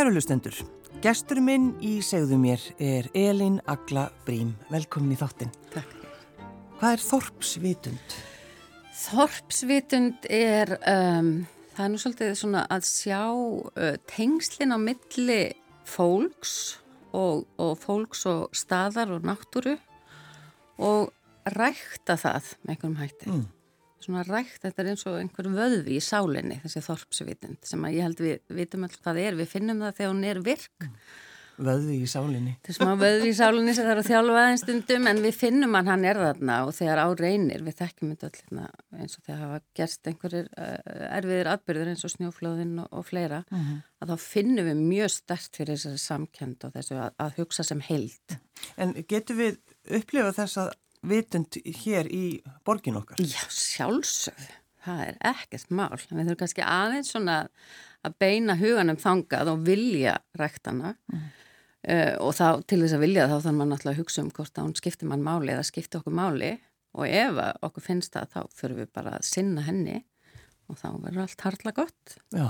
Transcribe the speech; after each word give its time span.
Kæru 0.00 0.14
hlustendur, 0.16 0.54
gestur 1.04 1.42
minn 1.44 1.74
í 1.84 1.98
segðu 2.00 2.38
mér 2.40 2.62
er 2.80 3.10
Elin 3.12 3.58
Agla 3.68 4.06
Brím. 4.24 4.54
Velkomin 4.72 5.12
í 5.12 5.18
þáttinn. 5.20 5.50
Takk. 5.74 5.90
Hvað 6.78 6.94
er 6.94 7.04
þorpsvitund? 7.04 8.14
Þorpsvitund 9.02 10.30
er, 10.32 10.72
um, 10.88 11.30
það 11.74 11.84
er 11.84 11.92
nú 11.92 12.00
svolítið 12.00 12.32
svona 12.40 12.64
að 12.72 12.88
sjá 12.88 13.20
uh, 13.28 13.92
tengslinn 14.08 14.72
á 14.72 14.80
milli 14.80 15.38
fólks 15.84 16.56
og, 17.12 17.44
og 17.60 17.76
fólks 17.84 18.24
og 18.32 18.56
staðar 18.56 19.12
og 19.18 19.28
náttúru 19.28 19.76
og 20.80 21.12
rækta 21.60 22.16
það 22.16 22.54
með 22.64 22.72
einhverjum 22.78 23.00
hætti. 23.04 23.34
Mm 23.36 23.48
svona 24.04 24.26
rækt, 24.26 24.60
þetta 24.64 24.82
er 24.82 24.92
eins 24.92 25.06
og 25.08 25.16
einhver 25.20 25.50
vöðvi 25.54 25.96
í 25.96 26.04
sálinni, 26.04 26.60
þessi 26.64 26.84
þorpsvitund 26.86 27.66
sem 27.68 27.82
að 27.86 27.96
ég 27.96 28.06
held 28.08 28.22
við 28.24 28.54
vitum 28.60 28.86
alltaf 28.86 29.02
hvað 29.04 29.24
er, 29.24 29.40
við 29.40 29.50
finnum 29.54 29.82
það 29.84 29.98
þegar 29.98 30.14
hún 30.14 30.30
er 30.30 30.40
virk. 30.46 30.88
Vöðvi 31.60 31.98
í 32.00 32.06
sálinni. 32.08 32.54
Það 32.64 32.70
er 32.72 32.76
smá 32.78 32.90
vöðvi 32.96 33.28
í 33.28 33.36
sálinni 33.36 33.72
sem 33.76 33.84
það 33.84 33.92
er 33.92 33.98
að 34.00 34.06
þjálfa 34.08 34.36
aðeins 34.40 34.62
stundum 34.64 35.08
en 35.10 35.18
við 35.20 35.34
finnum 35.36 35.76
að 35.76 35.90
hann 35.92 36.06
er 36.08 36.20
þarna 36.22 36.56
og 36.64 36.72
þegar 36.78 37.02
á 37.04 37.08
reynir, 37.20 37.64
við 37.66 37.76
þekkjum 37.82 38.14
þetta 38.14 38.30
allir 38.30 39.02
eins 39.02 39.18
og 39.18 39.26
þegar 39.26 39.42
hafa 39.44 39.58
gerst 39.76 40.08
einhverjir 40.08 40.48
uh, 40.54 41.02
erfiðir 41.18 41.50
atbyrður 41.52 41.92
eins 41.92 42.06
og 42.08 42.14
snjóflóðin 42.14 42.72
og, 42.80 42.88
og 42.96 43.06
fleira, 43.10 43.42
uh 43.50 43.58
mhm. 43.58 43.66
-huh. 43.68 43.82
að 44.00 44.14
þá 44.14 44.24
finnum 44.24 44.70
við 44.70 44.84
mjög 44.94 45.12
stert 45.18 45.60
fyrir 45.60 45.76
þessari 45.76 46.04
samkend 46.06 46.64
og 46.64 46.72
þessu 46.78 46.96
að, 46.96 47.10
að 47.26 47.36
hugsa 47.42 47.66
sem 47.68 47.84
heild. 47.90 48.38
En 48.80 48.96
getur 49.04 49.36
við 49.36 49.60
upplifað 50.00 50.38
þess 50.40 50.64
að 50.64 50.72
vitund 51.06 51.56
hér 51.82 52.08
í 52.12 52.40
borgin 52.66 52.98
okkar? 53.00 53.20
Já, 53.22 53.42
sjálfsögð. 53.48 54.48
Það 54.80 55.02
er 55.04 55.18
ekkert 55.34 55.72
mál. 55.76 55.92
Við 55.92 56.22
þurfum 56.22 56.38
kannski 56.40 56.64
aðeins 56.64 57.12
svona 57.12 57.36
að 58.06 58.16
beina 58.22 58.56
huganum 58.56 58.96
þangað 59.00 59.52
og 59.52 59.66
vilja 59.66 60.14
ræktana 60.40 60.94
mm. 61.12 61.26
uh, 61.84 62.14
og 62.24 62.32
þá 62.38 62.62
til 62.64 62.80
þess 62.80 62.96
að 62.96 63.04
vilja 63.04 63.26
þá 63.28 63.34
þannig 63.34 63.50
að 63.50 63.58
mann 63.58 63.76
alltaf 63.76 63.98
hugsa 64.00 64.24
um 64.24 64.30
hvort 64.32 64.56
að 64.56 64.68
hún 64.68 64.78
skiptir 64.80 65.10
mann 65.10 65.26
máli 65.26 65.52
eða 65.52 65.66
skiptir 65.68 66.00
okkur 66.00 66.16
máli 66.16 66.54
og 66.96 67.04
ef 67.06 67.42
okkur 67.68 67.84
finnst 67.84 68.16
það 68.16 68.32
þá 68.32 68.56
fyrir 68.56 68.80
við 68.80 68.88
bara 68.96 69.18
að 69.18 69.28
sinna 69.28 69.66
henni 69.68 69.98
og 70.70 70.80
þá 70.80 70.88
verður 70.94 71.26
allt 71.26 71.44
harla 71.44 71.74
gott. 71.76 72.16
Já. 72.32 72.48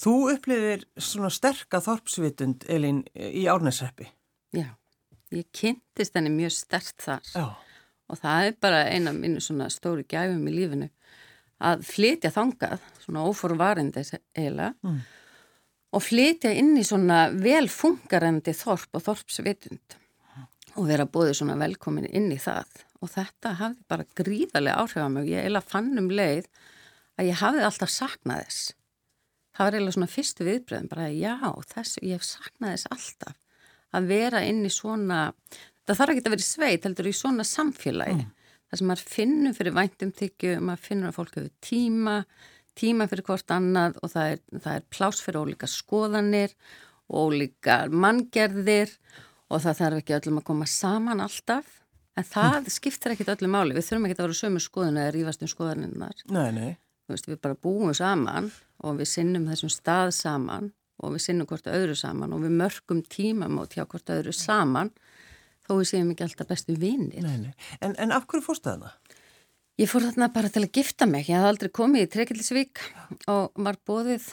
Þú 0.00 0.14
upplifir 0.32 0.88
svona 0.96 1.28
sterka 1.30 1.78
þorpsvitund, 1.84 2.64
Elin, 2.72 3.04
í 3.14 3.44
Árnesreppi. 3.52 4.08
Já 4.56 4.72
ég 5.40 5.48
kynntist 5.54 6.16
henni 6.16 6.32
mjög 6.32 6.54
stert 6.56 6.96
þar. 7.02 7.30
Já. 7.34 7.46
og 8.10 8.20
það 8.20 8.46
er 8.48 8.56
bara 8.60 8.84
eina 8.92 9.12
af 9.14 9.18
mínu 9.18 9.42
svona 9.42 9.70
stóri 9.72 10.04
gæfum 10.08 10.46
í 10.50 10.54
lífinu. 10.54 10.88
Að 11.64 11.84
flytja 11.88 12.32
þangað, 12.34 12.82
svona 13.04 13.24
óforvarindi 13.24 14.02
eiginlega 14.34 14.72
mm. 14.84 14.98
og 15.94 16.02
flytja 16.04 16.52
inn 16.52 16.74
í 16.76 16.84
svona 16.84 17.28
velfungarandi 17.32 18.52
þorp 18.58 18.98
og 18.98 19.06
þorpsvitund. 19.06 19.98
Og 20.74 20.88
vera 20.90 21.06
bóðið 21.06 21.38
svona 21.38 21.56
velkomin 21.60 22.10
inn 22.10 22.32
í 22.34 22.40
það. 22.42 22.82
Og 23.00 23.12
þetta 23.12 23.54
hafði 23.60 23.86
bara 23.88 24.08
gríðarlega 24.18 24.80
áhrif 24.82 25.06
á 25.06 25.08
mig, 25.12 25.30
ég 25.30 25.44
eiginlega 25.44 25.70
fann 25.70 25.92
um 26.00 26.10
leið 26.10 26.48
að 27.20 27.30
ég 27.30 27.40
hafði 27.40 27.64
alltaf 27.68 27.92
saknað 27.94 28.42
þess. 28.44 28.74
Það 29.54 29.68
var 29.68 29.76
eiginlega 29.76 29.96
svona 29.96 30.10
fyrstu 30.10 30.48
viðbröðum 30.48 30.90
bara 30.90 31.08
já, 31.14 31.36
þess, 31.70 31.98
ég 32.02 32.18
hef 32.18 32.26
saknað 32.26 32.74
þess 32.74 32.90
alltaf 32.90 33.43
að 33.94 34.08
vera 34.10 34.42
inn 34.46 34.64
í 34.66 34.72
svona, 34.72 35.28
það 35.86 36.00
þarf 36.00 36.14
ekki 36.14 36.24
að 36.24 36.34
vera 36.36 36.46
sveit, 36.46 36.86
heldur 36.86 37.10
í 37.10 37.14
svona 37.16 37.46
samfélagi. 37.48 38.24
Mm. 38.24 38.32
Það 38.70 38.80
sem 38.80 38.90
maður 38.90 39.12
finnur 39.14 39.54
fyrir 39.54 39.76
væntumþykju, 39.76 40.56
maður 40.64 40.82
finnur 40.88 41.10
að 41.10 41.18
fólk 41.18 41.36
hefur 41.38 41.52
tíma, 41.62 42.16
tíma 42.74 43.06
fyrir 43.10 43.26
hvort 43.28 43.54
annað 43.54 44.00
og 44.02 44.10
það 44.14 44.32
er, 44.32 44.42
það 44.64 44.80
er 44.80 44.88
plás 44.96 45.22
fyrir 45.22 45.44
ólíka 45.44 45.70
skoðanir, 45.70 46.56
ólíka 47.06 47.78
manngerðir 47.92 48.92
og 49.52 49.62
það 49.62 49.80
þarf 49.80 50.00
ekki 50.00 50.16
öllum 50.18 50.40
að 50.40 50.46
koma 50.50 50.68
saman 50.70 51.22
alltaf. 51.22 51.80
En 52.14 52.26
það 52.26 52.60
mm. 52.60 52.70
skiptir 52.70 53.14
ekkit 53.14 53.32
öllum 53.34 53.54
máli, 53.54 53.74
við 53.74 53.88
þurfum 53.88 54.08
ekki 54.08 54.16
að 54.18 54.24
vera 54.24 54.38
sömu 54.38 54.62
skoðun 54.62 55.00
eða 55.02 55.14
rífast 55.14 55.42
um 55.42 55.50
skoðaninnar. 55.50 56.24
Nei, 56.30 56.48
nei. 56.54 56.72
Veist, 57.10 57.26
við 57.28 57.40
bara 57.44 57.58
búum 57.58 57.92
saman 57.94 58.48
og 58.84 58.98
við 59.00 59.10
sinnum 59.10 59.48
þessum 59.50 59.72
stað 59.72 60.14
saman 60.16 60.70
og 61.02 61.16
við 61.16 61.24
sinnum 61.26 61.48
hvort 61.50 61.66
öðru 61.70 61.96
saman 61.98 62.34
og 62.36 62.44
við 62.44 62.54
mörgum 62.60 63.02
tímamót 63.10 63.74
hjá 63.76 63.84
hvort 63.84 64.12
öðru 64.14 64.34
saman 64.36 64.92
þó 65.64 65.76
við 65.80 65.88
séum 65.90 66.12
ekki 66.12 66.26
alltaf 66.26 66.50
bestu 66.50 66.76
vinnir. 66.78 67.26
En, 67.80 67.96
en 67.96 68.14
af 68.14 68.26
hverju 68.28 68.44
fórstu 68.44 68.70
þarna? 68.70 68.92
Ég 69.80 69.90
fór 69.90 70.04
þarna 70.06 70.30
bara 70.30 70.50
til 70.54 70.62
að 70.62 70.74
gifta 70.78 71.06
mig. 71.10 71.26
Ég 71.26 71.40
hafði 71.40 71.50
aldrei 71.50 71.70
komið 71.74 72.04
í 72.04 72.10
Trekilsvík 72.12 72.82
og 73.32 73.64
var 73.66 73.80
bóðið 73.88 74.28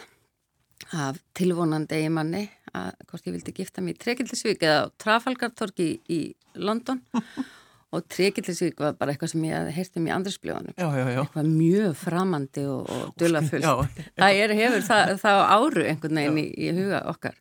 af 0.98 1.18
tilvonandi 1.38 1.98
eigimanni 1.98 2.44
að 2.78 2.92
hvort 3.10 3.28
ég 3.28 3.36
vildi 3.36 3.56
gifta 3.56 3.82
mig 3.82 3.96
í 3.96 4.02
Trekilsvík 4.04 4.62
eða 4.66 4.92
Trafalgartorki 5.02 5.88
í, 5.88 5.98
í 6.14 6.20
London 6.62 7.02
og 7.92 8.06
Trekillisvík 8.08 8.80
var 8.80 8.96
bara 9.00 9.12
eitthvað 9.12 9.34
sem 9.34 9.44
ég 9.50 9.72
heirti 9.76 10.00
um 10.00 10.08
í 10.08 10.14
andrisbljóðanum 10.16 10.78
eitthvað 10.78 11.50
mjög 11.50 11.98
framandi 12.00 12.64
og, 12.72 12.88
og 12.88 13.10
dölafullt 13.20 13.68
það 13.68 14.40
er, 14.44 14.54
hefur 14.62 14.86
það, 14.88 15.12
það 15.20 15.42
áru 15.58 15.84
einhvern 15.90 16.22
veginn 16.22 16.40
í, 16.40 16.46
í 16.56 16.72
huga 16.78 17.02
okkar. 17.12 17.36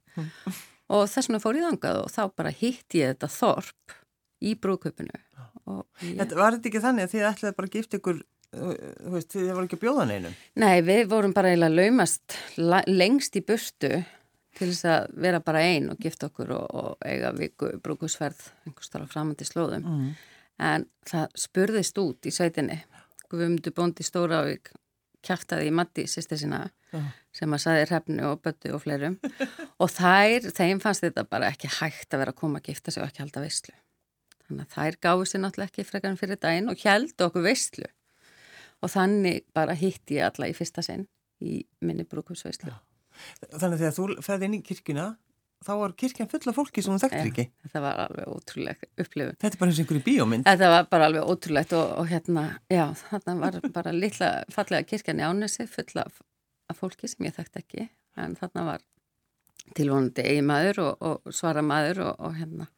Og 0.91 1.07
þess 1.07 1.31
vegna 1.31 1.43
fór 1.45 1.61
ég 1.61 1.69
þangað 1.69 2.01
og 2.01 2.11
þá 2.11 2.23
bara 2.43 2.55
hitt 2.63 2.99
ég 2.99 3.13
þetta 3.15 3.31
þorp 3.31 3.95
í 4.43 4.57
brúköpunu 4.59 5.15
ég... 5.15 6.19
Var 6.19 6.57
þetta 6.57 6.71
ekki 6.73 6.83
þannig 6.83 7.07
að 7.07 7.15
þið 7.15 7.27
ætlaði 7.29 7.59
bara 7.61 7.71
að 7.71 7.77
gifta 7.79 8.01
ykkur 8.01 8.23
þú 8.51 9.13
veist, 9.15 9.35
þið 9.37 9.53
voru 9.53 9.69
ekki 9.69 9.79
að 9.79 9.85
bjóða 9.85 10.07
neinum? 10.11 10.41
Nei, 10.59 10.81
við 10.83 11.05
vorum 11.13 11.35
bara 11.37 11.53
eiginlega 11.53 11.85
laumast 11.85 12.35
lengst 12.91 13.39
í 13.39 13.45
burtu 13.47 13.93
til 14.59 14.67
þess 14.73 14.89
að 14.91 15.15
vera 15.23 15.39
bara 15.45 15.63
einn 15.63 15.93
og 15.93 16.03
gifta 16.03 16.27
okkur 16.27 16.51
og, 16.57 16.67
og 16.75 17.07
eiga 17.07 17.31
viku 17.37 17.71
brúkusferð 17.85 18.43
einhverstara 18.67 19.07
framandi 19.07 19.47
slóðum. 19.47 19.87
Mm 19.87 20.11
en 20.61 20.87
það 21.09 21.41
spurðist 21.47 21.99
út 22.03 22.29
í 22.29 22.35
sveitinni 22.35 22.79
Guðmundur 23.31 23.75
Bóndi 23.77 24.05
Stóravík 24.05 24.73
kæftaði 25.25 25.69
í 25.69 25.75
Matti 25.77 26.07
sýsti 26.09 26.39
sína 26.41 26.65
uh. 26.97 27.11
sem 27.37 27.53
að 27.53 27.63
saði 27.65 27.85
hrefnu 27.91 28.25
og 28.31 28.41
böttu 28.45 28.73
og 28.75 28.83
fleirum. 28.83 29.19
Og 29.83 29.93
þær, 29.93 30.49
þeim 30.57 30.81
fannst 30.83 31.05
þetta 31.05 31.27
bara 31.29 31.53
ekki 31.53 31.71
hægt 31.81 32.13
að 32.13 32.25
vera 32.25 32.35
að 32.35 32.41
koma 32.41 32.61
að 32.61 32.73
gifta 32.73 32.93
sig 32.93 33.05
og 33.05 33.09
ekki 33.09 33.25
halda 33.25 33.45
veistlu 33.45 33.77
þannig 34.51 34.67
að 34.67 34.75
þær 34.75 34.99
gáði 35.07 35.31
sér 35.31 35.43
náttúrulega 35.45 35.71
ekki 35.71 35.87
frekarinn 35.87 36.21
fyrir 36.21 36.41
daginn 36.43 36.71
og 36.73 36.85
held 36.85 37.25
okkur 37.27 37.47
veistlu 37.47 37.89
og 38.81 38.93
þannig 38.93 39.45
bara 39.55 39.77
hitti 39.79 40.19
ég 40.19 40.31
alla 40.31 40.51
í 40.51 40.55
fyrsta 40.57 40.83
sinn 40.85 41.07
í 41.41 41.61
minni 41.85 42.07
brúkumsveistlu 42.09 42.73
Þannig 43.51 43.77
að 43.77 43.81
þegar 43.83 43.97
þú 43.97 44.25
ferði 44.25 44.49
inn 44.49 44.57
í 44.57 44.63
kirkuna 44.65 45.07
þá 45.67 45.73
var 45.83 45.95
kirkjan 46.03 46.31
full 46.31 46.51
af 46.51 46.57
fólki 46.57 46.83
sem 46.85 46.95
hún 46.95 47.03
þekktir 47.03 47.31
ekki. 47.31 47.47
Þetta 47.67 47.83
var 47.85 48.03
alveg 48.07 48.31
ótrúlegt 48.33 48.87
upplifun. 48.97 49.37
Þetta 49.37 49.55
er 49.57 49.61
bara 49.61 49.73
eins 49.73 49.81
og 49.81 49.85
einhverju 49.85 50.05
bíómynd. 50.07 50.47
Þetta 50.49 50.71
var 50.75 50.87
bara 50.93 51.09
alveg 51.11 51.33
ótrúlegt 51.33 51.75
og, 51.77 51.87
og 52.01 52.11
hérna, 52.11 52.47
já, 52.73 52.85
þarna 53.05 53.37
var 53.43 53.59
bara 53.75 53.95
litla 53.97 54.31
fallega 54.55 54.89
kirkjan 54.89 55.21
í 55.21 55.27
Ánesi 55.29 55.67
full 55.71 56.01
af, 56.01 56.23
fólki 56.79 57.11
sem 57.11 57.29
ég 57.29 57.37
þekkt 57.37 57.61
ekki, 57.61 57.89
en 58.21 58.39
þarna 58.39 58.67
var 58.73 58.87
tilvonandi 59.77 60.25
eigi 60.27 60.45
maður 60.47 60.85
og, 60.87 61.09
og 61.11 61.35
svara 61.35 61.63
maður 61.67 62.07
og, 62.09 62.15
og 62.27 62.39
hérna 62.39 62.71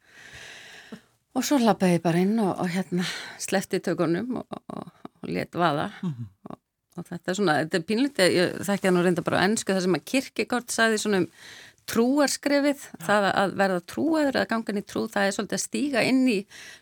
og 1.33 1.45
svo 1.45 1.57
lappaði 1.61 1.97
ég 1.97 2.03
bara 2.03 2.21
inn 2.21 2.35
og 2.43 2.67
hérna 2.69 3.05
slefti 3.41 3.79
tökunum 3.83 4.41
og 4.43 5.29
let 5.29 5.55
vaða 5.55 5.89
mm 6.01 6.13
-hmm. 6.13 6.57
og 6.97 7.05
þetta 7.07 7.31
er 7.31 7.35
svona, 7.35 7.53
þetta 7.63 7.77
er 7.77 7.87
pínlítið, 7.89 8.35
ég 8.37 8.65
þekkja 8.67 8.91
nú 8.91 9.03
reynda 9.03 9.21
bara 9.21 9.41
á 9.41 9.45
ennsku 9.45 9.73
það 9.73 9.81
sem 9.81 9.95
að 9.95 10.05
kirkigort 10.05 10.71
sagði 10.71 10.97
svona 10.97 11.17
um 11.17 11.27
trúarskrefið, 11.89 12.85
Já. 12.85 13.01
það 13.07 13.27
að 13.29 13.53
verða 13.59 13.83
trúaður 13.91 14.39
eða 14.39 14.49
gangan 14.53 14.79
í 14.79 14.85
trú, 14.87 15.03
það 15.11 15.27
er 15.27 15.35
svolítið 15.35 15.57
að 15.57 15.63
stíga 15.63 16.03
inn 16.07 16.23
í 16.31 16.39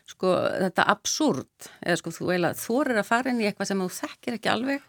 sko 0.09 0.36
þetta 0.48 0.88
absúrt 0.94 1.69
eða 1.81 2.00
sko 2.01 2.13
þú 2.15 2.30
eiginlega 2.30 2.62
þorir 2.62 3.01
að 3.01 3.09
fara 3.09 3.33
inn 3.33 3.42
í 3.42 3.50
eitthvað 3.50 3.71
sem 3.71 3.83
þú 3.83 3.89
þekkir 3.98 4.38
ekki 4.38 4.51
alveg 4.51 4.88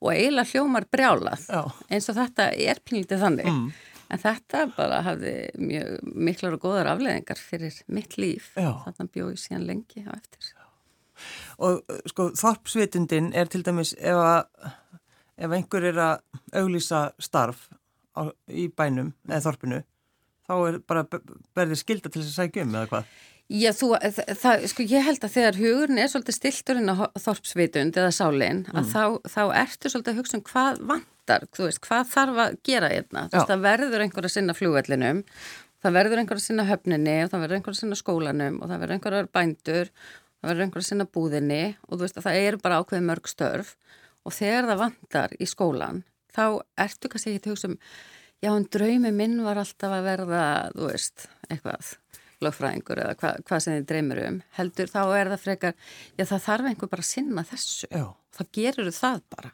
og 0.00 0.10
eiginlega 0.12 0.50
hljómar 0.52 0.88
brjálað 0.90 1.46
Já. 1.48 1.62
eins 1.88 2.10
og 2.10 2.18
þetta 2.18 2.48
er 2.66 2.82
pínlítið 2.84 3.24
þannig 3.24 3.50
mm. 3.52 3.68
en 4.10 4.24
þetta 4.24 4.64
bara 4.74 5.00
hafði 5.06 5.36
mjög 5.60 6.10
miklar 6.28 6.58
og 6.58 6.66
góðar 6.66 6.92
afleðingar 6.94 7.40
fyrir 7.40 7.78
mitt 7.86 8.18
líf, 8.20 8.52
þarna 8.56 9.10
bjóði 9.14 9.40
síðan 9.40 9.68
lengi 9.70 10.04
á 10.04 10.12
eftir. 10.16 10.52
Og 11.62 11.84
sko 12.10 12.32
þorpsvitundin 12.34 13.30
er 13.38 13.46
til 13.46 13.62
dæmis 13.62 13.94
ef 13.94 14.18
að 14.18 14.72
ef 15.34 15.54
einhver 15.54 15.88
er 15.88 16.00
að 16.02 16.42
auglýsa 16.58 17.06
starf 17.22 17.68
á, 18.14 18.22
í 18.48 18.68
bænum 18.70 19.12
eða 19.28 19.44
þorpinu 19.48 19.82
þá 20.44 20.54
er 20.68 20.80
bara 20.86 21.04
verðið 21.56 21.80
skilda 21.80 22.10
til 22.10 22.22
þess 22.22 22.34
að 22.34 22.42
sækja 22.42 22.66
um 22.66 22.74
eða 22.74 22.90
hvað? 22.90 23.14
Já, 23.52 23.70
þú, 23.76 23.90
það, 24.40 24.62
sko 24.72 24.84
ég 24.88 25.04
held 25.04 25.24
að 25.26 25.34
þegar 25.34 25.58
hugurinn 25.60 26.00
er 26.00 26.08
svolítið 26.08 26.36
stilturinn 26.38 26.88
á 26.88 26.96
þorpsvitund 27.20 27.98
eða 28.00 28.12
sálinn, 28.16 28.62
mm. 28.64 28.78
að 28.80 28.88
þá, 28.88 29.02
þá 29.34 29.42
ertu 29.60 29.92
svolítið 29.92 30.14
að 30.14 30.20
hugsa 30.22 30.38
um 30.38 30.44
hvað 30.48 30.80
vantar, 30.88 31.44
þú 31.52 31.66
veist, 31.66 31.80
hvað 31.84 32.08
þarf 32.14 32.40
að 32.46 32.56
gera 32.64 32.88
einna, 32.88 33.26
þú 33.28 33.36
veist, 33.36 33.52
það 33.52 33.66
verður 33.66 34.04
einhver 34.06 34.28
að 34.28 34.32
sinna 34.32 34.56
flúvellinum, 34.56 35.20
það 35.84 35.96
verður 35.98 36.22
einhver 36.22 36.40
að 36.40 36.46
sinna 36.46 36.66
höfninni 36.70 37.18
og 37.20 37.34
það 37.34 37.44
verður 37.44 37.58
einhver 37.58 37.76
að 37.76 37.80
sinna 37.82 38.00
skólanum 38.00 38.58
og 38.62 38.72
það 38.72 38.82
verður 38.84 38.96
einhver 38.96 39.18
að 39.18 39.30
bændur, 39.36 39.92
það 40.40 40.50
verður 40.50 40.64
einhver 40.64 40.84
að 40.84 40.88
sinna 40.88 41.08
búðinni 41.18 41.62
og 41.84 41.92
þú 41.98 42.02
veist 42.06 42.16
að 42.16 42.28
það 42.30 42.40
er 42.46 42.60
bara 42.64 42.80
ákveðið 42.80 43.08
mörg 43.10 43.28
störf 43.28 43.76
og 44.24 44.38
þegar 44.40 44.70
það 44.72 44.82
vantar 44.86 45.36
í 45.36 45.50
skólan 45.52 46.00
þá 46.34 46.44
ertu 46.86 47.10
kannski 47.10 47.34
ekki 47.34 47.44
til 47.44 47.54
hugsa 47.54 47.70
um 47.70 47.78
já, 48.44 48.52
en 48.52 48.68
draumi 48.72 49.12
minn 49.14 49.40
var 49.44 49.60
alltaf 49.62 49.96
að 49.96 50.08
verða, 50.08 50.44
þú 50.74 50.88
veist, 50.90 51.28
eitthvað 51.48 51.94
lögfræðingur 52.44 53.02
eða 53.04 53.18
hva, 53.20 53.34
hvað 53.46 53.64
sem 53.64 53.76
þið 53.78 53.90
dreymir 53.90 54.22
um. 54.28 54.38
Heldur 54.58 54.90
þá 54.90 55.02
er 55.16 55.32
það 55.32 55.44
frekar 55.44 55.76
já 56.18 56.24
það 56.28 56.46
þarf 56.48 56.70
einhver 56.70 56.90
bara 56.92 57.04
að 57.04 57.10
sinna 57.10 57.44
þessu. 57.48 57.90
Já. 57.90 58.06
þá 58.34 58.42
gerur 58.58 58.90
það 58.94 59.20
bara. 59.34 59.52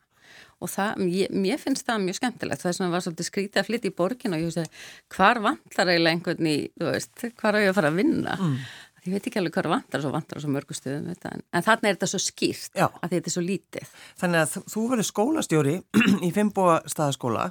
Og 0.60 0.68
það, 0.68 1.02
ég, 1.08 1.30
mér 1.32 1.60
finnst 1.60 1.86
það 1.88 2.02
mjög 2.04 2.18
skemmtilegt. 2.18 2.60
Það 2.60 2.70
er 2.70 2.76
svona 2.76 2.92
var 2.92 3.04
svolítið 3.04 3.28
skrítið 3.30 3.60
að 3.62 3.68
flytja 3.68 3.90
í 3.90 3.94
borgin 3.96 4.36
og 4.36 4.42
ég 4.42 4.50
veist 4.50 4.82
hvar 5.16 5.40
vantar 5.44 5.88
eiginlega 5.88 6.16
einhvern 6.16 6.50
í 6.50 6.56
þú 6.74 6.90
veist, 6.90 7.24
hvar 7.40 7.56
á 7.56 7.58
ég 7.62 7.72
að 7.72 7.78
fara 7.78 7.92
að 7.92 8.00
vinna? 8.02 8.36
Mm. 8.36 8.58
Ég 9.06 9.14
veit 9.14 9.26
ekki 9.31 9.41
alveg 9.41 9.56
hvar 9.56 9.70
vantar 9.73 10.02
svo 10.05 10.12
vantar 10.14 10.43
svo 10.43 10.52
mörgu 10.52 10.76
stuðum 10.76 11.08
en, 11.14 11.43
en 11.52 11.67
þarna 11.67 11.91
er 11.91 11.97
þetta 11.97 12.11
svo 12.12 12.20
skýrt 12.23 12.76
Já. 12.76 12.87
að 12.88 13.14
þetta 13.14 13.31
er 13.31 13.35
svo 13.37 13.44
lítið 13.47 13.94
Þannig 14.20 14.44
að 14.44 14.56
þú 14.75 14.85
verður 14.93 15.08
skólastjóri 15.11 15.76
í 16.26 16.31
Fimbóa 16.37 16.81
staðaskóla 16.91 17.50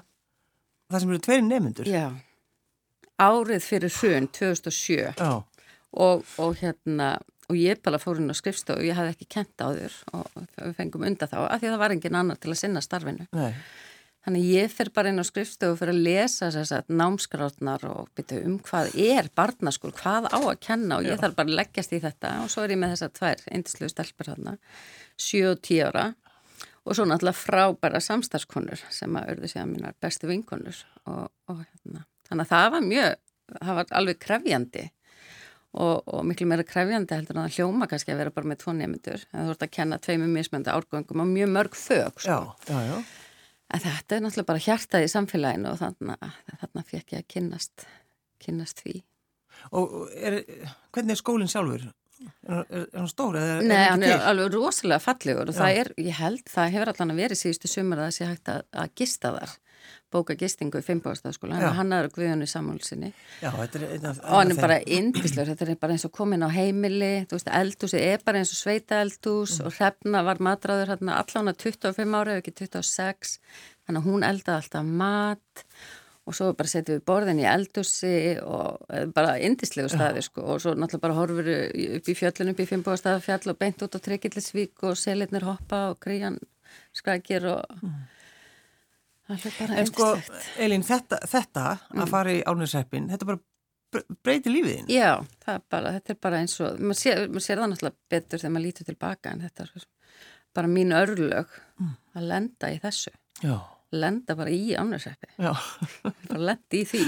það 0.90 1.04
sem 1.04 1.13
eru 1.13 1.24
tveiri 1.25 1.48
nefnundur 1.48 1.90
Já, 1.90 2.06
árið 3.22 3.66
fyrir 3.66 3.98
hrun 4.00 4.30
2007 4.36 5.01
Já. 5.18 5.34
og, 5.92 6.24
og 6.38 6.57
hérna 6.62 7.18
og 7.50 7.57
ég 7.57 7.81
bara 7.81 7.98
fór 8.01 8.19
inn 8.22 8.30
á 8.30 8.38
skrifstofu 8.38 8.78
og 8.78 8.86
ég 8.86 8.98
hafði 8.98 9.16
ekki 9.16 9.30
kent 9.34 9.63
á 9.66 9.74
þur 9.74 9.96
og 10.13 10.28
við 10.38 10.75
fengum 10.78 11.06
undan 11.07 11.31
þá 11.31 11.38
af 11.48 11.62
því 11.62 11.69
að 11.69 11.74
það 11.74 11.81
var 11.81 11.96
engin 11.96 12.19
annar 12.19 12.42
til 12.42 12.54
að 12.54 12.60
sinna 12.62 12.84
starfinu 12.86 13.25
Nei. 13.34 13.54
Þannig 14.25 14.48
ég 14.51 14.71
fer 14.74 14.92
bara 14.95 15.12
inn 15.12 15.21
á 15.21 15.25
skrifstofu 15.27 15.77
fyrir 15.80 15.95
að 15.95 16.06
lesa 16.07 16.50
þess 16.54 16.74
að 16.75 16.94
námskrátnar 17.00 17.86
og 17.89 18.10
byrja 18.18 18.42
um 18.48 18.57
hvað 18.66 18.92
er 19.00 19.30
barnaskól 19.36 19.94
hvað 19.95 20.27
á 20.27 20.39
að 20.39 20.60
kenna 20.66 21.00
og 21.00 21.07
ég 21.07 21.16
Já. 21.16 21.21
þarf 21.24 21.38
bara 21.38 21.51
að 21.51 21.60
leggjast 21.62 21.95
í 21.95 22.01
þetta 22.04 22.33
og 22.44 22.51
svo 22.51 22.66
er 22.66 22.75
ég 22.75 22.81
með 22.81 22.95
þessar 22.95 23.13
tvær 23.19 23.45
eindislu 23.54 23.92
stelpur 23.92 24.31
þarna 24.31 24.57
7 25.16 25.45
og 25.54 25.63
10 25.69 25.88
ára 25.88 26.06
og 26.83 26.95
svo 26.98 27.07
náttúrulega 27.07 27.39
frábæra 27.39 28.04
samstarfskonur 28.04 28.83
sem 28.92 29.18
að 29.19 29.33
örðu 29.36 29.51
sig 29.51 29.63
að 29.63 29.74
mínar 29.74 29.98
bestu 30.01 30.30
vinkonur 30.30 30.83
og, 31.06 31.27
og 31.48 31.63
hérna 31.63 32.06
þannig 32.30 32.45
að 32.45 32.54
það 32.54 32.72
var 32.75 32.88
mjög, 32.88 33.19
það 33.60 33.77
var 33.80 33.94
alveg 34.00 34.24
krefjandi 34.25 34.86
og, 35.77 35.95
og 36.10 36.25
miklu 36.25 36.48
meira 36.50 36.65
krefjandi 36.65 37.15
heldur 37.15 37.38
en 37.38 37.45
að 37.45 37.57
hljóma 37.57 37.88
kannski 37.89 38.13
að 38.13 38.24
vera 38.24 38.33
bara 38.36 38.51
með 38.51 38.62
tvo 38.63 38.75
nefndur 38.77 39.25
en 39.31 39.48
þú 39.48 39.56
ert 39.56 39.65
að 39.65 39.74
kenna 39.75 40.00
tveimur 40.01 40.31
mismönda 40.33 40.75
árgöngum 40.75 41.24
og 41.24 41.30
mjög 41.30 41.51
mörg 41.56 41.77
fög 41.77 42.24
sko. 42.24 42.30
Já, 42.30 42.39
já, 42.69 42.80
já. 42.89 43.04
En 43.69 43.83
þetta 43.83 44.16
er 44.16 44.24
náttúrulega 44.25 44.51
bara 44.51 44.66
hjartað 44.66 45.06
í 45.06 45.12
samfélaginu 45.12 45.71
og 45.71 45.80
þannig 45.81 46.25
þarna 46.63 46.86
fekk 46.88 47.16
ég 47.16 47.24
að 47.24 47.31
kynnast 47.36 47.88
kynnast 48.39 48.83
því 48.86 49.00
Og 49.75 50.10
er, 50.16 50.42
hvernig 50.94 51.16
er 51.16 51.19
skólinn 51.19 51.51
sjálfur? 51.51 51.89
Er, 52.19 52.66
er, 52.68 52.86
hann 52.98 53.07
stór? 53.07 53.38
Er, 53.39 53.63
Nei, 53.63 53.86
hann 53.86 54.04
er 54.04 54.19
alveg 54.27 54.51
rosalega 54.57 55.00
fallegur 55.04 55.48
og 55.48 55.56
Já. 55.56 55.62
það 55.62 55.80
er, 55.81 55.89
ég 56.04 56.19
held, 56.19 56.45
það 56.51 56.74
hefur 56.75 56.92
allan 56.94 57.13
að 57.13 57.21
verið 57.24 57.39
síðustu 57.39 57.71
sumar 57.71 58.01
að 58.01 58.10
það 58.10 58.16
sé 58.18 58.30
hægt 58.30 58.51
að, 58.54 58.63
að 58.83 58.94
gista 59.00 59.33
þar 59.38 59.57
bóka 60.10 60.33
gistingu 60.38 60.81
í 60.81 60.86
Fimbáðstafskóla 60.86 61.60
Já. 61.62 61.69
hann 61.77 61.94
er 61.94 62.10
Guðjónu 62.13 62.48
Samúlsinni 62.50 63.12
og 63.45 64.33
hann 64.33 64.54
er 64.54 64.60
bara 64.60 64.80
indislegur, 64.81 65.54
þetta 65.54 65.68
er 65.69 65.80
bara 65.81 65.95
eins 65.95 66.06
og 66.07 66.13
komin 66.16 66.45
á 66.45 66.50
heimili, 66.50 67.12
þú 67.30 67.38
veist, 67.38 67.51
eldhúsi 67.62 68.01
er 68.01 68.24
bara 68.25 68.42
eins 68.42 68.54
og 68.56 68.60
sveita 68.60 69.04
eldhús 69.04 69.60
og 69.62 69.75
hrefna 69.77 70.24
var 70.25 70.42
matráður 70.44 70.95
hérna 70.95 71.19
allan 71.22 71.54
að 71.54 71.62
25 71.69 72.18
ára 72.19 72.39
ekki 72.42 72.56
26, 72.57 73.38
þannig 73.86 74.01
að 74.01 74.10
hún 74.10 74.27
eldaði 74.31 74.63
alltaf 74.63 74.94
mat 75.04 75.65
og 75.65 76.08
svo 76.35 76.51
bara 76.57 76.67
setjum 76.71 76.97
við 76.99 77.05
borðin 77.09 77.39
í 77.41 77.47
eldhúsi 77.49 78.13
og 78.43 78.85
eh, 78.93 79.05
bara 79.15 79.37
indislegu 79.39 79.89
staði 79.89 80.21
sko 80.25 80.41
og 80.55 80.61
svo 80.63 80.73
náttúrulega 80.75 81.03
bara 81.07 81.17
horfur 81.19 81.49
upp 81.99 82.09
í 82.13 82.15
fjöllun 82.19 82.51
upp 82.53 82.59
í 82.63 82.67
Fimbúastafjall 82.69 83.51
og 83.53 83.59
beint 83.59 83.81
út 83.85 83.95
á 83.95 83.99
Tryggillisvík 84.05 84.83
og 84.89 84.97
selirnir 84.99 85.45
hoppa 85.47 85.89
og 85.93 85.99
gríjan 86.03 86.37
skrækir 86.93 87.45
og 87.49 87.65
það 89.29 89.45
er 89.45 89.53
bara 89.59 89.77
En 89.83 89.87
sko. 89.89 90.07
Elín, 90.57 90.83
þetta, 90.85 91.19
þetta 91.29 91.65
Mm. 91.93 92.01
að 92.03 92.09
fara 92.09 92.31
í 92.33 92.43
ánurseppin, 92.43 93.09
þetta 93.11 93.25
bara 93.29 93.39
bre- 93.93 94.17
breytir 94.23 94.53
lífið 94.53 94.75
þín. 94.79 94.89
Já, 94.93 95.11
það 95.45 95.55
er 95.55 95.61
bara, 95.69 95.91
þetta 95.97 96.09
er 96.15 96.19
bara 96.21 96.37
eins 96.43 96.59
og, 96.61 96.79
maður 96.79 96.99
sér, 97.01 97.21
maður 97.29 97.45
sér 97.45 97.57
það 97.61 97.69
náttúrulega 97.73 97.95
betur 98.09 98.39
þegar 98.39 98.53
maður 98.55 98.65
lítur 98.67 98.85
tilbaka 98.89 99.31
en 99.33 99.41
þetta 99.45 99.63
er 99.67 99.85
bara 100.53 100.67
mín 100.67 100.93
örlög 100.97 101.47
að 102.15 102.27
lenda 102.27 102.71
í 102.73 102.79
þessu, 102.81 103.11
Já. 103.43 103.59
Lenda 103.91 104.36
bara 104.38 104.51
í 104.53 104.74
Já. 104.74 105.53
bara 106.30 106.39
lenda 106.39 106.77
í 106.77 106.83
því. 106.86 107.03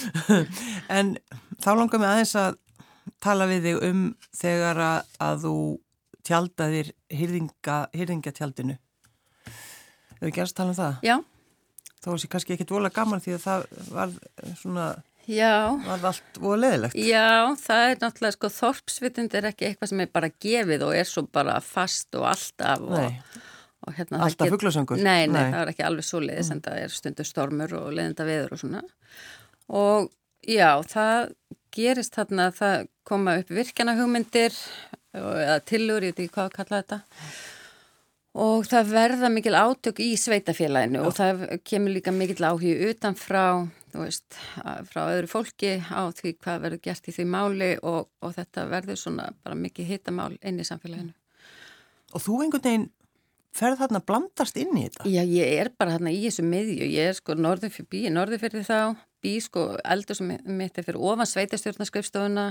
En 0.96 1.16
þá 1.62 1.70
langar 1.76 2.00
mig 2.02 2.08
aðeins 2.10 2.34
að 2.38 2.58
tala 3.20 3.46
við 3.50 3.66
þig 3.68 3.82
um 3.90 4.04
þegar 4.36 4.80
að, 4.84 5.10
að 5.20 5.42
þú 5.44 5.54
tjaldaðir 6.26 6.92
hyrðinga, 7.10 7.76
hyrðingatjaldinu. 7.96 8.78
Hefur 10.20 10.30
ekki 10.30 10.42
að 10.44 10.56
tala 10.60 10.74
um 10.74 10.78
það? 10.80 11.04
Já, 11.06 11.16
Þó 12.00 12.14
sé 12.16 12.28
kannski 12.32 12.54
ekkit 12.54 12.70
vola 12.72 12.88
gaman 12.88 13.20
því 13.20 13.34
að 13.36 13.42
það 13.44 13.64
var 13.92 14.12
svona, 14.56 14.84
já, 15.28 15.50
var 15.84 16.06
allt 16.08 16.38
vola 16.40 16.60
leðilegt. 16.62 16.94
já, 16.96 17.26
það 17.60 17.82
er 17.90 17.98
náttúrulega 18.00 18.36
sko 18.38 18.50
þorpsvitund 18.54 19.36
er 19.36 19.48
ekki 19.50 19.66
eitthvað 19.68 19.90
sem 19.92 20.00
er 20.06 20.12
bara 20.14 20.30
gefið 20.32 20.86
og 20.86 20.94
er 20.96 21.04
svo 21.10 21.26
bara 21.28 21.58
fast 21.60 22.16
og 22.16 22.24
alltaf 22.30 22.86
Nei, 22.88 23.02
og 23.04 23.36
hérna 23.96 24.20
alltaf 24.26 24.46
get- 24.46 24.54
fuglasöngur. 24.54 25.00
Nei, 25.02 25.26
nei, 25.26 25.46
það 25.52 25.60
er 25.62 25.72
ekki 25.72 25.86
alveg 25.88 26.04
svo 26.04 26.20
leiðis 26.20 26.50
en 26.52 26.60
það 26.66 26.80
er 26.84 26.88
stundu 26.94 27.24
stormur 27.24 27.72
og 27.80 27.92
leiðinda 27.96 28.26
veður 28.28 28.52
og 28.56 28.60
svona. 28.62 28.82
Og 29.68 30.10
já, 30.46 30.70
það 30.90 31.32
gerist 31.72 32.14
þarna 32.18 32.50
að 32.50 32.58
það 32.60 32.88
koma 33.10 33.38
upp 33.40 33.48
virkjana 33.54 33.94
hugmyndir 33.98 34.56
eða 35.14 35.60
tillur, 35.66 36.02
ég 36.04 36.12
veit 36.14 36.20
ekki 36.26 36.34
hvað 36.34 36.50
að 36.50 36.56
kalla 36.58 36.82
þetta. 36.82 37.00
Og 38.40 38.62
það 38.70 38.92
verða 38.94 39.28
mikil 39.34 39.56
átök 39.58 39.98
í 40.04 40.12
sveitafélaginu 40.20 41.00
og 41.02 41.14
það 41.16 41.40
kemur 41.66 41.90
líka 41.96 42.12
mikil 42.14 42.44
áhug 42.46 42.84
utan 42.92 43.16
frá, 43.18 43.66
þú 43.90 44.04
veist, 44.04 44.36
frá 44.86 45.00
öðru 45.16 45.26
fólki 45.32 45.72
á 45.82 46.06
því 46.14 46.36
hvað 46.38 46.60
verður 46.62 46.82
gert 46.84 47.08
í 47.10 47.14
því 47.16 47.26
máli 47.26 47.70
og, 47.82 48.06
og 48.22 48.36
þetta 48.36 48.68
verður 48.70 49.00
svona 49.02 49.32
bara 49.42 49.58
mikið 49.58 49.90
hitamál 49.96 50.36
inn 50.46 50.62
í 50.62 50.66
samfélaginu. 50.68 51.10
Og 52.14 52.22
þú 52.22 52.38
einhvern 52.44 52.62
veginn 52.68 52.86
ferð 53.56 53.82
þarna 53.82 54.00
blandast 54.06 54.58
inn 54.60 54.76
í 54.78 54.84
þetta. 54.86 55.06
Já, 55.10 55.22
ég 55.26 55.54
er 55.60 55.70
bara 55.78 55.96
hérna 55.96 56.12
í 56.14 56.20
þessu 56.26 56.44
miðju, 56.46 56.90
ég 56.90 57.10
er 57.10 57.16
sko 57.18 57.36
norður 57.38 57.72
fyrir 57.74 57.88
bí, 57.90 58.02
norður 58.12 58.42
fyrir 58.44 58.66
þá, 58.66 58.78
bí 59.24 59.32
sko 59.42 59.64
eldur 59.82 60.18
sem 60.18 60.30
mitt 60.46 60.78
er 60.78 60.86
fyrir 60.86 61.00
ofan 61.10 61.28
sveitastjórnarskrifstofuna, 61.28 62.46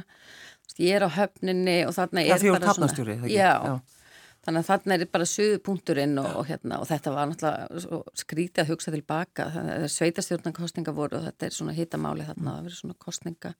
ég 0.79 0.99
er 0.99 1.07
á 1.07 1.09
höfninni 1.15 1.79
og 1.87 1.95
þarna 1.95 2.25
er 2.25 2.35
ert 2.35 2.43
bara 2.43 2.59
svona... 2.59 2.73
hafnarstjóri, 2.73 3.15
það 3.21 3.29
ekki? 3.29 3.39
Já, 3.39 4.03
þannig 4.45 4.61
að 4.61 4.69
þarna 4.73 4.97
er 4.97 5.05
bara 5.15 5.29
suðu 5.29 5.63
punkturinn 5.69 6.19
og, 6.21 6.29
og, 6.41 6.49
hérna, 6.51 6.81
og 6.83 6.91
þetta 6.91 7.15
var 7.15 7.31
náttúrulega 7.31 8.19
skrítið 8.23 8.65
að 8.65 8.73
hugsa 8.73 8.95
tilbaka, 8.95 9.47
það 9.55 9.71
er 9.77 9.95
sveitastjórnarkostninga 9.95 10.95
voru 10.99 11.21
og 11.21 11.25
þetta 11.29 11.47
er 11.47 11.57
svona 11.57 11.77
hitamáli 11.79 12.27
þarna, 12.27 12.57
það 12.57 12.69
verður 12.69 12.83
svona 12.83 12.99
kostninga. 13.07 13.55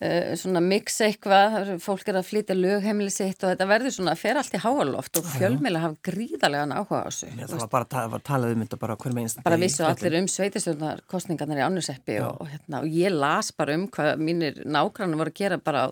Uh, 0.00 0.32
svona 0.40 0.60
mix 0.64 0.96
eitthvað, 1.04 1.74
fólk 1.84 2.08
er 2.10 2.18
að 2.18 2.26
flytja 2.26 2.56
lögheimili 2.58 3.12
sitt 3.14 3.42
og 3.44 3.52
þetta 3.52 3.66
verður 3.70 3.94
svona, 3.94 4.14
fer 4.18 4.40
allt 4.40 4.56
í 4.56 4.60
háaloft 4.62 5.20
og 5.20 5.28
fjölmila 5.36 5.82
hafa 5.84 5.98
gríðarlegan 6.08 6.74
áhuga 6.74 7.02
á 7.04 7.08
þessu. 7.10 7.28
Þú 7.34 7.50
það 7.52 7.62
var 7.62 7.70
bara 7.74 7.88
ta- 7.94 8.06
var 8.14 8.24
talað 8.26 8.54
um 8.56 8.64
þetta 8.64 8.80
bara 8.82 8.96
hver 9.04 9.14
með 9.14 9.26
einsta 9.26 9.44
bara 9.46 9.60
vissu 9.62 9.86
allir 9.86 10.18
um 10.20 10.26
sveitastjórnarkostningarnar 10.34 11.60
í 11.60 11.66
ánuseppi 11.68 12.18
og, 12.24 12.40
og, 12.42 12.50
hérna, 12.54 12.80
og 12.82 12.98
ég 12.98 13.14
las 13.14 13.52
bara 13.54 13.76
um 13.78 13.86
hvað 13.94 14.24
mínir 14.24 14.60
nágrannar 14.66 15.20
voru 15.22 15.34
að 15.34 15.38
gera 15.44 15.58
bara 15.62 15.86
á, 15.86 15.88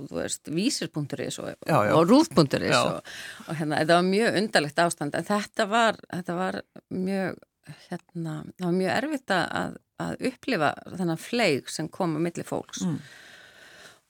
vísir.is 0.51 1.39
og, 1.43 1.53
og 1.69 2.11
og, 2.83 3.01
og 3.49 3.57
hérna, 3.61 3.81
þetta 3.83 3.99
var 4.01 4.07
mjög 4.11 4.39
undarlegt 4.43 4.83
ástand 4.85 5.15
en 5.19 5.27
þetta 5.29 5.69
var, 5.71 5.99
þetta 6.11 6.37
var 6.39 6.61
mjög 6.93 7.41
hérna, 7.89 8.37
það 8.59 8.67
var 8.67 8.79
mjög 8.79 8.95
erfitt 8.97 9.35
að, 9.37 9.77
að 10.03 10.25
upplifa 10.33 10.73
þennan 10.99 11.21
fleig 11.21 11.71
sem 11.71 11.89
kom 11.93 12.17
á 12.19 12.21
milli 12.25 12.45
fólks. 12.47 12.83
Mm. 12.89 12.97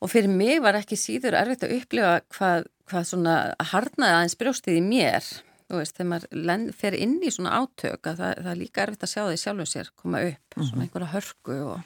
Og 0.03 0.11
fyrir 0.11 0.33
mig 0.35 0.59
var 0.65 0.75
ekki 0.81 0.99
síður 0.99 1.37
erfitt 1.39 1.63
að 1.67 1.77
upplifa 1.79 2.13
hvað, 2.35 2.67
hvað 2.91 3.09
svona 3.13 3.37
harnaði 3.73 4.17
aðeins 4.19 4.39
brjóstið 4.41 4.81
í 4.81 4.85
mér 4.85 5.29
þú 5.73 5.79
veist, 5.79 5.95
þegar 5.97 6.11
maður 6.13 6.75
fer 6.77 6.97
inn 6.99 7.15
í 7.25 7.31
svona 7.33 7.55
átök 7.63 8.11
að 8.11 8.19
það, 8.21 8.33
það 8.43 8.51
er 8.53 8.59
líka 8.61 8.83
erfitt 8.85 9.07
að 9.07 9.13
sjá 9.15 9.23
því 9.31 9.39
sjálfum 9.41 9.71
sér 9.71 9.93
koma 9.97 10.21
upp, 10.29 10.57
Mhm. 10.59 10.67
svona 10.69 10.85
einhverja 10.85 11.13
hörku 11.15 11.57
og 11.73 11.81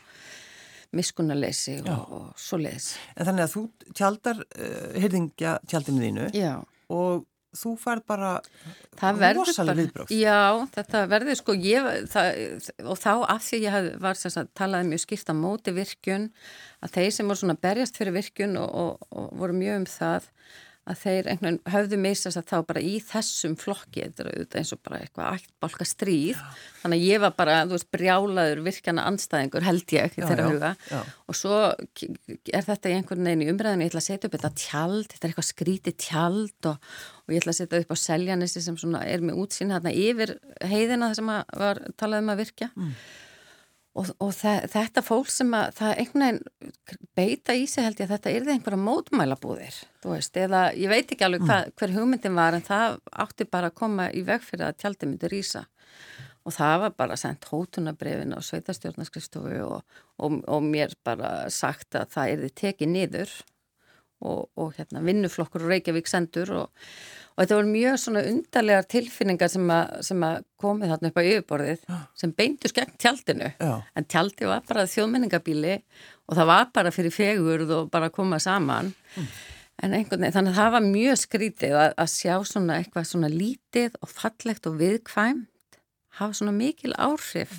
miskunnarleysi 0.97 1.77
og, 1.91 2.13
og 2.17 2.27
svo 2.41 2.59
leiðis. 2.63 2.93
En 3.17 3.27
þannig 3.29 3.45
að 3.47 3.55
þú 3.55 3.63
tjaldar 3.99 4.41
uh, 4.43 5.01
hyrðingja 5.03 5.57
tjaldinu 5.69 6.03
þínu 6.07 6.27
Já, 6.37 6.53
og 6.95 7.27
þú 7.59 7.73
færð 7.81 8.05
bara 8.13 8.31
rosalega 9.37 9.65
bara, 9.65 9.77
viðbrögð. 9.81 10.15
já, 10.17 10.69
þetta 10.77 11.03
verður 11.13 11.41
sko 11.41 11.57
ég, 11.61 11.89
það, 12.13 12.41
og 12.85 13.01
þá 13.01 13.13
af 13.37 13.47
því 13.47 13.63
ég 13.65 13.77
haf, 13.77 13.91
var 14.07 14.21
sagt, 14.21 14.53
talaði 14.59 14.91
mjög 14.93 15.05
skýrt 15.05 15.33
á 15.33 15.35
móti 15.37 15.77
virkjun, 15.77 16.31
að 16.85 16.97
þeir 16.99 17.11
sem 17.17 17.33
voru 17.33 17.43
svona 17.43 17.59
berjast 17.67 17.99
fyrir 17.99 18.17
virkjun 18.17 18.57
og, 18.61 18.71
og, 18.71 19.09
og 19.11 19.33
voru 19.41 19.57
mjög 19.57 19.83
um 19.83 19.89
það 19.91 20.31
að 20.87 20.99
þeir 21.03 21.29
einhvern 21.33 21.57
veginn 21.57 21.73
höfðu 21.75 21.99
misast 21.99 22.39
að 22.39 22.45
þá 22.51 22.57
bara 22.69 22.83
í 22.87 22.93
þessum 23.03 23.57
flokki, 23.59 24.05
þetta 24.07 24.27
er 24.27 24.61
eins 24.61 24.71
og 24.77 24.81
bara 24.87 25.01
eitthvað 25.03 25.41
ættbólka 25.41 25.87
stríð, 25.89 26.43
þannig 26.83 27.01
að 27.03 27.07
ég 27.11 27.23
var 27.25 27.35
bara, 27.41 27.57
þú 27.67 27.75
veist, 27.75 27.89
brjálaður 27.97 28.63
virkjana 28.69 29.07
anstæðingur 29.11 29.67
held 29.67 29.97
ég 29.97 30.15
Já, 30.17 30.27
þeirra 30.29 30.47
já, 30.47 30.51
huga. 30.55 30.71
já. 30.93 31.01
og 31.27 31.39
svo 31.41 31.59
er 31.67 32.69
þetta 32.71 32.93
í 32.93 32.97
einhvern 33.01 33.27
veginn 33.31 33.45
í 33.47 33.51
umræðinu, 33.51 33.87
ég 33.87 33.93
ætla 33.93 34.03
að 34.05 34.09
setja 34.09 34.31
upp 34.31 34.39
þetta 34.39 34.53
tjald, 34.63 35.11
þetta 35.11 35.23
er 35.27 35.33
eitthvað 35.35 35.51
skrítið 35.51 35.99
tjald 36.07 36.71
og, 36.71 36.91
og 37.27 37.35
ég 37.35 37.43
ætla 37.43 37.55
að 37.57 37.61
setja 37.61 37.83
upp 37.83 37.95
á 37.95 38.05
seljanissi 38.07 38.63
sem 38.65 38.79
svona 38.81 39.03
er 39.11 39.27
með 39.27 39.43
útsýn 39.43 39.75
hérna 39.75 39.91
yfir 39.95 40.37
heiðina 40.63 41.11
það 41.11 41.19
sem 41.21 41.33
var 41.67 41.83
talað 41.99 42.23
um 42.23 42.35
að 42.37 42.45
virkja 42.45 42.71
og, 43.97 44.11
og 44.23 44.33
þetta 44.37 45.03
fólk 45.05 45.31
sem 45.33 45.53
að 45.57 45.79
það 45.79 45.93
einhvern 46.03 46.25
veginn 46.27 47.09
beita 47.17 47.57
í 47.57 47.65
sig 47.71 47.87
held 47.87 48.01
ég 48.01 48.07
að 48.09 48.15
þetta 48.15 48.33
er 48.33 48.51
einhverja 48.55 48.83
mótmælabúðir 48.83 49.81
veist, 50.07 50.37
eða 50.37 50.69
ég 50.77 50.93
veit 50.93 51.11
ekki 51.11 51.27
alveg 51.27 51.47
hva, 51.49 51.59
hver 51.79 51.95
hugmyndin 51.97 52.37
var 52.37 52.57
en 52.57 52.65
það 52.67 52.99
átti 53.25 53.49
bara 53.51 53.73
að 53.73 53.79
koma 53.81 54.09
í 54.13 54.23
veg 54.27 54.45
fyrir 54.45 54.69
að 54.69 54.81
tjaldi 54.83 55.11
myndi 55.11 55.33
rýsa 55.33 55.65
og 56.47 56.55
það 56.55 56.77
var 56.85 56.97
bara 57.01 57.19
sendt 57.19 57.49
hótunabrefin 57.51 58.37
á 58.37 58.41
sveitastjórnarskristofu 58.45 59.59
og, 59.67 60.01
og, 60.23 60.41
og 60.47 60.65
mér 60.65 60.95
bara 61.07 61.51
sagt 61.51 61.99
að 61.99 62.13
það 62.15 62.33
er 62.33 62.45
þið 62.45 62.57
tekið 62.63 62.93
niður 62.93 63.37
og, 64.25 64.47
og 64.57 64.77
hérna, 64.79 65.03
vinnuflokkur 65.05 65.67
og 65.67 65.73
Reykjavík 65.73 66.09
sendur 66.11 66.53
og 66.63 66.93
Og 67.37 67.43
þetta 67.43 67.57
voru 67.59 67.69
mjög 67.69 67.97
svona 68.01 68.23
undarlegar 68.31 68.87
tilfinningar 68.89 69.51
sem 69.53 69.73
að, 69.73 69.91
sem 70.09 70.23
að 70.25 70.39
komið 70.63 70.93
þarna 70.95 71.11
upp 71.11 71.19
á 71.21 71.29
yfirborðið 71.29 71.83
sem 72.17 72.33
beintu 72.33 72.71
skemmt 72.73 72.97
tjaldinu. 73.03 73.51
Já. 73.61 73.75
En 73.93 74.07
tjaldi 74.09 74.49
var 74.49 74.63
bara 74.69 74.87
þjóðmenningabíli 74.89 75.75
og 75.77 76.39
það 76.39 76.49
var 76.49 76.71
bara 76.79 76.95
fyrir 76.97 77.13
fegurð 77.13 77.75
og 77.77 77.91
bara 77.93 78.09
að 78.09 78.17
koma 78.17 78.41
saman. 78.41 78.95
Mm. 79.17 79.29
En 79.85 79.93
einhvern 79.93 80.25
veginn, 80.25 80.33
þannig 80.33 80.55
að 80.55 80.63
það 80.63 80.73
var 80.73 80.87
mjög 80.87 81.21
skrítið 81.21 81.77
að, 81.77 81.91
að 82.01 82.13
sjá 82.15 82.35
svona 82.49 82.79
eitthvað 82.81 83.09
svona 83.11 83.29
lítið 83.33 83.99
og 84.01 84.13
fallegt 84.17 84.69
og 84.71 84.79
viðkvæmt 84.81 85.81
hafa 86.17 86.39
svona 86.39 86.57
mikil 86.57 86.97
áhrif 86.97 87.59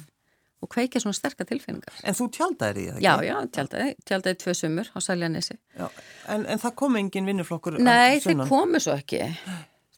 og 0.63 0.69
kveikja 0.73 1.01
svona 1.03 1.17
sterkar 1.17 1.47
tilfinningar. 1.49 2.01
En 2.07 2.17
þú 2.17 2.29
tjáldaði 2.33 2.83
í 2.83 2.89
það 2.89 2.99
ekki? 2.99 3.05
Já, 3.05 3.13
já, 3.27 3.37
tjáldaði, 3.57 3.95
tjáldaði 4.09 4.41
tvö 4.43 4.57
sumur 4.57 4.91
á 4.93 4.97
Sæljanissi. 5.05 5.57
En, 5.77 6.45
en 6.45 6.61
það 6.61 6.77
kom 6.81 6.99
engin 6.99 7.29
vinnuflokkur? 7.29 7.81
Nei, 7.83 8.19
þeir 8.23 8.45
komu 8.49 8.81
svo 8.81 8.97
ekki. 8.97 9.25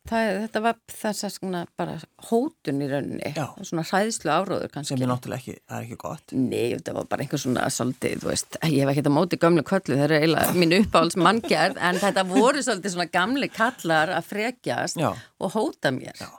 Það, 0.09 0.27
þetta 0.41 0.61
var 0.63 0.77
þess 0.89 1.25
að 1.27 1.33
svona 1.35 1.59
bara 1.77 1.95
hótun 2.29 2.79
í 2.81 2.87
rauninni, 2.89 3.31
já. 3.35 3.43
svona 3.67 3.83
hræðslu 3.85 4.31
áróður 4.31 4.71
kannski. 4.73 4.95
Sem 4.95 5.03
er 5.05 5.11
náttúrulega 5.11 5.43
ekki, 5.43 5.55
það 5.69 5.75
er 5.77 5.85
ekki 5.85 5.97
gott. 6.01 6.33
Nei, 6.33 6.63
þetta 6.71 6.95
var 6.95 7.09
bara 7.11 7.25
einhver 7.25 7.41
svona 7.43 7.67
svolítið, 7.75 8.15
þú 8.23 8.31
veist, 8.31 8.57
ég 8.63 8.79
hef 8.79 8.93
ekki 8.93 9.03
þetta 9.03 9.13
mótið 9.13 9.41
gamle 9.43 9.65
köllu, 9.69 9.99
það 9.99 10.05
er 10.07 10.15
eiginlega 10.17 10.55
mín 10.57 10.75
uppáhalds 10.79 11.19
manngjörð, 11.19 11.81
en 11.91 12.01
þetta 12.01 12.25
voru 12.31 12.65
svolítið 12.65 12.95
svona 12.95 13.09
gamle 13.19 13.51
kallar 13.53 14.15
að 14.15 14.31
frekjast 14.31 15.03
já. 15.03 15.11
og 15.13 15.53
hóta 15.53 15.93
mér, 15.93 16.17
já. 16.17 16.31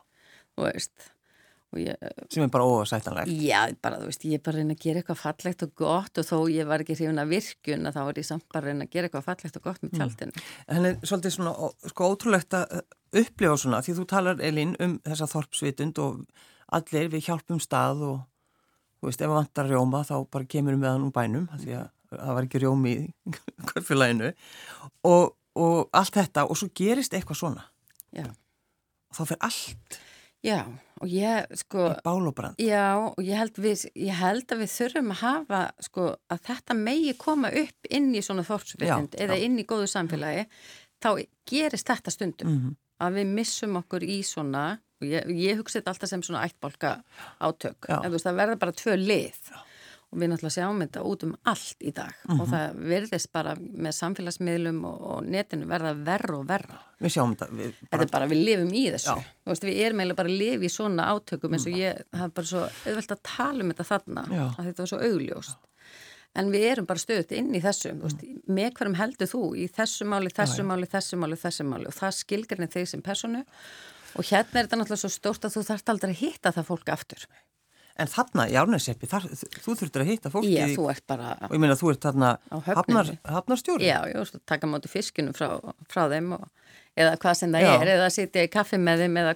þú 0.56 0.66
veist. 0.66 1.09
Ég, 1.78 1.94
sem 2.34 2.42
er 2.42 2.48
bara 2.50 2.66
ósættanlegt 2.66 3.30
já, 3.30 3.60
bara 3.78 4.00
þú 4.00 4.08
veist, 4.08 4.24
ég 4.26 4.40
er 4.40 4.42
bara 4.42 4.58
reyna 4.58 4.74
að 4.74 4.80
gera 4.82 4.98
eitthvað 4.98 5.20
fallegt 5.20 5.60
og 5.62 5.74
gott 5.78 6.18
og 6.18 6.26
þó 6.26 6.38
ég 6.50 6.66
var 6.66 6.82
ekki 6.82 6.96
hrifin 6.96 7.22
að 7.22 7.30
virkun 7.30 7.86
að 7.86 7.94
þá 7.94 8.00
var 8.08 8.18
ég 8.18 8.26
samt 8.26 8.46
bara 8.50 8.66
reyna 8.66 8.88
að 8.88 8.96
gera 8.96 9.06
eitthvað 9.06 9.28
fallegt 9.28 9.58
og 9.60 9.66
gott 9.68 9.84
með 9.84 9.92
tjaldinu. 10.00 10.34
Mm. 10.34 10.48
en 10.66 10.80
það 10.80 10.88
er 10.90 11.12
svolítið 11.12 11.36
svona 11.36 11.70
sko 11.92 12.08
ótrúlegt 12.10 12.56
að 12.58 12.74
upplifa 13.22 13.60
svona 13.62 13.82
því 13.86 13.94
þú 14.00 14.08
talar 14.10 14.42
Elin 14.50 14.74
um 14.82 14.98
þessa 15.06 15.30
þorpsvitund 15.30 16.02
og 16.02 16.18
allir 16.80 17.14
við 17.14 17.28
hjálpum 17.28 17.62
stað 17.62 18.04
og 18.08 18.18
þú 18.98 19.08
veist, 19.08 19.22
ef 19.22 19.30
það 19.30 19.36
vantar 19.38 19.70
rjóma 19.70 20.02
þá 20.10 20.14
bara 20.26 20.50
kemur 20.50 20.74
við 20.74 20.82
með 20.82 20.94
hann 20.96 21.06
úr 21.06 21.14
bænum 21.14 21.48
því 21.54 21.78
að 21.78 21.88
það 22.10 22.36
var 22.36 22.46
ekki 22.46 22.60
rjómi 22.64 22.92
í 22.96 23.34
kvörfjölaðinu 23.70 24.30
og, 25.06 25.34
og 25.54 25.80
allt 25.96 26.18
þetta 26.18 26.46
og 26.50 26.58
svo 26.58 26.70
gerist 26.74 27.14
eitthvað 27.14 27.40
svona. 27.44 27.66
Já. 28.10 28.26
og 28.26 29.18
þá 29.18 29.22
fer 29.30 29.40
allt. 29.46 29.98
Já, 30.42 30.58
og 31.00 31.12
ég, 31.12 31.54
sko... 31.60 31.86
Í 31.90 32.02
bálubrand. 32.04 32.60
Já, 32.60 32.98
og 33.08 33.22
ég 33.24 33.40
held, 33.40 33.56
við, 33.62 33.86
ég 33.98 34.20
held 34.20 34.52
að 34.52 34.62
við 34.64 34.74
þurfum 34.74 35.14
að 35.14 35.22
hafa, 35.22 35.62
sko, 35.86 36.10
að 36.32 36.44
þetta 36.50 36.76
megi 36.76 37.16
koma 37.20 37.52
upp 37.62 37.90
inn 37.90 38.12
í 38.14 38.22
svona 38.24 38.44
þorpsbyttind 38.48 39.16
eða 39.16 39.38
já. 39.40 39.46
inn 39.46 39.56
í 39.60 39.66
góðu 39.68 39.88
samfélagi, 39.90 40.44
þá 41.00 41.10
gerist 41.48 41.90
þetta 41.90 42.14
stundum. 42.14 42.52
Mm 42.52 42.60
-hmm. 42.60 42.78
Að 43.00 43.16
við 43.16 43.34
missum 43.38 43.80
okkur 43.80 44.04
í 44.04 44.20
svona, 44.28 44.64
og 45.00 45.08
ég, 45.08 45.32
ég 45.32 45.56
hugsa 45.56 45.80
þetta 45.80 45.94
alltaf 45.94 46.10
sem 46.10 46.22
svona 46.22 46.44
ættbólka 46.44 46.98
átök, 47.40 47.88
en 47.88 48.04
þú 48.04 48.14
veist, 48.16 48.28
það 48.28 48.40
verður 48.42 48.60
bara 48.60 48.76
tvö 48.76 48.96
lið. 49.00 49.40
Já 49.48 49.60
og 50.10 50.18
við 50.18 50.30
náttúrulega 50.32 50.54
sjáum 50.56 50.80
þetta 50.82 51.02
út 51.06 51.24
um 51.26 51.32
allt 51.52 51.84
í 51.86 51.92
dag 51.94 52.10
mm 52.10 52.30
-hmm. 52.30 52.40
og 52.40 52.46
mhm. 52.46 52.52
það 52.54 52.78
verðist 52.92 53.32
bara 53.32 53.54
með 53.56 53.92
samfélagsmiðlum 53.98 54.84
og, 54.84 55.00
og 55.12 55.24
netinu 55.26 55.68
verða 55.70 55.94
verra 55.94 56.36
og 56.38 56.46
verra. 56.48 56.78
Við 56.98 57.14
sjáum 57.14 57.34
þetta. 57.34 57.48
Við 57.54 57.72
bara... 57.80 57.90
Þetta 57.90 58.04
er 58.04 58.12
bara, 58.12 58.26
við 58.26 58.44
lifum 58.44 58.72
í 58.74 58.84
þessu. 58.90 59.16
Veist, 59.46 59.64
við 59.64 59.82
erum 59.84 60.00
eiginlega 60.00 60.20
bara 60.20 60.32
að 60.32 60.40
lifa 60.42 60.64
í 60.64 60.68
svona 60.68 61.08
átökum 61.14 61.54
eins 61.54 61.66
og 61.66 61.72
mm. 61.72 61.78
ég 61.78 62.02
haf 62.20 62.32
bara 62.34 62.46
svo 62.46 62.62
auðvelt 62.86 63.12
að 63.14 63.22
tala 63.22 63.62
um 63.62 63.70
þetta 63.70 63.90
þarna, 63.92 64.24
Já. 64.30 64.44
að 64.58 64.64
þetta 64.64 64.82
var 64.82 64.90
svo 64.92 64.98
augljóst. 64.98 65.58
En 66.38 66.50
við 66.50 66.64
erum 66.70 66.86
bara 66.86 66.98
stöðut 67.02 67.32
inn 67.34 67.54
í 67.54 67.62
þessu. 67.62 67.94
Mm. 67.94 68.02
Veist, 68.02 68.26
með 68.46 68.74
hverjum 68.74 68.98
heldur 68.98 69.30
þú 69.30 69.44
í 69.54 69.68
þessu 69.70 70.04
máli, 70.06 70.30
þessu 70.30 70.66
máli, 70.66 70.86
þessu 70.86 71.16
máli, 71.16 71.36
þessu 71.36 71.64
máli 71.64 71.86
og 71.86 71.94
það 71.94 72.18
skilgrinni 72.18 72.70
þeir 72.70 72.86
sem 72.86 73.02
personu 73.02 73.44
og 74.18 74.26
hérna 74.26 74.58
er 74.58 74.66
þetta 74.66 74.78
náttúrulega 74.80 75.02
svo 75.04 75.10
stórt 75.14 75.44
að 75.46 75.54
þú 75.54 75.62
þarft 75.68 75.92
aldrei 75.92 76.10
að 76.10 76.20
hitta 76.20 76.52
það 76.54 76.68
fólk 76.70 76.88
aftur. 76.90 77.26
En 78.00 78.08
þarna 78.10 78.46
í 78.48 78.56
Árnæseppi, 78.58 79.08
þú 79.10 79.74
þurftur 79.76 80.04
að 80.04 80.10
hitta 80.10 80.32
fólki 80.32 80.54
Já, 80.54 80.66
þú 80.72 80.88
ert 80.92 81.04
bara 81.10 81.34
og 81.46 81.54
ég 81.56 81.62
meina 81.62 81.76
þú 81.78 81.92
ert 81.92 82.06
þarna 82.06 82.30
hafnar, 82.66 83.14
hafnarstjóri 83.28 83.88
Já, 83.88 83.98
já, 84.08 84.20
taka 84.48 84.70
mátu 84.70 84.90
fiskinu 84.90 85.34
frá, 85.36 85.58
frá 85.90 86.06
þeim 86.12 86.34
og, 86.38 86.46
eða 86.98 87.16
hvað 87.20 87.40
sem 87.42 87.56
það 87.56 87.66
já. 87.66 87.72
er 87.74 87.92
eða 87.96 88.12
sitja 88.14 88.46
í 88.46 88.52
kaffi 88.52 88.80
með 88.80 89.04
þeim 89.04 89.18
eða, 89.22 89.34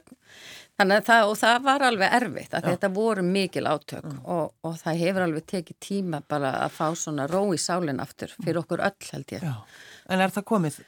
þannig 0.81 1.03
að 1.03 1.11
það, 1.11 1.27
og 1.29 1.37
það 1.43 1.59
var 1.69 1.87
alveg 1.91 2.17
erfitt 2.21 2.57
að 2.57 2.65
já. 2.65 2.71
þetta 2.71 2.93
voru 2.97 3.27
mikil 3.29 3.67
átök 3.69 4.09
mm. 4.09 4.17
og, 4.37 4.57
og 4.65 4.81
það 4.81 5.05
hefur 5.05 5.27
alveg 5.29 5.47
tekið 5.53 5.81
tíma 5.89 6.25
bara 6.35 6.57
að 6.65 6.75
fá 6.79 6.87
svona 6.99 7.29
ró 7.31 7.45
í 7.55 7.61
sálinn 7.61 8.03
aftur 8.05 8.33
fyrir 8.41 8.59
mm. 8.59 8.65
okkur 8.65 8.85
öll 8.89 9.13
held 9.13 9.37
ég 9.37 9.47
já. 9.47 9.55
En 10.09 10.25
er 10.25 10.35
það 10.35 10.51
komið 10.51 10.83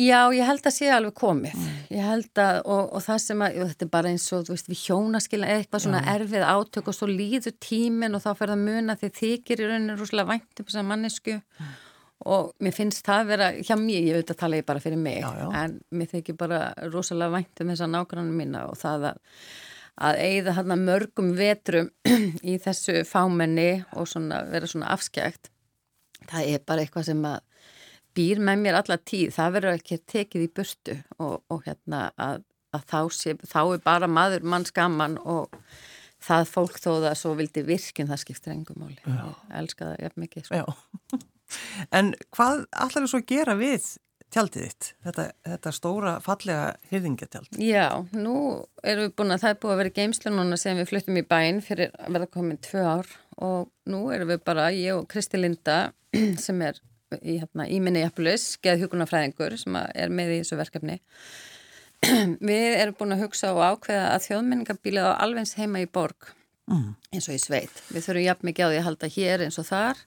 Já, 0.00 0.32
ég 0.32 0.46
held 0.48 0.64
að 0.64 0.72
sé 0.72 0.86
alveg 0.88 1.12
komið. 1.20 1.52
Mm. 1.52 1.80
Ég 1.92 2.06
held 2.08 2.40
að, 2.40 2.58
og, 2.64 2.86
og 2.96 3.02
það 3.04 3.18
sem 3.20 3.42
að, 3.44 3.56
þetta 3.68 3.84
er 3.84 3.90
bara 3.92 4.12
eins 4.14 4.24
og, 4.32 4.46
þú 4.46 4.54
veist, 4.54 4.70
við 4.70 4.84
hjónaskilja 4.86 5.50
eitthvað 5.52 5.82
svona 5.84 6.00
Já. 6.00 6.12
erfið 6.14 6.44
átök 6.48 6.88
og 6.88 6.96
svo 6.96 7.08
líður 7.10 7.56
tímin 7.60 8.16
og 8.16 8.22
þá 8.24 8.30
fer 8.38 8.52
það 8.54 8.62
muna 8.62 8.96
því 8.96 9.10
þykir 9.18 9.60
í 9.60 9.68
rauninu 9.68 9.96
rúslega 9.98 10.30
væntum 10.30 10.68
þessar 10.70 10.86
mannesku 10.88 11.34
mm. 11.36 11.74
og 12.32 12.48
mér 12.64 12.76
finnst 12.78 13.04
það 13.04 13.20
að 13.20 13.34
vera, 13.34 13.50
hjá 13.60 13.74
mér, 13.82 14.08
ég 14.08 14.18
veit 14.22 14.32
að 14.32 14.40
tala 14.46 14.62
ég 14.62 14.70
bara 14.72 14.84
fyrir 14.86 15.04
mig, 15.04 15.20
já, 15.20 15.28
já. 15.42 15.46
en 15.60 15.76
mér 15.92 16.12
þykir 16.14 16.40
bara 16.40 16.64
rúslega 16.88 17.36
væntum 17.36 17.74
þessar 17.74 17.92
nákvæmlega 17.92 18.40
mína 18.40 18.66
og 18.72 18.80
það 18.80 19.08
að, 19.12 19.22
að 20.08 20.24
eigða 20.24 20.58
hérna 20.62 20.82
mörgum 20.86 21.32
vetrum 21.36 21.92
í 22.54 22.56
þessu 22.64 23.02
fámenni 23.04 23.70
og 23.92 24.08
svona 24.08 24.40
vera 24.48 24.72
svona 24.72 24.88
afskægt, 24.96 25.52
það 26.32 26.54
er 26.56 26.64
bara 26.64 26.86
eitthvað 26.86 27.10
sem 27.12 27.26
að 27.28 27.42
býr 28.16 28.42
með 28.44 28.62
mér 28.64 28.78
alla 28.80 28.98
tíð, 28.98 29.32
það 29.36 29.56
verður 29.56 29.80
ekki 29.80 30.00
tekið 30.12 30.46
í 30.46 30.52
burtu 30.58 30.98
og, 31.18 31.34
og 31.52 31.64
hérna 31.66 32.04
að, 32.20 32.44
að 32.76 32.86
þá, 32.92 33.00
sé, 33.16 33.36
þá 33.48 33.60
er 33.62 33.82
bara 33.84 34.10
maður 34.10 34.46
mann 34.54 34.68
skaman 34.68 35.18
og 35.22 35.52
það 36.22 36.48
fólk 36.52 36.78
þó 36.78 36.90
það 36.92 37.18
svo 37.18 37.34
vildi 37.38 37.66
virkin 37.66 38.10
það 38.10 38.22
skiptir 38.22 38.54
engum 38.54 38.84
máli, 38.84 38.98
ég 39.02 39.52
elska 39.62 39.90
það 39.90 40.06
ef 40.08 40.18
mikið 40.24 40.48
sko. 40.50 40.78
En 41.92 42.14
hvað 42.32 42.62
allar 42.80 43.04
er 43.04 43.10
svo 43.10 43.18
að 43.20 43.28
gera 43.28 43.52
við 43.58 43.90
tjaldið 44.32 44.62
þitt, 44.64 44.86
þetta, 45.04 45.24
þetta 45.44 45.72
stóra 45.76 46.12
fallega 46.24 46.70
hyrðingatjald? 46.88 47.58
Já, 47.60 48.00
nú 48.16 48.36
erum 48.80 49.08
við 49.08 49.16
búin 49.18 49.34
að 49.34 49.42
það 49.42 49.52
er 49.52 49.58
búin 49.60 49.74
að 49.74 49.82
vera 49.82 49.94
geimslu 49.98 50.32
núna 50.32 50.58
sem 50.60 50.78
við 50.80 50.88
fluttum 50.88 51.18
í 51.20 51.24
bæinn 51.28 51.60
fyrir 51.64 51.92
að 51.98 52.16
verða 52.16 52.30
komin 52.38 52.62
tvö 52.64 52.86
ár 52.86 53.12
og 53.44 53.68
nú 53.92 54.00
erum 54.14 54.32
við 54.32 54.40
bara, 54.46 54.70
ég 54.72 54.96
og 54.96 55.04
Kristi 55.12 55.40
Linda 55.40 55.78
sem 56.44 56.64
er 56.64 56.80
í, 57.20 57.38
hérna, 57.40 57.66
í 57.68 57.78
Minneapolis, 57.82 58.56
geðhjókunarfræðingur 58.64 59.56
sem 59.60 59.78
er 59.78 60.12
með 60.12 60.36
í 60.36 60.42
þessu 60.42 60.58
verkefni. 60.60 60.98
Við 62.50 62.68
erum 62.80 62.96
búin 62.98 63.16
að 63.16 63.26
hugsa 63.26 63.52
og 63.54 63.62
ákveða 63.62 64.10
að 64.14 64.28
þjóðmenningabílið 64.28 65.08
á 65.08 65.12
alveg 65.22 65.54
heima 65.60 65.82
í 65.84 65.88
borg 65.90 66.32
mm. 66.70 66.92
eins 67.14 67.28
og 67.28 67.38
í 67.38 67.40
sveit. 67.42 67.82
Við 67.92 68.06
þurfum 68.06 68.26
jafn 68.26 68.48
mikið 68.48 68.66
á 68.66 68.70
því 68.70 68.78
að 68.80 68.86
halda 68.88 69.10
hér 69.16 69.44
eins 69.46 69.58
og 69.62 69.68
þar. 69.68 70.04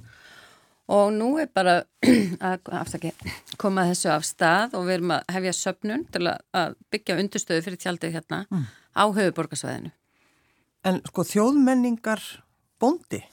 Og 0.95 1.07
nú 1.15 1.31
er 1.41 1.49
bara 1.49 1.79
að 2.51 2.71
afsaki, 2.81 3.13
koma 3.61 3.87
þessu 3.89 4.11
af 4.13 4.25
stað 4.27 4.77
og 4.77 4.87
við 4.89 4.99
erum 4.99 5.15
að 5.17 5.35
hefja 5.37 5.55
söpnun 5.59 6.07
til 6.13 6.25
að 6.29 6.79
byggja 6.93 7.19
undurstöðu 7.23 7.65
fyrir 7.65 7.81
tjaldið 7.81 8.17
hérna 8.19 8.43
mm. 8.49 8.65
á 8.93 9.05
höfuborgarsvæðinu 9.09 9.93
En 10.85 10.99
sko 11.09 11.23
þjóðmenningar 11.25 12.21
bóndi? 12.77 13.23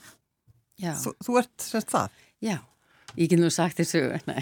Þú, 0.81 1.13
þú 1.21 1.35
ert 1.43 1.61
semst 1.61 1.91
það? 1.93 2.15
Já 2.41 2.55
Ég 3.13 3.29
get 3.29 3.37
nú 3.37 3.49
sagt 3.53 3.77
þessu, 3.77 4.01
nei. 4.25 4.41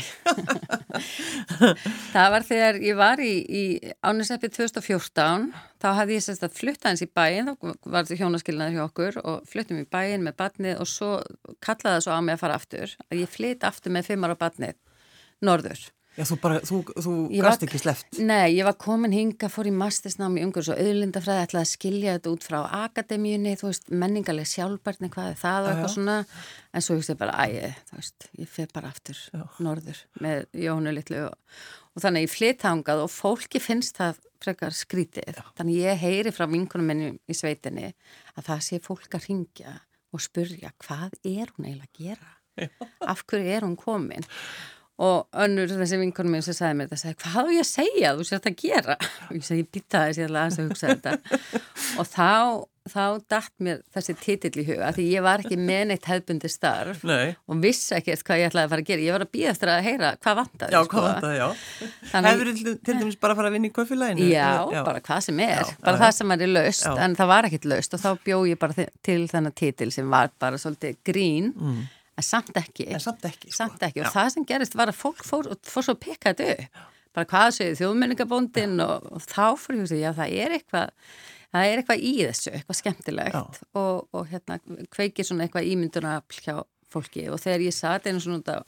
það 2.13 2.27
var 2.31 2.45
þegar 2.47 2.77
ég 2.79 2.95
var 2.95 3.19
í, 3.19 3.31
í 3.43 3.63
áninseppi 3.99 4.47
2014, 4.55 5.49
þá 5.83 5.87
hafði 5.97 6.15
ég 6.15 6.23
sérst 6.23 6.45
að 6.47 6.55
flutta 6.61 6.87
hans 6.87 7.03
í 7.03 7.09
bæin, 7.11 7.51
þá 7.51 7.67
var 7.83 8.07
þetta 8.07 8.19
hjónaskilnaður 8.21 8.77
hjá 8.77 8.83
okkur 8.85 9.19
og 9.25 9.49
fluttum 9.51 9.81
í 9.83 9.87
bæin 9.91 10.23
með 10.23 10.37
badnið 10.39 10.79
og 10.79 10.87
svo 10.87 11.11
kallaði 11.59 11.97
það 11.97 12.05
svo 12.07 12.15
á 12.15 12.21
mig 12.23 12.37
að 12.37 12.43
fara 12.45 12.59
aftur, 12.61 12.95
að 13.09 13.23
ég 13.25 13.33
flytt 13.35 13.67
aftur 13.67 13.95
með 13.97 14.07
fimmar 14.13 14.35
á 14.39 14.41
badnið, 14.45 14.79
norður. 15.43 15.83
Já, 16.17 16.25
þú 16.27 16.35
bara, 16.43 16.57
þú, 16.67 16.77
þú 16.91 17.11
gast 17.39 17.61
ekki 17.63 17.79
sleft. 17.79 18.17
Nei, 18.19 18.57
ég 18.57 18.65
var 18.67 18.75
komin 18.79 19.13
hinga, 19.15 19.47
fór 19.51 19.69
í 19.69 19.71
mastisnámi 19.71 20.41
umhverjus 20.43 20.73
og 20.73 20.81
auðlindafræði, 20.83 21.45
ætlaði 21.45 21.63
að 21.63 21.69
skilja 21.69 22.15
þetta 22.17 22.33
út 22.33 22.47
frá 22.47 22.57
akademíunni, 22.81 23.53
þú 23.59 23.69
veist, 23.69 23.87
menningarlega 24.03 24.51
sjálfbarni, 24.51 25.07
hvað 25.13 25.29
er 25.31 25.37
það 25.39 25.61
og 25.61 25.69
eitthvað 25.71 25.93
svona, 25.93 26.15
en 26.75 26.83
svo 26.83 26.97
hugst 26.97 27.13
ég 27.13 27.21
bara, 27.21 27.45
æg, 27.45 27.77
þú 27.87 27.99
veist, 28.01 28.27
ég 28.41 28.49
fyrir 28.51 28.73
bara 28.75 28.91
aftur 28.91 29.21
já. 29.21 29.45
norður 29.63 30.01
með 30.25 30.43
Jónu 30.65 30.93
litlu 30.97 31.21
og, 31.29 31.63
og 31.95 32.03
þannig 32.03 32.27
ég 32.27 32.33
flytt 32.33 32.67
hangað 32.67 33.05
og 33.05 33.13
fólki 33.13 33.63
finnst 33.63 34.01
það 34.01 34.19
frekar 34.43 34.75
skrítið, 34.75 35.31
já. 35.39 35.47
þannig 35.61 35.79
ég 35.79 36.03
heyri 36.03 36.35
frá 36.35 36.43
vinkunum 36.51 36.91
minni 36.91 37.13
í 37.23 37.37
sveitinni 37.39 37.93
að 38.35 38.51
það 38.51 38.67
sé 38.67 38.81
fólk 38.83 39.15
að 39.15 39.29
ringja 39.29 39.79
og 40.11 40.27
spurja 40.27 40.75
hvað 40.83 41.15
er 41.23 41.55
hún 41.55 41.71
eiginlega 41.71 41.87
að 41.87 42.03
gera? 42.03 42.31
Af 43.07 43.23
hverju 43.31 43.47
er 43.55 43.63
hún 43.63 43.79
komin? 43.79 44.27
Og 45.01 45.27
önnur 45.41 45.71
þessi 45.71 45.97
vinkonum 45.97 46.35
minn 46.35 46.43
sem 46.45 46.53
sagði 46.53 46.75
mér 46.77 46.89
þetta, 46.91 46.99
sagði, 47.01 47.15
hvað 47.23 47.47
á 47.49 47.53
ég 47.55 47.63
að 47.63 47.69
segja 47.71 48.09
þú 48.17 48.25
sér 48.27 48.37
þetta 48.41 48.51
að 48.51 48.59
gera? 48.65 48.95
Og 49.29 49.31
ég 49.39 49.45
sagði, 49.47 49.61
ég 49.63 49.69
býta 49.73 50.01
þess 50.05 50.19
ég 50.21 50.27
ætla 50.27 50.43
að 50.45 50.59
hugsa 50.61 50.91
þetta. 50.91 51.13
Og 52.01 52.05
þá, 52.11 52.27
þá 52.91 53.01
dætt 53.33 53.53
mér 53.65 53.79
þessi 53.95 54.15
titill 54.21 54.61
í 54.61 54.65
huga, 54.67 54.91
því 54.93 55.05
ég 55.15 55.23
var 55.25 55.41
ekki 55.41 55.57
með 55.57 55.81
neitt 55.89 56.05
hefbundi 56.11 56.51
starf 56.53 57.01
Nei. 57.07 57.31
og 57.49 57.59
vissi 57.63 57.95
ekkert 57.97 58.21
hvað 58.27 58.41
ég 58.43 58.51
ætlaði 58.51 58.67
að 58.69 58.73
fara 58.75 58.83
að 58.85 58.91
gera. 58.91 59.05
Ég 59.07 59.15
var 59.17 59.25
að 59.25 59.31
býða 59.37 59.53
eftir 59.55 59.71
að 59.73 59.81
heyra 59.87 60.11
hvað 60.21 60.37
vantaði. 60.41 60.75
Já, 60.77 60.81
hvað 60.93 61.07
vantaði, 61.07 61.39
já. 61.41 61.47
Þannig- 62.11 62.31
Hefur 62.35 62.51
til, 62.61 62.75
til 62.91 62.97
dæmis 63.01 63.17
bara 63.25 63.33
að 63.35 63.41
fara 63.41 63.49
að 63.51 63.55
vinna 63.57 63.71
í 63.71 63.73
kaufilæginu? 63.79 64.27
Já, 64.29 64.83
bara 64.85 65.01
hvað 65.09 65.23
sem 65.29 65.39
er, 65.47 65.55
Já, 65.65 65.73
bara 65.87 65.97
já, 65.97 66.01
það 66.05 66.13
sem 66.19 66.35
er 66.37 66.45
laust, 66.53 66.85
Já. 66.85 66.93
en 67.07 67.15
það 67.17 67.31
var 67.33 67.49
ekkit 67.49 67.65
laust 67.73 67.97
og 67.97 68.03
þá 68.05 68.11
bjó 68.29 68.39
ég 68.51 68.61
bara 68.61 68.87
til 69.01 69.25
þennan 69.33 69.57
titil 69.57 69.89
sem 69.97 70.13
var 70.13 70.29
bara 70.41 70.61
svolítið 70.61 71.01
grín, 71.09 71.51
en 72.17 72.25
samt 72.25 72.57
ekki. 72.61 72.87
En 72.91 73.03
samt 73.03 73.27
ekki, 73.27 73.51
sko. 73.51 73.57
Samt 73.63 73.85
ekki, 73.87 74.01
og 74.03 74.09
Já. 74.09 74.13
það 74.15 74.31
sem 74.35 74.47
gerist 74.49 74.77
var 74.79 74.91
að 74.91 74.99
fólk 74.99 75.21
fór, 75.27 75.51
fór 75.67 75.87
svo 75.87 75.95
upp, 75.97 76.81
bara 77.11 77.27
hvað 77.27 77.49
segir 77.57 77.77
þjóðmenningabóndin 77.81 78.77
og, 78.85 79.07
og 79.11 79.23
þá 79.27 79.45
fór 79.59 79.79
ég 79.83 80.05
að 80.09 80.19
það 80.21 80.35
er 80.43 80.57
eitthvað, 80.57 80.93
það 81.51 81.69
er 81.69 81.81
eitthvað 81.81 82.05
í 82.07 82.13
þessu, 82.21 82.53
eitthvað 82.55 82.79
skemmtilegt. 82.79 83.63
Og, 83.81 84.05
og 84.15 84.29
hérna 84.31 84.59
kveikir 84.93 85.27
svona 85.27 85.47
eitthvað 85.47 85.71
ímynduna 85.73 86.19
hjá 86.37 86.61
fólki. 86.91 87.25
Og 87.31 87.39
þegar 87.41 87.65
ég 87.65 87.75
satt 87.75 88.07
einu 88.07 88.21
svona 88.23 88.39
út 88.41 88.51
á 88.51 88.59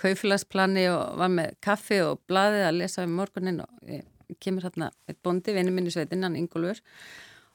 kaufélagsplani 0.00 0.86
og 0.92 1.16
var 1.20 1.32
með 1.32 1.56
kaffi 1.64 2.02
og 2.04 2.20
blaðið 2.28 2.66
að 2.68 2.78
lesa 2.82 3.06
um 3.06 3.16
morgunin 3.16 3.62
og 3.64 4.36
kemur 4.42 4.66
hérna 4.66 4.90
eitt 5.08 5.20
bondi, 5.24 5.54
vinni 5.54 5.72
minni 5.72 5.92
sveitin, 5.92 6.24
hann 6.26 6.36
Ingólfur 6.38 6.80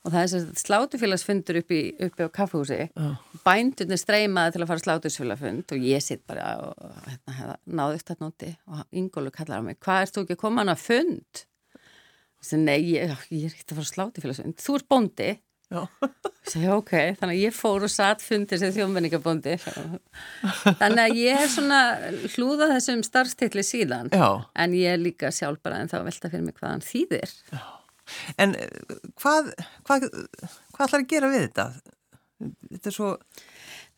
og 0.02 0.10
það 0.10 0.22
er 0.22 0.32
þess 0.32 0.38
að 0.40 0.64
slátufélagsfundur 0.64 1.60
upp, 1.62 1.74
í, 1.78 1.82
uppi 2.08 2.26
á 2.26 2.30
kaffehúsi 2.34 2.80
bændunni 3.46 4.00
streymaði 4.02 4.56
til 4.56 4.64
að 4.64 4.72
fara 4.72 4.86
slátufélagfund 4.86 5.76
og 5.76 5.86
ég 5.86 6.02
sitt 6.06 6.24
bara 6.30 6.56
og 6.66 6.98
hérna, 7.38 7.60
náðu 7.70 8.00
upp 8.00 8.08
þetta 8.08 8.26
nóti 8.26 8.52
og 8.72 8.82
Ingólfur 9.02 9.36
kallar 9.38 9.62
á 9.62 9.68
mig, 9.68 9.78
hvað 9.84 10.08
ert 10.08 10.18
þú 10.18 10.26
ekki 10.26 10.38
að 10.38 10.42
koma 10.42 10.64
hann 10.64 10.74
að 10.74 10.84
fund? 10.88 11.46
Þessi, 12.42 12.58
nei, 12.58 12.80
ég, 12.96 13.16
ég 13.30 13.46
er 13.46 13.54
ekki 13.54 13.68
að 13.70 13.80
fara 13.82 13.92
slátufélagsfund 13.92 14.62
þú 14.62 14.78
ert 14.80 14.90
bóndi. 14.90 15.32
Já. 15.72 15.86
Segi, 16.52 16.66
ok, 16.74 16.90
þannig 17.22 17.38
að 17.38 17.44
ég 17.46 17.54
fór 17.56 17.86
og 17.86 17.92
satt 17.94 18.24
fundir 18.26 18.60
sem 18.60 18.74
þjóðmenningabóndi 18.76 19.54
þannig 19.62 21.04
að 21.06 21.20
ég 21.22 21.44
er 21.46 21.52
svona 21.54 21.78
hlúða 22.34 22.68
þessum 22.74 23.06
starfstilli 23.08 23.64
síðan. 23.64 24.10
Já. 24.12 24.42
en 24.58 24.74
ég 24.76 24.98
er 24.98 25.00
líka 25.00 25.32
sjálf 25.32 25.62
bara 25.64 25.80
en 25.80 25.94
þá 25.94 26.02
velta 26.10 26.34
fyrir 26.34 26.44
mig 26.50 26.58
hvað 26.58 26.74
hann 26.74 26.84
þýðir 26.84 27.38
En 28.42 28.56
eh, 28.58 29.00
hvað, 29.22 29.52
hvað, 29.88 30.08
hvað 30.76 30.86
ætlar 30.88 31.02
að 31.02 31.10
gera 31.14 31.32
við 31.32 31.48
þetta? 31.48 31.68
Þetta 32.72 32.92
er 32.92 32.98
svo... 32.98 33.16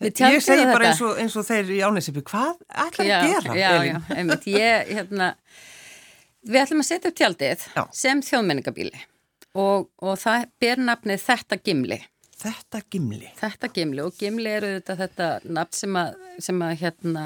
Ég 0.03 0.41
segi 0.43 0.65
bara 0.67 0.89
eins 0.89 0.99
og, 1.05 1.13
eins 1.21 1.35
og 1.39 1.45
þeir 1.47 1.69
í 1.71 1.77
ánæsipi, 1.85 2.25
hvað 2.27 2.57
ætlar 2.67 3.07
já, 3.07 3.13
að 3.15 3.29
gera? 3.29 3.53
Já, 3.55 3.69
já, 3.87 3.99
einmitt, 4.17 4.47
ég, 4.51 4.89
hérna 4.89 5.29
við 6.43 6.63
ætlum 6.63 6.83
að 6.83 6.89
setja 6.89 7.11
upp 7.11 7.19
tjaldið 7.19 7.67
Já. 7.71 7.83
sem 7.95 8.23
þjóðmenningabíli 8.25 9.03
og, 9.59 9.87
og 10.03 10.17
það 10.19 10.49
ber 10.61 10.81
nafnið 10.89 11.23
Þetta 11.23 11.59
Gimli 11.63 11.99
Þetta 12.43 12.81
gimli. 12.91 13.29
Þetta 13.39 13.69
Gimli 13.71 14.01
og 14.03 14.15
Gimli 14.19 14.51
eru 14.51 14.71
þetta, 14.73 14.95
þetta 14.99 15.27
nafn 15.55 15.77
sem 15.77 15.95
að, 15.95 16.15
sem 16.43 16.63
að 16.65 16.73
hérna, 16.81 17.23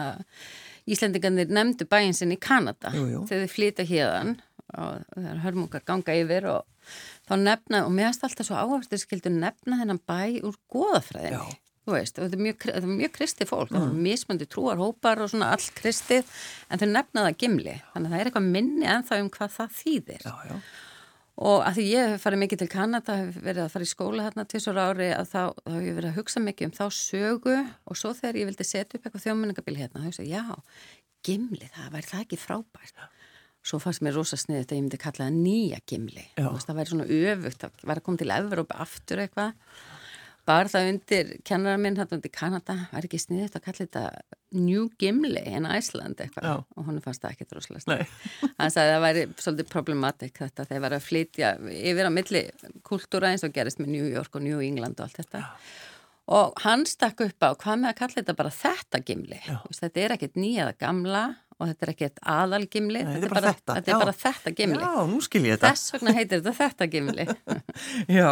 Íslendingarnir 0.87 1.49
nefndu 1.51 1.87
bæinn 1.89 2.13
sinn 2.13 2.35
í 2.35 2.37
Kanada 2.39 2.91
Jú, 2.93 3.07
jú. 3.15 3.23
þegar 3.29 3.47
þið 3.47 3.55
flytja 3.55 3.87
hérðan 3.89 4.35
og 4.75 5.05
það 5.13 5.29
er 5.31 5.43
hörmungar 5.45 5.85
ganga 5.87 6.15
yfir 6.17 6.47
og 6.51 6.89
þá 7.27 7.35
nefna, 7.43 7.85
og 7.85 7.93
mér 7.93 8.09
finnst 8.09 8.25
alltaf 8.27 8.49
svo 8.49 8.57
áhverftur 8.59 9.01
skildu 9.01 9.31
nefna 9.33 9.79
þennan 9.81 10.01
bæ 10.07 10.41
úr 10.47 10.57
goðafræðinni 10.73 11.37
Já. 11.37 11.59
þú 11.87 11.95
veist, 11.95 12.19
þetta 12.19 12.37
er 12.39 12.43
mjög, 12.47 12.67
er 12.73 12.89
mjög 12.89 13.13
kristi 13.19 13.47
fólk 13.47 13.71
mm. 13.75 13.93
mismöndi 14.07 14.49
trúarhópar 14.49 15.23
og 15.23 15.31
svona 15.31 15.53
all 15.55 15.69
kristið 15.77 16.27
en 16.67 16.81
þau 16.81 16.89
nefna 16.91 17.27
það 17.29 17.39
Gimli 17.43 17.77
þannig 17.93 18.09
að 18.09 18.11
það 18.11 18.19
er 18.19 18.31
eitthvað 18.31 18.51
minni 18.57 18.91
en 18.91 19.07
það 19.07 19.23
um 19.23 19.31
hvað 19.37 19.55
það 19.55 19.79
þýðir 19.79 20.27
Já, 20.27 20.35
já. 20.51 20.59
Og 21.37 21.61
að 21.61 21.75
því 21.77 21.83
ég 21.91 22.07
hef 22.15 22.23
farið 22.25 22.39
mikið 22.41 22.59
til 22.63 22.67
Kanada, 22.71 23.13
hef 23.19 23.35
verið 23.45 23.61
að 23.61 23.73
fara 23.75 23.85
í 23.85 23.89
skóla 23.91 24.23
hérna 24.25 24.45
svo 24.57 24.71
ári 24.73 25.09
að 25.13 25.27
þá, 25.29 25.43
þá 25.61 25.75
hef 25.75 25.83
ég 25.85 25.97
verið 25.99 26.09
að 26.09 26.15
hugsa 26.17 26.41
mikið 26.41 26.65
um 26.65 26.73
þá 26.73 26.85
sögu 26.97 27.57
og 27.61 27.99
svo 28.01 28.09
þegar 28.17 28.39
ég 28.41 28.47
vildi 28.49 28.65
setja 28.65 28.97
upp 28.97 29.05
eitthvað 29.05 29.25
þjóðmenningabíl 29.27 29.77
hérna, 29.77 30.01
þá 30.01 30.07
hef 30.07 30.17
ég 30.25 30.33
Svo 33.67 33.81
fannst 33.83 34.03
mér 34.05 34.15
rosa 34.15 34.39
sniðið 34.39 34.63
þetta 34.63 34.77
ég 34.77 34.83
myndi 34.85 35.01
kalla 35.01 35.25
það 35.27 35.37
nýja 35.43 35.83
gimli. 35.89 36.25
Já. 36.37 36.47
Veist, 36.47 36.69
það 36.69 36.77
væri 36.79 36.91
svona 36.93 37.07
öfugt, 37.19 37.63
það 37.63 37.87
væri 37.89 38.01
að 38.01 38.05
koma 38.05 38.21
til 38.21 38.33
Evrópa 38.37 38.81
aftur 38.85 39.23
eitthvað. 39.23 39.71
Bara 40.47 40.71
það 40.71 40.89
undir 40.93 41.31
kennarar 41.43 41.79
minn, 41.83 41.97
þetta 41.97 42.15
undir 42.15 42.31
Kanada, 42.31 42.75
væri 42.93 43.09
ekki 43.09 43.19
sniðið 43.19 43.57
að 43.57 43.63
kalla 43.65 43.81
þetta 43.81 44.03
New 44.55 44.85
Gimli 45.01 45.41
en 45.51 45.67
Æsland 45.67 46.21
eitthvað. 46.23 46.47
Já. 46.47 46.53
Og 46.77 46.87
hún 46.87 47.01
fannst 47.03 47.25
það 47.25 47.33
ekki 47.35 47.47
droslega 47.49 47.91
Nei. 47.91 48.05
Hann 48.55 48.71
sagði 48.71 48.85
að 48.85 48.95
það 48.95 49.03
væri 49.03 49.25
svolítið 49.35 49.69
problematik 49.73 50.39
þetta 50.39 50.67
þegar 50.69 50.85
var 50.85 50.95
að 50.95 51.03
flytja 51.09 51.49
yfir 51.75 52.07
á 52.07 52.11
milli 52.15 52.43
kultúra 52.87 53.33
eins 53.33 53.43
og 53.43 53.51
gerist 53.57 53.83
með 53.83 53.91
New 53.97 54.07
York 54.07 54.39
og 54.39 54.45
New 54.47 54.63
England 54.63 55.01
og 55.01 55.09
allt 55.09 55.19
þetta. 55.19 55.43
Og 56.37 56.63
hann 56.63 56.87
stakk 56.87 57.25
upp 57.27 57.43
á 57.43 57.51
hvað 57.51 57.83
með 57.83 57.91
að 57.91 57.99
kalla 57.99 58.19
þetta 58.21 58.37
bara 58.39 58.55
þetta 58.55 59.03
gimli. 59.11 59.41
Þetta 59.81 60.05
er 60.05 60.15
ekkert 60.15 60.39
nýjaða 60.39 60.79
gamla 60.79 61.25
og 61.57 61.69
þetta 61.71 61.85
er 61.85 61.91
ekkert 61.93 62.19
aðalgimli. 62.21 62.99
Nei, 63.01 63.13
þetta 63.15 63.27
er 63.27 63.31
bara 63.33 63.51
þetta. 63.53 63.75
Þetta 63.77 63.91
er 63.93 64.01
bara 64.03 64.13
þetta 64.21 64.51
gimli. 64.57 64.81
Já, 64.83 65.07
nú 65.09 65.21
skil 65.25 65.41
ég 65.47 65.55
þetta. 65.55 65.71
Þess 65.73 65.93
vegna 65.95 66.13
heitir 66.17 66.43
þetta 66.43 66.53
þetta 66.57 66.87
gimli. 66.93 67.25
Já, 68.19 68.29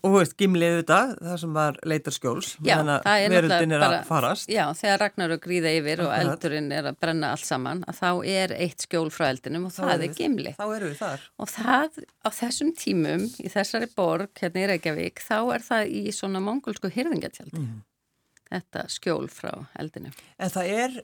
og 0.00 0.16
veist, 0.16 0.34
gimlið 0.40 0.78
þetta, 0.80 0.98
það 1.20 1.38
sem 1.44 1.54
var 1.58 1.78
leitar 1.92 2.16
skjóls, 2.16 2.50
Já, 2.66 2.74
það 2.80 2.90
að 2.96 3.26
er 3.28 3.34
náttúrulega 3.36 3.78
er 3.78 3.86
að 3.86 3.96
farast. 4.10 4.50
Já, 4.50 4.64
þegar 4.80 5.00
Ragnar 5.04 5.36
og 5.36 5.44
gríða 5.46 5.74
yfir 5.78 6.04
og 6.08 6.12
eldurinn 6.18 6.68
er 6.74 6.90
að 6.90 7.00
brenna 7.04 7.32
allt 7.36 7.46
saman, 7.46 7.86
að 7.86 8.00
þá 8.02 8.10
er 8.34 8.56
eitt 8.58 8.86
skjól 8.88 9.06
frá 9.14 9.28
eldinum 9.30 9.70
og 9.70 9.74
Þá 9.74 9.82
það 9.84 10.06
er 10.08 10.18
gimli. 10.18 10.54
Þá 10.58 10.66
eru 10.66 10.90
við 10.90 11.00
þar. 11.00 11.24
Og 11.38 11.50
það 11.54 12.02
á 12.26 12.28
þessum 12.34 12.74
tímum 12.78 13.26
í 13.38 13.50
þessari 13.54 13.90
borg, 13.94 14.30
hérna 14.42 14.64
í 14.64 14.68
Reykjavík, 14.74 15.22
þá 15.22 15.38
er 15.56 15.66
það 15.66 15.96
í 16.02 16.04
svona 16.14 16.42
mongolsku 16.42 16.90
hyrðingatjaldi. 16.94 17.64
Mm. 17.64 17.82
Þetta 18.50 18.86
skjól 18.92 19.26
frá 19.32 19.52
eldinu. 19.80 20.12
En 20.38 20.52
það 20.52 20.72
er 20.74 21.02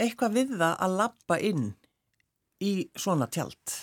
eitthvað 0.00 0.36
við 0.38 0.54
það 0.56 0.76
að 0.86 0.98
lappa 1.00 1.38
inn 1.40 1.66
í 2.62 2.72
svona 2.98 3.28
tjald. 3.32 3.76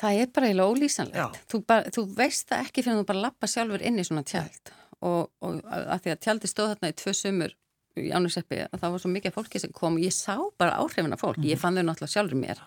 Það 0.00 0.20
er 0.22 0.30
bara 0.34 0.48
eiginlega 0.48 0.74
ólýsanlegt. 0.74 1.40
Þú, 1.50 1.62
bara, 1.68 1.90
þú 1.92 2.04
veist 2.16 2.46
það 2.48 2.62
ekki 2.66 2.84
fyrir 2.84 2.94
að 2.94 3.02
þú 3.02 3.08
bara 3.10 3.24
lappa 3.26 3.50
sjálfur 3.50 3.82
inn 3.84 4.00
í 4.00 4.06
svona 4.06 4.24
tjald. 4.26 4.72
Og, 5.00 5.28
og 5.44 5.60
að 5.70 6.04
því 6.04 6.14
að 6.14 6.22
tjaldi 6.26 6.50
stóð 6.50 6.72
þarna 6.74 6.92
í 6.92 6.96
tvö 7.00 7.14
sömur 7.16 7.54
í 8.00 8.10
ánuseppi 8.14 8.62
að 8.66 8.80
það 8.80 8.94
var 8.94 9.02
svo 9.02 9.10
mikið 9.12 9.34
fólki 9.36 9.60
sem 9.62 9.72
kom 9.76 9.98
og 9.98 10.04
ég 10.04 10.14
sá 10.14 10.34
bara 10.60 10.78
áhrifin 10.80 11.16
af 11.16 11.22
fólk. 11.22 11.40
Ég 11.44 11.60
fann 11.60 11.76
þau 11.76 11.84
náttúrulega 11.84 12.14
sjálfur 12.14 12.40
mér. 12.40 12.60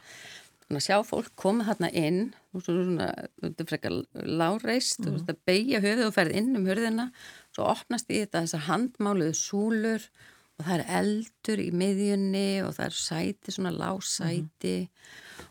Þannig 0.64 0.80
að 0.80 0.86
sjá 0.86 0.98
fólk 1.08 1.32
koma 1.40 1.66
þarna 1.68 1.90
inn, 2.00 2.20
veist, 2.56 2.70
svona, 2.70 3.08
þetta 3.44 3.66
frekar 3.70 3.98
láreist, 4.14 5.02
þú 5.04 5.16
veist, 5.18 5.32
að 5.34 5.42
beigja 5.50 5.82
höfuð 5.84 6.06
og 6.08 6.16
ferð 6.16 6.38
inn 6.40 6.54
um 6.58 6.70
hurðina, 6.70 7.10
svo 7.56 7.68
opnast 7.74 8.14
í 8.14 8.22
þetta 8.24 8.46
þessar 8.46 8.64
handmáluðu 8.70 9.36
súlur 9.38 10.08
og 10.08 10.14
það 10.62 10.74
er 10.76 10.84
eldur 11.00 11.62
í 11.64 11.70
miðjunni 11.74 12.48
og 12.64 12.76
það 12.78 12.86
er 12.86 12.98
sæti, 13.00 13.54
svona 13.56 13.74
lásæti 13.74 14.76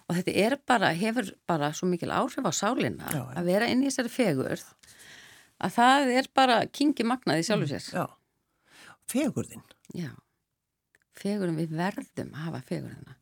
og 0.07 0.15
þetta 0.19 0.35
er 0.45 0.57
bara, 0.69 0.93
hefur 0.95 1.33
bara 1.49 1.73
svo 1.75 1.89
mikil 1.91 2.13
áhrif 2.15 2.47
á 2.47 2.53
sálina 2.55 3.11
Já, 3.11 3.25
að 3.35 3.49
vera 3.51 3.71
inn 3.73 3.83
í 3.83 3.91
þessari 3.91 4.13
fegurð 4.15 4.69
að 5.63 5.75
það 5.77 6.13
er 6.19 6.29
bara 6.35 6.59
kingi 6.67 7.07
magnað 7.07 7.43
í 7.43 7.47
sjálfu 7.47 7.71
sér. 7.71 7.89
Já. 7.95 8.05
Fegurðin. 9.11 9.65
Já, 9.97 10.11
fegurinn 11.19 11.59
við 11.59 11.75
verðum 11.79 12.31
að 12.35 12.47
hafa 12.47 12.63
fegurina. 12.69 13.17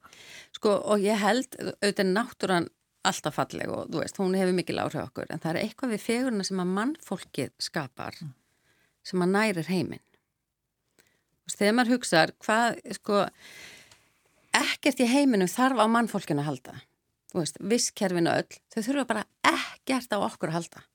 Sko 0.57 0.75
og 0.93 1.03
ég 1.05 1.21
held, 1.21 1.57
auðvitað 1.81 2.13
náttúran 2.13 2.69
alltaf 3.07 3.37
falleg 3.39 3.73
og 3.73 3.89
þú 3.89 4.03
veist, 4.03 4.21
hún 4.21 4.37
hefur 4.37 4.57
mikil 4.57 4.81
áhrif 4.83 5.07
okkur 5.07 5.31
en 5.33 5.41
það 5.41 5.55
er 5.55 5.63
eitthvað 5.65 5.95
við 5.95 6.05
fegurina 6.05 6.47
sem 6.47 6.61
að 6.61 6.75
mannfólkið 6.77 7.53
skapar 7.63 8.19
sem 9.07 9.25
að 9.25 9.35
nærir 9.37 9.71
heiminn. 9.71 10.05
Þegar 11.61 11.75
maður 11.77 11.99
hugsar 11.99 12.31
hvað, 12.41 12.79
sko, 12.97 13.25
ekkert 14.57 15.03
í 15.05 15.09
heiminum 15.11 15.51
þarf 15.51 15.83
á 15.85 15.87
mannfólkinu 15.93 16.41
að 16.41 16.49
halda. 16.49 16.77
Þú 17.31 17.43
veist, 17.43 17.61
visskerfinu 17.73 18.33
öll, 18.33 18.57
þau 18.73 18.81
þurfa 18.87 19.05
bara 19.11 19.27
ekkert 19.51 20.17
á 20.17 20.19
okkur 20.25 20.51
að 20.51 20.57
halda. 20.57 20.87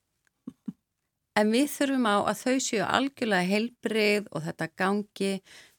En 1.38 1.52
við 1.54 1.70
þurfum 1.70 2.08
á 2.10 2.16
að 2.32 2.42
þau 2.42 2.58
séu 2.64 2.84
algjörlega 2.88 3.50
heilbrið 3.52 4.28
og 4.32 4.46
þetta 4.48 4.70
gangi, 4.82 5.32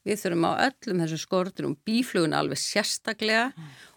við 0.07 0.19
þurfum 0.23 0.47
á 0.47 0.51
öllum 0.69 1.03
þessu 1.03 1.19
skortur 1.19 1.67
um 1.67 1.77
bíflugun 1.83 2.37
alveg 2.37 2.61
sérstaklega. 2.61 3.49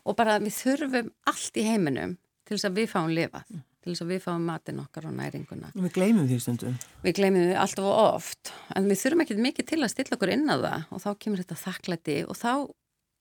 Og 0.03 0.18
bara 0.18 0.40
við 0.42 0.57
þurfum 0.59 1.14
allt 1.31 1.61
í 1.61 1.68
heiminum 1.68 2.16
til 2.48 2.57
þess 2.57 2.66
að 2.66 2.81
við 2.81 2.90
fáum 2.90 3.14
lifað, 3.14 3.61
til 3.81 3.93
þess 3.93 4.05
að 4.05 4.12
við 4.12 4.23
fáum 4.25 4.47
matinn 4.49 4.81
okkar 4.83 5.09
og 5.09 5.16
næringuna. 5.16 5.73
Við 5.75 5.95
gleymum 5.97 6.29
því 6.29 6.38
stundum. 6.45 6.77
Við 7.05 7.16
gleymum 7.19 7.47
við 7.49 7.59
alltaf 7.62 7.88
og 7.88 7.99
oft, 8.03 8.53
en 8.77 8.88
við 8.90 9.01
þurfum 9.03 9.25
ekki 9.25 9.38
mikið 9.40 9.69
til 9.73 9.81
að 9.81 9.93
stilla 9.95 10.19
okkur 10.19 10.35
inn 10.35 10.47
á 10.53 10.57
það 10.57 10.87
og 10.90 11.03
þá 11.05 11.11
kemur 11.25 11.43
þetta 11.43 11.61
þakklæti 11.64 12.16
og 12.27 12.38
þá 12.40 12.53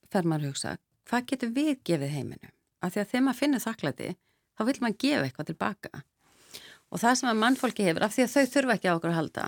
fer 0.10 0.30
maður 0.30 0.45
að 0.45 0.54
hugsa, 0.54 0.76
hvað 1.10 1.28
getur 1.32 1.54
við 1.56 1.74
gefið 1.88 2.15
heiminum? 2.17 2.56
Af 2.80 2.95
því 2.95 3.04
að 3.04 3.12
þegar 3.12 3.26
maður 3.28 3.39
finnir 3.39 3.65
þakklæti, 3.65 4.10
þá 4.56 4.63
vil 4.69 4.78
maður 4.84 5.02
gefa 5.04 5.28
eitthvað 5.28 5.52
tilbaka. 5.52 6.04
Og 6.89 7.04
það 7.04 7.19
sem 7.19 7.30
að 7.30 7.43
mannfólki 7.43 7.86
hefur, 7.86 8.08
af 8.08 8.15
því 8.15 8.26
að 8.26 8.34
þau 8.34 8.54
þurfa 8.56 8.76
ekki 8.80 8.89
á 8.89 8.95
okkur 8.95 9.12
að 9.12 9.19
halda, 9.19 9.45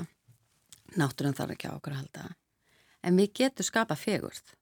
náttúrun 1.01 1.35
þarf 1.35 1.55
ekki 1.55 1.71
á 1.71 1.75
okkur 1.75 1.95
að 1.95 2.03
halda 2.03 2.29
en 3.01 3.17
við 3.17 3.33
getum 3.41 3.67
skapa 3.67 3.97
fegurð 3.97 4.53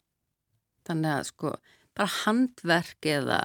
þannig 0.88 1.16
að 1.16 1.28
sko 1.30 1.54
bara 2.00 2.16
handverk 2.24 3.06
eða 3.12 3.40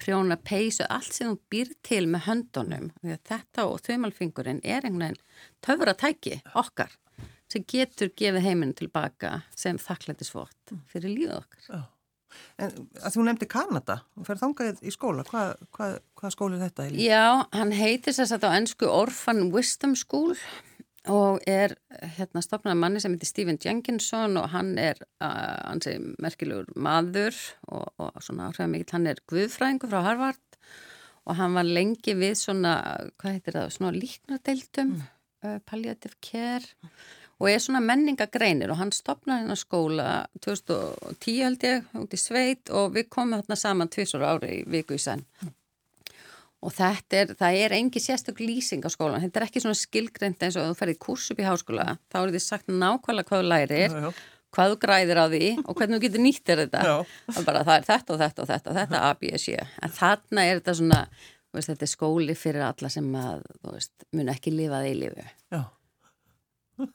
prjóna 0.00 0.38
peysu, 0.40 0.86
allt 0.88 1.12
sem 1.12 1.30
þú 1.34 1.38
býr 1.52 1.72
til 1.86 2.06
með 2.08 2.26
höndunum, 2.28 2.90
því 3.02 3.14
að 3.14 3.22
þetta 3.28 3.68
og 3.68 3.84
þauðmálfingurinn 3.84 4.64
er 4.64 4.86
einhvern 4.88 5.04
veginn 5.04 5.22
töfra 5.64 5.94
tæki 5.98 6.40
okkar 6.56 6.96
sem 7.50 7.64
getur 7.68 8.12
gefið 8.16 8.46
heiminn 8.46 8.76
tilbaka 8.78 9.40
sem 9.58 9.78
þakklættisvott 9.80 10.76
fyrir 10.90 11.12
lífið 11.12 11.40
okkar. 11.40 11.64
Já. 11.66 11.80
En 12.62 12.70
þú 13.10 13.24
nefndi 13.26 13.48
Kanada, 13.50 13.96
þú 14.14 14.24
fer 14.28 14.38
þangað 14.38 14.82
í 14.86 14.92
skóla, 14.94 15.24
hvað 15.26 15.64
hva, 15.74 15.88
hva 16.20 16.30
skóli 16.30 16.60
er 16.60 16.68
þetta? 16.68 16.86
Já, 16.94 17.24
hann 17.56 17.74
heitir 17.74 18.14
sér 18.14 18.30
satt 18.30 18.46
á 18.46 18.54
ennsku 18.54 18.86
Orphan 18.86 19.48
Wisdom 19.50 19.96
School 19.98 20.36
og 21.08 21.40
er 21.48 21.74
hérna 22.16 22.42
stopnað 22.44 22.76
manni 22.76 23.00
sem 23.00 23.14
heitir 23.14 23.30
Stephen 23.30 23.58
Jenkinson 23.62 24.36
og 24.36 24.50
hann 24.52 24.74
er 24.78 24.98
uh, 25.22 25.70
hans 25.70 25.88
er 25.88 26.02
merkilegur 26.20 26.68
maður 26.76 27.36
og, 27.68 27.86
og 27.96 28.18
svona 28.20 28.50
áhrifða 28.50 28.68
mikill, 28.68 28.92
hann 28.98 29.08
er 29.08 29.22
guðfræðingu 29.30 29.88
frá 29.88 30.02
Harvard 30.04 30.58
og 31.24 31.38
hann 31.38 31.56
var 31.56 31.68
lengi 31.68 32.16
við 32.18 32.36
svona, 32.40 32.74
hvað 33.20 33.38
heitir 33.38 33.56
það, 33.56 33.72
svona 33.76 33.94
líknadeildum, 33.96 34.92
mm. 34.98 35.08
uh, 35.46 35.56
palliative 35.64 36.18
care 36.20 36.92
og 37.40 37.48
er 37.48 37.62
svona 37.64 37.80
menningagreinir 37.80 38.72
og 38.74 38.82
hann 38.82 38.92
stopnaði 38.92 39.46
hennar 39.46 39.60
skóla 39.60 40.10
2010 40.44 41.40
held 41.46 41.64
ég, 41.64 41.88
út 41.96 42.12
í 42.12 42.20
sveit 42.20 42.68
og 42.76 42.92
við 42.98 43.08
komum 43.08 43.40
þarna 43.40 43.56
saman 43.56 43.92
tvísor 43.92 44.26
ári 44.28 44.58
í 44.58 44.68
viku 44.68 44.98
í 44.98 45.00
senn. 45.00 45.24
Mm 45.40 45.56
og 46.60 46.74
þetta 46.76 47.20
er, 47.22 47.32
það 47.40 47.60
er 47.64 47.74
engi 47.78 48.02
sérstök 48.04 48.42
lýsing 48.42 48.84
á 48.84 48.90
skólan, 48.92 49.22
þetta 49.24 49.40
er 49.40 49.46
ekki 49.48 49.62
svona 49.64 49.78
skilgreynd 49.78 50.44
eins 50.44 50.58
og 50.60 50.68
þú 50.68 50.76
ferðið 50.82 51.00
kurs 51.06 51.30
upp 51.32 51.40
í 51.40 51.48
háskóla. 51.48 51.96
Þá 52.12 52.20
er 52.20 52.34
þið 52.36 52.44
sagt 52.44 52.70
nákvæmlega 52.70 53.30
hvað 53.30 53.42
þú 53.42 53.48
lærir 53.48 53.96
já, 53.96 53.98
já. 54.04 54.12
hvað 54.56 54.74
þú 54.74 54.78
græðir 54.84 55.20
á 55.20 55.26
því 55.32 55.50
og 55.64 55.80
hvernig 55.80 55.96
þú 55.96 56.04
getur 56.04 56.24
nýttir 56.26 56.64
þetta. 56.64 56.84
Og 57.32 57.42
bara 57.48 57.64
það 57.64 57.76
er 57.78 57.90
þetta 57.90 58.14
og 58.16 58.22
þetta 58.24 58.44
og 58.44 58.52
þetta 58.52 58.72
og 58.72 58.80
þetta 58.82 59.02
A, 59.08 59.12
B, 59.16 59.34
S, 59.40 59.48
J 59.48 59.66
en 59.80 59.94
þarna 59.96 60.46
er 60.46 60.60
þetta 60.60 60.78
svona 60.82 61.02
veist, 61.54 61.72
þetta 61.72 61.86
er 61.86 61.92
skóli 61.94 62.36
fyrir 62.38 62.64
alla 62.68 62.90
sem 62.92 63.10
að 63.18 63.44
veist, 63.66 63.94
mun 64.16 64.32
ekki 64.32 64.54
lifaði 64.54 64.94
í 64.94 64.98
lifu 65.04 65.26
já. 65.26 65.62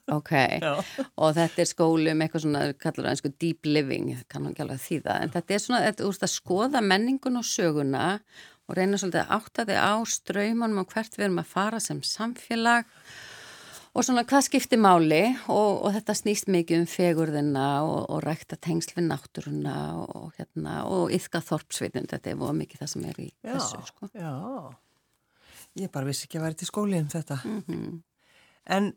Ok, 0.09 0.31
Já. 0.65 0.71
og 1.13 1.35
þetta 1.37 1.61
er 1.61 1.69
skólu 1.69 2.09
um 2.09 2.21
eitthvað 2.23 2.41
svona, 2.45 2.61
við 2.71 2.77
kallum 2.81 3.05
það 3.05 3.11
einsku 3.11 3.31
deep 3.43 3.67
living, 3.69 4.07
kannan 4.31 4.53
ekki 4.55 4.63
alveg 4.65 4.85
það 5.05 5.19
en 5.21 5.33
þetta 5.35 5.53
er 5.53 5.61
svona, 5.61 5.81
þetta, 5.85 6.07
úrst, 6.09 6.25
að 6.25 6.33
skoða 6.33 6.81
menningun 6.81 7.37
og 7.37 7.45
söguna 7.45 8.05
og 8.15 8.54
reyna 8.73 8.97
svolítið 8.97 9.21
að 9.21 9.33
átta 9.37 9.65
þig 9.69 9.77
á 9.77 9.93
ströymanum 10.09 10.81
og 10.81 10.91
hvert 10.93 11.17
við 11.17 11.27
erum 11.27 11.41
að 11.43 11.51
fara 11.51 11.79
sem 11.83 12.01
samfélag 12.01 12.87
og 13.95 14.03
svona 14.03 14.25
hvað 14.27 14.47
skiptir 14.47 14.81
máli 14.81 15.21
og, 15.51 15.85
og 15.85 15.93
þetta 15.95 16.15
snýst 16.17 16.49
mikið 16.51 16.81
um 16.81 16.87
fegurðina 16.89 17.67
og, 17.85 18.09
og 18.11 18.23
rækta 18.25 18.57
tengsl 18.57 18.95
við 18.97 19.07
náttúruna 19.11 19.75
og, 20.03 20.33
hérna, 20.39 20.81
og 20.89 21.13
yfka 21.15 21.43
þorpsvitund, 21.45 22.09
þetta 22.11 22.33
er 22.33 22.41
voða 22.41 22.57
mikið 22.59 22.83
það 22.83 22.91
sem 22.91 23.05
er 23.11 23.21
í 23.21 23.29
já, 23.29 23.53
þessu. 23.53 23.83
Sko. 23.91 24.09
Já, 24.17 24.33
ég 25.83 25.93
bara 25.93 26.09
vissi 26.09 26.27
ekki 26.27 26.41
að 26.41 26.47
vera 26.49 26.59
til 26.59 26.69
skóli 26.71 26.99
um 26.99 27.11
þetta. 27.13 27.39
Mm 27.45 27.63
-hmm. 27.67 28.01
En 28.65 28.93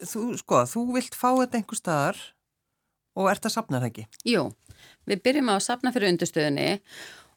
þú, 0.00 0.32
sko, 0.40 0.64
þú 0.64 0.86
vilt 0.94 1.14
fá 1.14 1.28
þetta 1.36 1.60
einhver 1.60 1.76
staðar 1.76 2.20
og 3.14 3.30
ert 3.30 3.46
að 3.46 3.54
sapna 3.54 3.80
það 3.80 3.90
ekki? 3.90 4.06
Jú, 4.24 4.48
við 5.06 5.22
byrjum 5.22 5.50
á 5.52 5.54
að 5.54 5.66
sapna 5.68 5.92
fyrir 5.92 6.10
undirstöðunni 6.10 6.70
og 6.74 6.80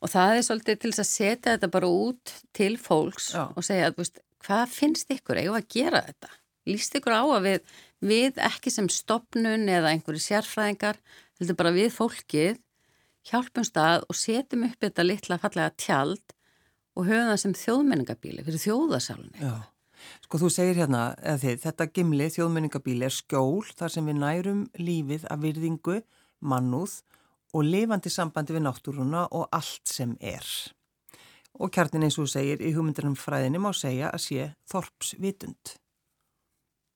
það 0.06 0.36
er 0.36 0.46
svolítið 0.46 0.80
til 0.82 0.92
þess 0.92 1.04
að 1.04 1.10
setja 1.10 1.54
þetta 1.56 1.70
bara 1.74 1.90
út 1.90 2.34
til 2.56 2.74
fólks 2.82 3.32
Já. 3.34 3.48
og 3.50 3.66
segja 3.66 3.90
að 3.90 3.98
veist, 4.02 4.22
hvað 4.46 4.66
finnst 4.76 5.14
ykkur 5.16 5.42
eigum 5.42 5.58
að 5.58 5.70
gera 5.74 6.04
þetta? 6.06 6.30
Lýst 6.68 6.98
ykkur 7.00 7.16
á 7.16 7.24
að 7.24 7.48
við, 7.48 7.74
við 8.12 8.42
ekki 8.44 8.74
sem 8.74 8.90
stopnun 8.92 9.66
eða 9.72 9.94
einhverju 9.94 10.22
sérfræðingar 10.22 11.00
heldur 11.40 11.58
bara 11.58 11.74
við 11.76 11.90
fólkið 11.96 12.60
hjálpum 13.28 13.66
stað 13.68 14.06
og 14.08 14.18
setjum 14.18 14.68
upp 14.68 14.84
þetta 14.84 15.06
litla 15.06 15.40
fallega 15.42 15.74
tjald 15.80 16.36
og 16.98 17.08
höfum 17.08 17.32
það 17.32 17.42
sem 17.44 17.58
þjóðmenningabíli 17.58 18.46
fyrir 18.46 18.64
þjóðasalunni. 18.64 19.42
Já, 19.42 19.56
sko 20.26 20.42
þú 20.42 20.52
segir 20.54 20.80
hérna 20.82 21.04
þið, 21.42 21.60
þetta 21.66 21.90
gimli 21.94 22.30
þjóðmenningabíli 22.34 23.08
er 23.08 23.14
skjól 23.14 23.66
þar 23.78 23.94
sem 23.94 24.08
við 24.10 24.22
nærum 24.24 24.64
lífið 24.82 25.28
af 25.32 25.44
virðingu, 25.44 26.00
mannúð 26.42 27.00
og 27.56 27.64
lifandi 27.64 28.12
sambandi 28.12 28.56
við 28.56 28.66
náttúruna 28.68 29.28
og 29.32 29.48
allt 29.56 29.88
sem 29.88 30.16
er. 30.20 30.46
Og 31.58 31.72
kjarnin 31.74 32.06
eins 32.06 32.20
og 32.20 32.28
þú 32.28 32.34
segir 32.36 32.62
í 32.62 32.74
hugmyndanum 32.76 33.18
fræðinni 33.18 33.62
má 33.62 33.72
segja 33.76 34.12
að 34.14 34.24
sé 34.28 34.52
þorpsvitund. 34.72 35.78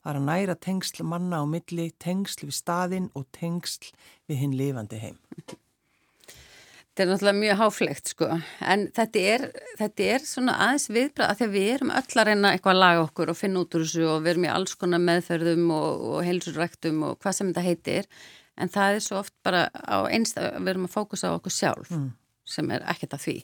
Það 0.01 0.11
er 0.11 0.19
að 0.19 0.27
næra 0.27 0.55
tengsl 0.57 1.03
manna 1.05 1.41
á 1.41 1.45
milli, 1.45 1.91
tengsl 2.01 2.47
við 2.47 2.55
staðinn 2.57 3.11
og 3.17 3.27
tengsl 3.37 3.91
við 4.29 4.41
hinn 4.41 4.55
lifandi 4.57 5.01
heim. 5.01 5.19
Þetta 6.91 7.03
er 7.05 7.07
náttúrulega 7.07 7.39
mjög 7.39 7.59
háflegt 7.61 8.09
sko, 8.11 8.27
en 8.73 8.81
þetta 8.97 9.21
er, 9.33 9.43
þetta 9.79 10.07
er 10.11 10.25
svona 10.27 10.55
aðeins 10.65 10.87
viðbrað 10.91 11.29
að 11.29 11.37
því 11.37 11.45
að 11.45 11.53
við 11.53 11.67
erum 11.75 11.93
öll 11.95 12.17
að 12.19 12.27
reyna 12.27 12.51
eitthvað 12.51 12.73
að 12.73 12.81
laga 12.81 13.05
okkur 13.05 13.31
og 13.31 13.37
finna 13.39 13.61
út 13.61 13.77
úr 13.77 13.85
þessu 13.85 14.09
og 14.11 14.17
við 14.25 14.31
erum 14.33 14.47
í 14.47 14.51
alls 14.51 14.75
konar 14.81 15.03
meðferðum 15.05 15.71
og, 15.77 16.03
og 16.09 16.27
heilsurræktum 16.27 17.05
og 17.07 17.15
hvað 17.21 17.37
sem 17.37 17.53
þetta 17.53 17.63
heitir 17.69 18.09
en 18.61 18.71
það 18.71 18.97
er 18.97 19.05
svo 19.05 19.21
oft 19.21 19.35
bara 19.45 19.67
á 19.73 20.05
einstað, 20.07 20.57
við 20.59 20.73
erum 20.73 20.87
að 20.87 20.95
fókusa 20.95 21.31
á 21.33 21.37
okkur 21.37 21.55
sjálf 21.55 21.91
mm. 21.93 22.07
sem 22.53 22.73
er 22.75 22.85
ekkert 22.93 23.17
af 23.17 23.25
því 23.25 23.37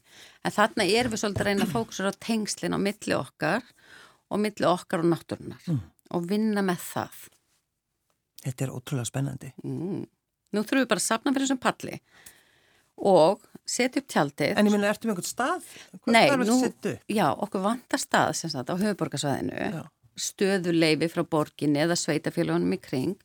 en 0.46 0.56
þarna 0.58 0.88
erum 0.88 1.14
við 1.14 1.24
svolítið 1.24 1.44
að 1.44 1.50
reyna 1.50 1.68
að 1.68 1.74
fókusa 1.74 2.12
á 2.12 2.22
tengslinn 2.28 2.78
á 2.78 2.80
milli 2.82 3.18
okkar 3.18 3.66
og 4.28 4.44
milli 4.44 4.70
okkar 4.70 5.04
og 5.04 5.12
náttúrunar 5.14 5.68
mm. 5.68 5.82
og 6.18 6.30
vinna 6.30 6.66
með 6.66 6.86
það 6.92 7.26
Þetta 8.48 8.64
er 8.64 8.72
ótrúlega 8.72 9.10
spennandi 9.10 9.52
mm. 9.66 10.02
Nú 10.56 10.62
þurfum 10.64 10.84
við 10.84 10.90
bara 10.94 11.02
að 11.02 11.08
sapna 11.10 11.34
fyrir 11.34 11.48
þessum 11.48 11.62
palli 11.64 11.98
og 13.08 13.42
setja 13.68 14.02
upp 14.02 14.08
tjaldið 14.14 14.54
En 14.54 14.70
ég 14.70 14.74
minna, 14.74 14.92
ertu 14.94 15.10
með 15.10 15.16
einhvern 15.16 15.28
stað? 15.28 15.66
Hvað 16.06 16.16
Nei, 16.16 16.46
nú, 16.48 16.58
já, 17.12 17.26
okkur 17.34 17.66
vantar 17.66 18.02
stað 18.02 18.32
sem 18.40 18.54
sagt 18.54 18.72
á 18.72 18.76
höfuborgarsvæðinu 18.78 19.58
já 19.58 19.82
stöðuleifi 20.18 21.10
frá 21.12 21.24
borginni 21.30 21.82
eða 21.84 21.98
sveitafélagunum 22.00 22.76
í 22.76 22.80
kring 22.82 23.16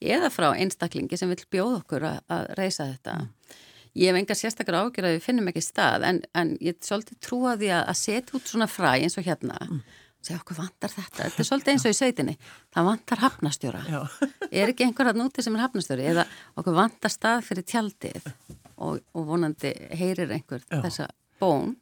eða 0.00 0.30
frá 0.32 0.50
einstaklingi 0.52 1.18
sem 1.18 1.30
vil 1.32 1.40
bjóða 1.50 1.80
okkur 1.80 2.08
að, 2.10 2.18
að 2.32 2.48
reysa 2.58 2.88
þetta. 2.92 3.18
Mm. 3.22 3.58
Ég 3.92 4.08
hef 4.08 4.18
enga 4.22 4.36
sérstakar 4.36 4.78
ágjör 4.80 5.08
að 5.08 5.18
við 5.18 5.26
finnum 5.26 5.50
ekki 5.50 5.64
stað 5.64 6.06
en, 6.08 6.22
en 6.38 6.54
ég 6.64 6.76
er 6.78 6.86
svolítið 6.86 7.18
trúa 7.24 7.58
því 7.60 7.68
að, 7.76 7.82
að 7.92 7.98
setja 8.00 8.38
út 8.38 8.48
svona 8.48 8.68
fræ 8.70 8.92
eins 8.94 9.18
og 9.20 9.26
hérna 9.26 9.58
mm. 9.66 9.82
og 9.82 10.28
segja 10.28 10.40
okkur 10.40 10.58
vantar 10.62 10.94
þetta. 10.94 11.18
Þetta 11.26 11.44
er 11.44 11.48
svolítið 11.50 11.74
eins 11.74 11.84
og 11.84 11.92
í 11.92 11.98
sveitinni. 11.98 12.36
Það 12.72 12.88
vantar 12.88 13.22
hafnastjóra. 13.26 13.82
er 14.62 14.72
ekki 14.72 14.86
einhver 14.88 15.12
að 15.12 15.20
núti 15.20 15.44
sem 15.44 15.58
er 15.58 15.64
hafnastjóri 15.66 16.08
eða 16.14 16.24
okkur 16.56 16.78
vantar 16.78 17.12
stað 17.12 17.44
fyrir 17.50 17.68
tjaldið 17.68 18.32
og, 18.32 19.02
og 19.12 19.28
vonandi 19.28 19.74
heyrir 19.92 20.32
einhver 20.38 20.64
Já. 20.64 20.80
þessa 20.86 21.10
bón. 21.42 21.76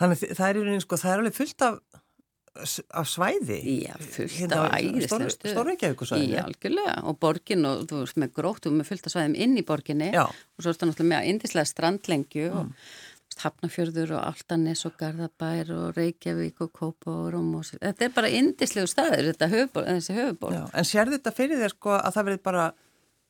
Þannig 0.00 0.24
það 0.32 0.46
er, 0.48 0.80
sko, 0.80 0.96
það 0.96 1.12
er 1.12 1.22
alveg 1.22 1.36
fullt 1.36 1.66
af 1.66 1.80
af 2.58 3.06
svæði? 3.06 3.58
Já, 3.86 3.94
fullt 4.00 4.34
hérna, 4.34 4.64
af 4.66 4.80
æðislega 4.80 5.28
Stórreikjavíkusvæði 5.36 6.32
Já, 6.34 6.42
algjörlega, 6.42 6.96
og 7.06 7.20
borgin 7.22 7.68
og 7.68 7.84
þú 7.90 8.02
veist 8.02 8.18
með 8.18 8.34
grótt 8.40 8.66
og 8.66 8.74
með 8.74 8.90
fullt 8.90 9.06
af 9.06 9.14
svæðum 9.14 9.36
inn 9.46 9.54
í 9.60 9.64
borginni. 9.66 10.10
Já. 10.14 10.26
og 10.26 10.58
svo 10.58 10.72
er 10.72 10.76
þetta 10.76 10.90
náttúrulega 10.90 11.12
með 11.12 11.30
indislega 11.30 11.70
strandlengju 11.70 12.50
mm. 12.50 12.58
og 12.58 13.38
hafnafjörður 13.40 14.16
og 14.18 14.26
Altanis 14.26 14.82
og 14.88 14.96
Garðabær 15.00 15.70
og 15.76 15.96
Reykjavík 15.96 16.60
og 16.66 16.72
Kópár 16.76 17.38
og 17.38 17.70
þetta 17.70 18.06
er 18.06 18.14
bara 18.14 18.32
indislegu 18.34 18.90
staður 18.90 19.30
þetta 19.30 19.50
höfubor, 19.54 19.86
þessi 19.88 20.16
höfuborg 20.18 20.74
En 20.74 20.88
sér 20.88 21.12
þetta 21.14 21.32
fyrir 21.36 21.62
þér 21.62 21.76
sko 21.76 21.94
að 21.96 22.16
það 22.16 22.28
verður 22.28 22.42
bara 22.50 22.66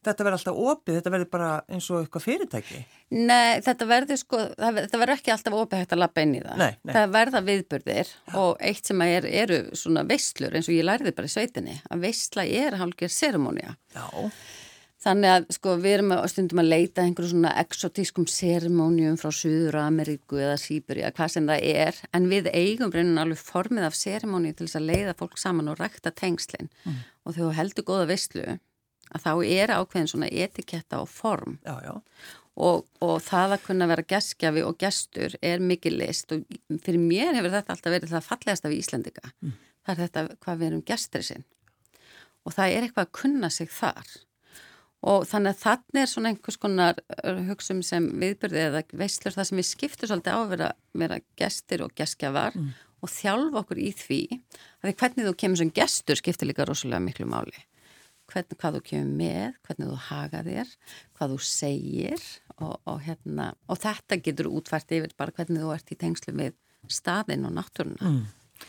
þetta 0.07 0.27
verður 0.27 0.37
alltaf 0.39 0.61
opið, 0.73 0.97
þetta 0.99 1.13
verður 1.15 1.31
bara 1.35 1.51
eins 1.69 1.89
og 1.91 2.01
eitthvað 2.01 2.25
fyrirtæki? 2.27 2.81
Nei, 3.19 3.61
þetta 3.67 3.89
verður 3.91 4.21
sko, 4.21 4.41
þetta 4.57 5.03
verður 5.03 5.15
ekki 5.17 5.35
alltaf 5.35 5.59
opið 5.61 5.83
hægt 5.83 5.95
að 5.97 6.03
lappa 6.03 6.25
inn 6.25 6.39
í 6.39 6.45
það. 6.45 6.63
Nei, 6.63 6.71
nei. 6.79 6.95
Það 6.95 7.13
verða 7.17 7.43
viðbörðir 7.49 8.15
Já. 8.15 8.39
og 8.45 8.65
eitt 8.71 8.91
sem 8.91 9.05
er, 9.07 9.29
eru 9.45 9.61
svona 9.83 10.07
veistlur 10.09 10.57
eins 10.57 10.71
og 10.71 10.79
ég 10.79 10.89
læriði 10.89 11.17
bara 11.19 11.31
í 11.31 11.35
sveitinni, 11.37 11.77
að 11.91 12.09
veistla 12.09 12.47
er 12.47 12.81
hálfgerð 12.81 13.17
seremónia. 13.17 13.77
Já. 13.97 14.09
Þannig 15.01 15.33
að 15.33 15.45
sko 15.57 15.75
við 15.81 15.95
erum 15.97 16.11
að 16.13 16.27
stundum 16.29 16.61
að 16.61 16.67
leita 16.75 17.05
einhverju 17.07 17.31
svona 17.31 17.55
exotískum 17.63 18.27
seremónium 18.29 19.15
frá 19.21 19.31
Suður 19.33 19.79
Ameríku 19.81 20.37
eða 20.37 20.59
Sýburi 20.61 21.01
eða 21.01 21.15
hvað 21.17 21.31
sem 21.33 21.47
það 21.49 21.69
er, 21.71 22.01
en 22.13 22.27
við 22.29 22.51
eigum 22.53 22.93
reynin 22.93 23.21
alveg 23.23 23.41
formið 23.41 23.87
af 23.89 23.97
seremóni 23.97 24.53
til 24.53 24.67
þess 24.67 24.77
að 24.77 24.91
leiða 24.91 25.15
fólk 25.17 25.41
saman 25.41 25.73
og 25.73 25.81
rækta 25.81 26.13
tengslinn 26.13 26.69
mm. 26.85 26.99
og 27.25 27.39
þegar 27.39 27.57
heldur 27.63 27.89
góða 27.89 28.11
veistlu 28.13 28.59
að 29.11 29.25
þá 29.27 29.33
er 29.47 29.75
ákveðin 29.77 30.11
svona 30.13 30.31
etiketta 30.31 31.01
og 31.03 31.11
form 31.11 31.59
já, 31.65 31.75
já. 31.85 31.95
Og, 32.61 32.85
og 33.01 33.17
það 33.25 33.57
að 33.57 33.67
kunna 33.69 33.89
vera 33.89 34.07
geskjafi 34.11 34.65
og 34.67 34.79
gestur 34.81 35.37
er 35.43 35.63
mikið 35.65 35.97
list 35.97 36.35
og 36.35 36.43
fyrir 36.85 37.01
mér 37.01 37.37
hefur 37.39 37.55
þetta 37.55 37.77
alltaf 37.77 37.95
verið 37.95 38.15
það 38.15 38.27
fallegast 38.27 38.67
af 38.67 38.75
Íslendika 38.77 39.31
mm. 39.31 39.55
það 39.87 39.95
er 39.95 40.03
þetta 40.05 40.27
hvað 40.45 40.61
við 40.61 40.71
erum 40.71 40.83
gestur 40.91 41.27
sinn 41.27 41.47
og 42.45 42.57
það 42.57 42.75
er 42.75 42.87
eitthvað 42.87 43.07
að 43.07 43.17
kunna 43.21 43.51
sig 43.55 43.71
þar 43.73 44.19
og 45.11 45.25
þannig 45.29 45.55
að 45.55 45.63
þannig 45.63 46.03
er 46.03 46.11
svona 46.11 46.33
einhvers 46.35 46.61
konar 46.61 47.01
hugsun 47.49 47.81
sem 47.87 48.07
viðbyrði 48.21 48.63
eða 48.67 48.85
veistlur 49.01 49.37
það 49.37 49.49
sem 49.49 49.61
við 49.61 49.69
skiptum 49.71 50.11
svolítið 50.11 50.37
á 50.37 50.41
að 50.41 50.53
vera, 50.55 50.71
vera 51.05 51.21
gestur 51.41 51.87
og 51.87 51.95
geskjafar 51.97 52.57
mm. 52.59 52.71
og 53.01 53.13
þjálfa 53.15 53.63
okkur 53.63 53.81
í 53.81 53.91
því 53.97 54.21
að 54.29 54.91
því 54.91 54.95
hvernig 55.03 55.29
þú 55.29 55.35
kemur 55.45 55.63
sem 55.63 55.75
gestur 55.81 56.21
skiptir 56.21 56.51
líka 56.51 56.69
rosalega 56.69 57.01
miklu 57.07 57.29
máli 57.31 57.57
hvern, 58.31 58.57
hvað 58.61 58.77
þú 58.77 58.83
kemur 58.89 59.15
með, 59.21 59.57
hvernig 59.67 59.91
þú 59.91 59.99
haga 60.09 60.43
þér, 60.47 60.75
hvað 61.19 61.35
þú 61.35 61.39
segir 61.51 62.27
og, 62.57 62.75
og, 62.85 62.99
hérna, 63.07 63.49
og 63.71 63.81
þetta 63.83 64.21
getur 64.25 64.51
útvært 64.51 64.95
yfir 64.97 65.17
bara 65.19 65.35
hvernig 65.37 65.65
þú 65.65 65.73
ert 65.75 65.93
í 65.93 65.99
tengslu 66.01 66.35
með 66.37 66.57
staðin 66.91 67.47
og 67.49 67.57
náttúruna. 67.57 68.13
Mm. 68.13 68.69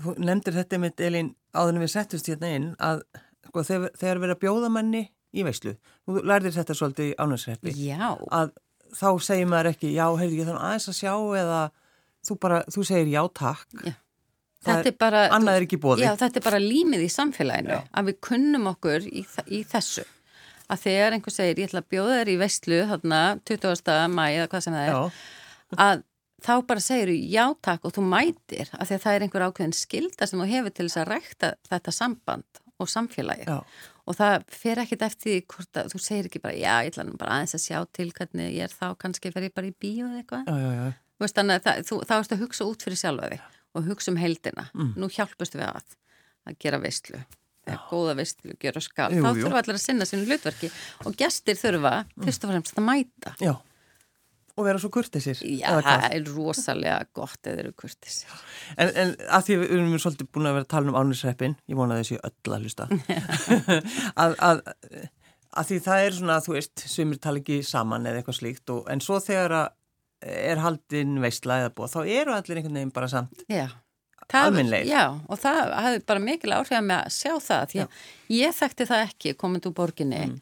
Þú 0.00 0.14
nefndir 0.22 0.56
þetta 0.56 0.80
mitt, 0.80 1.02
Elin, 1.02 1.34
áðunum 1.56 1.84
við 1.84 1.94
settust 1.96 2.30
hérna 2.30 2.52
inn 2.56 2.68
að 2.80 3.02
sko, 3.48 3.64
þegar, 3.66 3.94
þegar 3.98 4.20
við 4.20 4.28
erum 4.28 4.36
að 4.36 4.42
bjóða 4.44 4.72
manni 4.72 5.04
í 5.30 5.44
veislu, 5.46 5.76
þú 6.06 6.24
lærðir 6.26 6.56
þetta 6.56 6.76
svolítið 6.78 7.10
í 7.10 7.16
ánægsreppi, 7.20 7.74
að 8.34 8.54
þá 8.96 9.08
segir 9.22 9.50
maður 9.50 9.70
ekki, 9.74 9.92
já, 9.94 10.06
heyrðu 10.18 10.40
ég 10.40 10.48
þannig 10.48 10.64
aðeins 10.66 10.88
að 10.90 10.98
sjá 10.98 11.12
eða 11.40 11.60
þú 12.26 12.36
bara, 12.42 12.62
þú 12.70 12.86
segir 12.86 13.12
já, 13.12 13.20
takk. 13.38 13.76
Já. 13.86 13.94
Þetta 14.60 14.90
er 14.90 14.96
bara, 15.00 15.24
annað 15.32 15.62
er. 15.62 15.66
Já, 16.02 16.10
þetta 16.20 16.40
er 16.40 16.44
bara 16.44 16.60
límið 16.60 17.04
í 17.06 17.10
samfélaginu, 17.12 17.78
já. 17.78 17.80
að 17.96 18.10
við 18.10 18.18
kunnum 18.26 18.66
okkur 18.74 19.06
í, 19.08 19.24
í 19.48 19.62
þessu. 19.68 20.04
Að 20.70 20.82
þegar 20.84 21.16
einhver 21.16 21.34
segir, 21.34 21.62
ég 21.62 21.70
ætla 21.70 21.80
að 21.80 21.88
bjóða 21.94 22.18
þér 22.18 22.30
í 22.30 22.36
veistlu, 22.42 22.80
þarna, 22.90 23.20
20. 23.48 23.94
mæ 24.12 24.24
eða 24.28 24.50
hvað 24.52 24.66
sem 24.66 24.76
það 24.76 24.84
er, 24.84 24.92
já. 24.92 25.80
að 25.86 26.04
þá 26.44 26.52
bara 26.68 26.82
segir 26.82 27.12
þú 27.12 27.16
já 27.30 27.44
takk 27.64 27.86
og 27.86 27.94
þú 27.96 28.04
mætir 28.08 28.70
því 28.70 28.96
að 28.96 29.04
það 29.04 29.14
er 29.14 29.24
einhver 29.26 29.46
ákveðin 29.46 29.76
skilda 29.76 30.28
sem 30.28 30.40
þú 30.40 30.48
hefur 30.50 30.74
til 30.76 30.86
þess 30.86 31.00
að 31.02 31.08
rækta 31.10 31.52
þetta 31.68 31.94
samband 31.94 32.62
og 32.80 32.88
samfélagi 32.88 33.46
já. 33.48 33.58
og 34.08 34.16
það 34.16 34.46
fer 34.62 34.82
ekkit 34.84 35.04
eftir 35.04 35.42
hvort 35.52 35.80
að 35.82 35.92
þú 35.92 36.02
segir 36.06 36.30
ekki 36.30 36.42
bara 36.42 36.56
já 36.56 36.74
ég 36.86 36.94
ætla 36.94 37.06
bara 37.20 37.38
aðeins 37.38 37.56
að 37.58 37.64
sjá 37.66 37.78
til 37.96 38.08
hvernig 38.16 38.52
ég 38.56 38.68
er 38.68 38.74
þá 38.74 38.86
kannski 39.00 39.32
fer 39.34 39.48
ég 39.48 39.56
bara 39.56 39.70
í 39.70 39.76
bíu 39.76 40.08
eða 40.08 40.22
eitthvað 40.22 40.52
veist, 41.20 41.36
þannig 41.36 41.60
að 41.60 41.66
það, 41.66 41.82
þú, 41.90 42.00
þá 42.08 42.14
erst 42.18 42.36
að 42.36 42.44
hugsa 42.46 42.68
út 42.70 42.86
fyrir 42.86 43.02
sjálfa 43.02 43.32
þig 43.34 43.59
og 43.74 43.86
hugsa 43.86 44.12
um 44.12 44.18
heldina 44.20 44.68
mm. 44.74 44.94
nú 45.00 45.10
hjálpustu 45.12 45.60
við 45.60 45.68
að 45.70 45.96
að 46.48 46.58
gera 46.62 46.80
veistlu 46.82 47.20
eða 47.68 47.80
góða 47.90 48.14
veistlu, 48.18 48.54
gera 48.60 48.80
skap 48.82 49.12
jú, 49.14 49.22
þá 49.22 49.34
þurfa 49.36 49.62
allir 49.62 49.76
að 49.76 49.82
sinna 49.82 50.06
sinu 50.08 50.28
hlutverki 50.28 50.70
og 51.06 51.16
gestir 51.18 51.58
þurfa 51.60 51.92
mm. 52.06 52.22
fyrst 52.26 52.46
og 52.46 52.54
fremst 52.54 52.80
að 52.80 52.86
mæta. 52.86 53.34
Já. 53.42 53.52
Og 54.58 54.66
vera 54.66 54.80
svo 54.82 54.90
kurtisir 54.92 55.38
Já, 55.46 55.68
það 55.78 56.04
er 56.08 56.26
rosalega 56.34 56.96
gott 57.16 57.46
eða 57.48 57.62
eru 57.62 57.70
kurtisir 57.78 58.32
En, 58.74 58.90
en 58.98 59.12
að 59.30 59.46
því 59.46 59.58
við 59.60 59.74
erum 59.76 59.94
svolítið 60.02 60.28
búin 60.34 60.48
að 60.50 60.56
vera 60.56 60.66
að 60.66 60.72
tala 60.74 60.90
um 60.90 60.98
ánisreppin 60.98 61.54
ég 61.70 61.78
vona 61.78 61.96
þessi 62.00 62.18
öll 62.18 62.56
að 62.56 62.66
hlusta. 62.66 62.88
Að, 64.24 64.34
að, 64.48 64.62
að 65.54 65.70
því 65.70 65.78
það 65.86 66.04
er 66.06 66.16
svona 66.18 66.36
að 66.36 66.48
þú 66.48 66.56
veist 66.56 66.84
sem 66.90 67.14
er 67.14 67.22
tala 67.22 67.40
ekki 67.44 67.60
saman 67.66 68.10
eða 68.10 68.20
eitthvað 68.20 68.40
slíkt 68.40 68.74
og, 68.74 68.82
en 68.90 69.04
svo 69.04 69.20
þegar 69.22 69.56
er 70.20 70.60
haldinn 70.60 71.20
veistla 71.22 71.62
eða 71.64 71.76
búið 71.76 71.94
þá 71.94 72.00
eru 72.04 72.34
allir 72.36 72.60
einhvern 72.60 72.80
veginn 72.80 72.96
bara 72.96 73.08
samt 73.10 73.46
Það, 74.30 74.60
já, 74.86 75.06
og 75.26 75.38
það 75.42 75.56
hafði 75.74 76.02
bara 76.06 76.22
mikil 76.22 76.52
áhrif 76.54 76.76
að 76.78 76.84
með 76.86 77.00
að 77.00 77.14
sjá 77.16 77.32
það, 77.42 77.62
því 77.70 77.80
að 77.82 78.02
ég 78.36 78.52
þekkti 78.54 78.86
það 78.86 79.00
ekki 79.08 79.32
komið 79.40 79.64
úr 79.66 79.72
borginni 79.74 80.20
mm. 80.20 80.36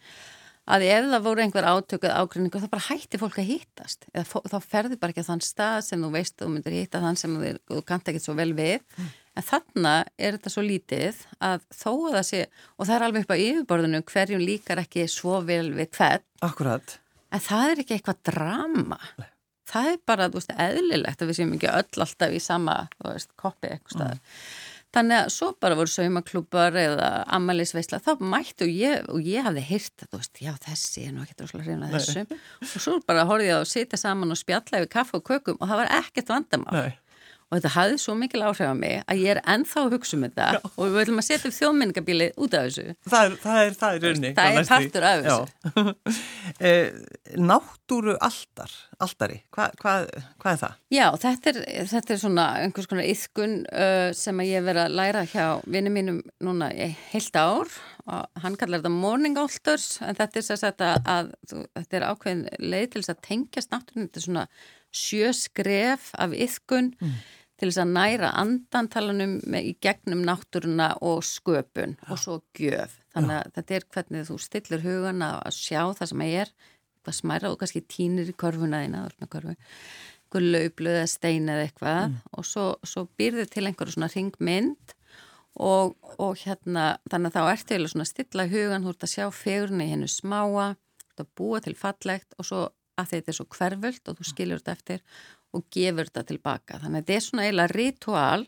að 0.75 0.85
ef 0.91 1.07
það 1.09 1.25
voru 1.25 1.45
einhver 1.45 1.69
átökuð 1.71 2.13
ágrinningu 2.19 2.61
þá 2.61 2.67
bara 2.75 2.87
hætti 2.91 3.21
fólk 3.23 3.39
að 3.41 3.49
hýttast 3.49 4.05
eða 4.13 4.43
þá 4.53 4.59
ferði 4.75 4.99
bara 5.01 5.15
ekki 5.15 5.25
á 5.25 5.31
þann 5.31 5.45
stað 5.47 5.79
sem 5.87 6.05
þú 6.05 6.11
veist 6.19 6.37
þú 6.37 6.51
myndir 6.53 6.77
hýtta 6.77 7.01
þann 7.07 7.21
sem 7.23 7.39
þú, 7.39 7.55
þú 7.73 7.81
kannt 7.89 8.13
ekki 8.13 8.23
svo 8.27 8.37
vel 8.37 8.51
við. 8.59 8.85
Mm. 8.99 9.09
en 9.39 9.49
þannig 9.49 10.13
er 10.19 10.37
þetta 10.37 10.53
svo 10.53 10.67
lítið 10.67 11.25
að 11.49 11.65
þó 11.79 11.91
að 11.95 12.19
það 12.19 12.29
sé 12.33 12.45
og 12.45 12.85
það 12.85 12.95
er 12.99 13.07
alveg 13.09 13.25
upp 13.25 13.33
á 13.33 13.45
yfirborðinu 13.47 14.03
hverjum 14.13 14.45
líkar 14.45 14.85
ekki 14.85 15.09
svo 15.09 15.41
vel 15.49 15.65
við 15.79 15.97
hvern. 15.97 16.29
Akkurat. 16.45 16.99
En 17.33 17.45
það 17.45 17.73
er 17.73 17.85
ekki 17.87 17.97
eitthvað 17.97 18.23
drama. 18.29 19.01
Nei. 19.17 19.33
Það 19.69 19.93
er 19.93 20.01
bara, 20.09 20.31
þú 20.33 20.41
veist, 20.41 20.57
eðlilegt 20.67 21.23
að 21.23 21.31
við 21.31 21.39
séum 21.41 21.55
ekki 21.59 21.71
öll 21.75 22.03
alltaf 22.07 22.35
í 22.35 22.43
sama, 22.43 22.81
þú 22.97 23.13
veist, 23.13 23.33
koppi 23.41 23.73
eitthvað 23.73 23.97
staðar 23.97 24.19
mm. 24.19 24.43
Þannig 24.89 25.19
að 25.21 25.27
svo 25.35 25.47
bara 25.61 25.77
voru 25.77 25.91
saumaklúpar 25.93 26.77
eða 26.81 27.09
ammælisveisla, 27.37 27.99
þá 28.01 28.23
mættu 28.25 28.65
ég 28.73 29.05
og 29.13 29.21
ég 29.21 29.45
hafði 29.45 29.65
hýrt 29.69 30.05
að 30.07 30.15
þú 30.15 30.21
veist, 30.23 30.41
já 30.41 30.53
þessi 30.65 31.03
er 31.05 31.13
nú 31.13 31.27
ekki 31.27 31.37
droslega 31.37 31.67
hrifna 31.67 31.91
þessum 31.93 32.33
og 32.33 32.71
svo 32.73 32.95
bara 33.05 33.27
horfið 33.29 33.51
ég 33.51 33.59
að 33.59 33.67
sitja 33.69 34.01
saman 34.01 34.33
og 34.33 34.41
spjalla 34.41 34.81
yfir 34.81 34.91
kaffa 34.95 35.21
og 35.21 35.27
kökum 35.29 35.61
og 35.61 35.69
það 35.69 35.83
var 35.83 35.93
ekkert 35.99 36.33
vandamál. 36.33 36.79
Nei 36.79 36.97
og 37.49 37.57
þetta 37.57 37.71
hafði 37.73 38.01
svo 38.03 38.15
mikil 38.19 38.43
áhrif 38.45 38.69
á 38.69 38.77
mig 38.77 38.99
að 39.09 39.23
ég 39.23 39.33
er 39.33 39.41
ennþá 39.49 39.85
að 39.87 39.95
hugsa 39.97 40.17
um 40.19 40.25
þetta 40.27 40.49
Já. 40.53 40.59
og 40.69 40.83
við 40.85 40.99
ætlum 41.03 41.21
að 41.23 41.27
setja 41.29 41.49
upp 41.49 41.57
þjóðminningabíli 41.59 42.27
út 42.37 42.57
af 42.59 42.67
þessu. 42.67 42.85
Það 43.09 43.25
er, 43.25 43.37
það 43.45 43.61
er, 43.63 43.77
það 43.81 43.97
er 43.97 44.05
raunni 44.05 44.33
Það 44.37 44.59
er 44.59 44.69
partur 44.73 45.09
af 45.09 45.25
þessu. 45.25 45.95
Eh, 46.59 46.89
Náttúru 47.39 48.15
aldar 48.25 48.73
aldari, 48.99 49.37
Hva, 49.55 49.69
hvað, 49.79 50.09
hvað 50.41 50.55
er 50.55 50.61
það? 50.63 50.73
Já, 50.91 51.05
þetta 51.23 51.51
er, 51.53 51.59
þetta 51.93 52.15
er 52.15 52.21
svona 52.23 52.47
einhvers 52.65 52.89
konar 52.91 53.07
yðkun 53.07 53.55
uh, 53.69 54.09
sem 54.17 54.43
að 54.43 54.51
ég 54.51 54.67
verið 54.67 54.83
að 54.83 54.97
læra 54.99 55.23
hjá 55.29 55.45
vinið 55.71 55.95
mínum 55.95 56.19
núna 56.43 56.71
heilt 57.13 57.39
ár 57.39 57.71
og 58.09 58.43
hann 58.43 58.59
kallar 58.59 58.83
þetta 58.83 58.95
morning 58.97 59.39
altars 59.39 60.01
en 60.03 60.19
þetta 60.19 60.41
er 60.41 60.47
sér 60.49 60.67
að, 60.99 61.33
þetta 61.47 62.01
er 62.01 62.09
ákveðin 62.09 62.45
leið 62.59 62.91
til 62.91 63.05
þess 63.05 63.15
að 63.15 63.25
tengjast 63.29 63.75
náttúrunni. 63.75 64.09
Þetta 64.09 64.23
er 64.23 64.27
svona 64.27 64.47
sjö 64.99 65.33
skref 65.37 66.11
af 66.19 66.35
yðkun 66.35 66.95
mm 66.99 67.19
til 67.59 67.69
þess 67.71 67.83
að 67.83 67.95
næra 67.97 68.33
andantalanum 68.39 69.39
í 69.59 69.75
gegnum 69.83 70.23
náttúruna 70.27 70.93
og 71.05 71.25
sköpun 71.27 71.97
Já. 71.97 72.11
og 72.13 72.21
svo 72.23 72.39
gjöf. 72.59 72.99
Þannig 73.17 73.39
að 73.39 73.57
þetta 73.57 73.77
er 73.77 73.87
hvernig 73.95 74.29
þú 74.29 74.37
stillir 74.43 74.85
hugan 74.85 75.25
að 75.27 75.57
sjá 75.57 75.81
það 75.99 76.13
sem 76.13 76.25
er, 76.29 76.53
hvað 77.03 77.19
smæra 77.19 77.51
og 77.51 77.59
kannski 77.59 77.83
tínir 77.91 78.31
í 78.31 78.37
korfuna 78.39 78.85
þína, 78.85 79.03
einhver 79.19 80.45
laupluð 80.45 81.01
eða 81.01 81.11
stein 81.11 81.49
eða 81.49 81.67
eitthvað 81.67 82.03
mm. 82.05 82.17
og 82.37 82.47
svo, 82.47 82.69
svo 82.87 83.07
býrðir 83.19 83.49
til 83.51 83.65
einhverju 83.67 83.97
svona 83.97 84.11
ringmynd 84.13 84.95
og, 85.59 85.95
og 86.21 86.35
hérna 86.45 86.99
þannig 87.11 87.33
að 87.33 87.39
þá 87.39 87.53
ertu 87.55 87.77
eða 87.79 87.93
svona 87.95 88.09
stilla 88.09 88.49
hugan, 88.51 88.85
þú 88.85 88.93
ert 88.93 89.07
að 89.07 89.15
sjá 89.15 89.25
fegurni 89.35 89.89
hennu 89.91 90.11
smáa, 90.13 90.75
þú 91.01 91.09
ert 91.09 91.25
að 91.25 91.33
búa 91.41 91.63
til 91.65 91.75
fallegt 91.79 92.37
og 92.39 92.47
svo 92.47 92.67
að 92.99 93.13
þetta 93.15 93.33
er 93.33 93.39
svo 93.39 93.47
hverföld 93.55 94.11
og 94.11 94.19
þú 94.19 94.27
skiljur 94.27 94.63
þetta 94.63 94.77
eftir 94.77 95.03
og 95.57 95.65
gefur 95.73 96.09
þetta 96.11 96.27
tilbaka. 96.29 96.81
Þannig 96.83 97.03
að 97.03 97.07
þetta 97.07 97.17
er 97.17 97.27
svona 97.27 97.47
eiginlega 97.47 97.75
ritual 97.75 98.47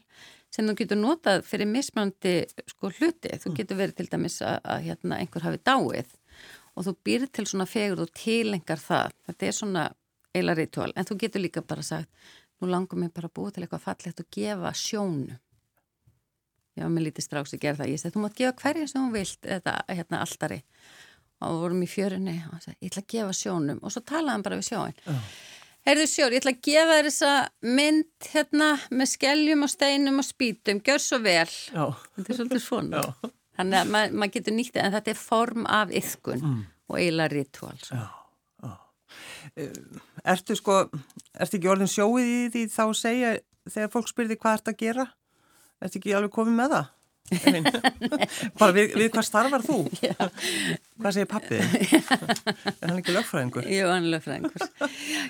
sem 0.50 0.66
þú 0.66 0.74
getur 0.80 0.98
notað 0.98 1.44
fyrir 1.46 1.70
mismöndi 1.70 2.34
sko, 2.72 2.90
hluti. 2.90 3.30
Þú 3.30 3.52
mm. 3.52 3.56
getur 3.60 3.78
verið 3.78 4.00
til 4.00 4.08
dæmis 4.10 4.40
að, 4.42 4.58
að 4.74 4.88
hérna, 4.88 5.20
einhver 5.20 5.46
hafi 5.46 5.62
dáið 5.62 6.16
og 6.76 6.86
þú 6.86 6.94
býr 7.06 7.26
til 7.34 7.46
svona 7.48 7.66
fegur 7.68 8.04
og 8.04 8.12
tilengar 8.16 8.80
það. 8.80 9.14
Þetta 9.28 9.46
er 9.46 9.56
svona 9.56 9.84
eiginlega 10.34 10.60
ritual. 10.60 10.90
En 10.96 11.08
þú 11.08 11.18
getur 11.24 11.44
líka 11.44 11.62
bara 11.66 11.84
sagt, 11.86 12.10
nú 12.60 12.70
langum 12.70 13.04
ég 13.06 13.14
bara 13.14 13.30
að 13.30 13.36
búa 13.38 13.54
til 13.54 13.64
eitthvað 13.64 13.86
fallegt 13.86 14.22
og 14.22 14.28
gefa 14.34 14.72
sjónu. 14.76 15.38
Já, 16.78 16.86
mér 16.86 17.08
lítið 17.08 17.26
stráks 17.26 17.54
að 17.56 17.64
gera 17.64 17.80
það. 17.80 17.92
Ég 17.92 18.00
segi, 18.00 18.14
þú 18.14 18.24
mátt 18.24 18.38
gefa 18.38 18.56
hverja 18.62 18.88
sem 18.88 19.02
þú 19.02 19.14
vilt, 19.16 19.40
þetta 19.44 19.76
hérna 19.90 20.20
alltari. 20.24 20.60
Og 21.40 21.54
við 21.54 21.62
vorum 21.64 21.82
í 21.82 21.88
fjörunni 21.88 22.36
og 22.50 22.68
ég 22.68 22.90
ætla 22.90 23.02
að 23.02 23.10
gefa 23.14 23.36
sjónum 23.36 23.80
og 23.82 23.92
svo 23.92 24.02
talaðum 24.06 24.44
bara 24.46 24.60
við 24.60 24.68
sjóin. 24.70 25.00
Oh. 25.10 25.30
Herðu 25.88 26.06
sjór, 26.10 26.34
ég 26.34 26.42
ætla 26.42 26.52
að 26.52 26.62
gefa 26.66 26.96
þér 26.96 27.06
þessa 27.08 27.34
mynd 27.78 28.30
hérna 28.34 28.68
með 28.92 29.10
skelljum 29.14 29.64
og 29.64 29.70
steinum 29.72 30.20
og 30.20 30.26
spítum, 30.26 30.80
gjör 30.84 31.00
svo 31.00 31.18
vel. 31.24 31.48
Já. 31.48 31.84
Þetta 32.16 32.32
er 32.34 32.38
svolítið 32.38 32.64
svona. 32.64 33.00
Já. 33.00 33.30
Þannig 33.60 33.78
að 33.80 33.92
maður 33.94 34.18
mað 34.20 34.34
getur 34.36 34.56
nýtt 34.56 34.74
það, 34.74 34.84
en 34.84 34.94
þetta 34.96 35.12
er 35.12 35.20
form 35.20 35.68
af 35.68 35.94
yðkun 36.00 36.44
mm. 36.44 36.60
og 36.90 36.98
eiginlega 37.00 37.32
ritual. 37.32 37.80
Já, 37.88 38.04
já. 38.64 38.74
Eh, 39.56 39.80
ertu 40.34 40.56
sko, 40.56 40.76
ertu 41.32 41.58
ekki 41.58 41.72
orðin 41.72 41.92
sjóið 41.92 42.28
í 42.28 42.38
því 42.54 42.66
þá 42.76 42.84
segja 43.00 43.34
þegar 43.68 43.92
fólk 43.96 44.12
spyrði 44.12 44.38
hvað 44.40 44.58
ert 44.58 44.72
að 44.72 44.80
gera? 44.84 45.06
Ertu 45.80 46.00
ekki 46.00 46.16
alveg 46.16 46.34
komið 46.36 46.56
með 46.60 46.76
það? 46.76 46.94
Bara 48.58 48.74
við, 48.74 48.94
við 48.98 49.08
hvað 49.14 49.26
starfar 49.26 49.64
þú? 49.64 49.76
Já. 50.06 50.14
Hvað 51.00 51.14
segir 51.16 51.28
pappið? 51.30 51.62
er 52.82 52.90
hann 52.90 52.98
ekki 52.98 53.14
lögfræðingur? 53.14 53.68
Jú, 53.70 53.86
hann 53.88 54.08
er 54.08 54.14
lögfræðingur. 54.16 54.66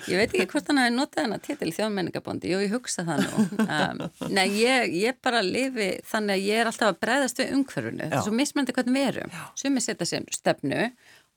Ég 0.09 0.19
veit 0.19 0.33
ekki 0.33 0.47
hvort 0.51 0.71
hann 0.71 0.81
hafi 0.81 0.93
notað 0.95 1.25
hann 1.25 1.37
að 1.37 1.45
titil 1.47 1.71
þjóðmenningabondi, 1.77 2.51
jú, 2.51 2.59
ég 2.65 2.75
hugsa 2.75 3.05
það 3.07 3.23
nú. 3.27 3.45
Um, 3.63 4.03
Nei, 4.33 4.45
ég, 4.59 4.97
ég 4.99 5.21
bara 5.23 5.43
lifi 5.45 5.93
þannig 6.11 6.35
að 6.37 6.49
ég 6.49 6.61
er 6.63 6.71
alltaf 6.71 6.91
að 6.91 7.01
breyðast 7.05 7.41
við 7.41 7.55
umhverfunu, 7.55 8.03
það 8.09 8.19
er 8.19 8.27
svo 8.27 8.35
mismöndi 8.41 8.75
hvernig 8.75 8.97
við 8.99 9.09
erum. 9.13 9.39
Sem 9.61 9.79
er 9.79 9.87
setjað 9.87 10.11
sem 10.11 10.29
stefnu 10.35 10.85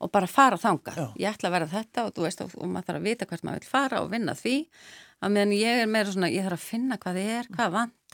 og 0.03 0.11
bara 0.13 0.27
fara 0.29 0.59
þanga, 0.61 0.93
Já. 0.99 1.07
ég 1.23 1.31
ætla 1.37 1.49
að 1.49 1.55
vera 1.55 1.71
þetta 1.71 2.05
og 2.05 2.15
þú 2.17 2.25
veist, 2.27 2.43
og 2.45 2.55
maður 2.67 2.89
þarf 2.89 2.99
að 2.99 3.07
vita 3.09 3.29
hvert 3.31 3.45
maður 3.47 3.63
vil 3.63 3.71
fara 3.71 4.01
og 4.03 4.11
vinna 4.11 4.35
því, 4.37 4.57
að 5.25 5.37
meðan 5.37 5.55
ég 5.57 5.83
er 5.85 5.91
meira 5.91 6.13
svona, 6.13 6.33
ég 6.35 6.45
þarf 6.45 6.59
að 6.59 6.67
finna 6.67 6.99
hvað 7.01 7.21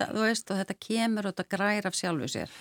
þetta, 0.00 0.16
þú 0.16 0.24
veist, 0.24 0.50
og 0.50 0.60
þetta 0.60 0.76
kemur 0.80 1.28
og 1.28 1.34
þetta 1.34 1.46
grær 1.54 1.88
af 1.88 1.96
sjálfu 1.96 2.28
sér. 2.30 2.54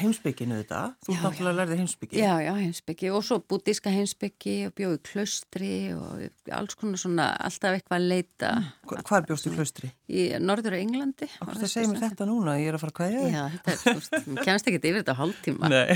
Heimsbygginu 0.00 0.58
þetta? 0.62 0.80
Þú 1.04 1.16
náttúrulega 1.18 1.56
lærði 1.58 1.78
heimsbyggi? 1.82 2.20
Já, 2.22 2.32
já, 2.42 2.52
heimsbyggi 2.56 3.10
og 3.12 3.24
svo 3.26 3.38
bútíska 3.44 3.92
heimsbyggi 3.92 4.56
og 4.68 4.74
bjóði 4.78 5.00
klöstri 5.08 5.72
og 5.96 6.24
alls 6.54 6.78
konar 6.78 7.00
svona, 7.00 7.28
alltaf 7.44 7.76
eitthvað 7.76 7.98
að 7.98 8.08
leita. 8.12 8.52
Mm. 8.58 9.02
Hvar 9.08 9.26
bjóðst 9.28 9.48
þú 9.48 9.54
klöstri? 9.56 9.92
Í 10.08 10.24
norður 10.40 10.78
Englandi. 10.78 11.28
Og 11.44 11.52
það 11.52 11.72
segir 11.74 11.90
mér 11.92 12.04
þetta 12.06 12.28
núna, 12.28 12.56
ég 12.60 12.70
er 12.70 12.78
að 12.78 12.84
fara 12.84 12.94
að 12.94 13.00
hvaðja? 13.02 13.24
Já, 13.28 13.42
þetta 13.56 13.74
er, 13.74 13.80
þú 13.82 13.96
veist, 13.98 14.44
kemst 14.48 14.70
ekki 14.70 14.80
yfir 14.80 15.02
þetta 15.02 15.16
hálftíma. 15.18 15.70
Nei. 15.72 15.88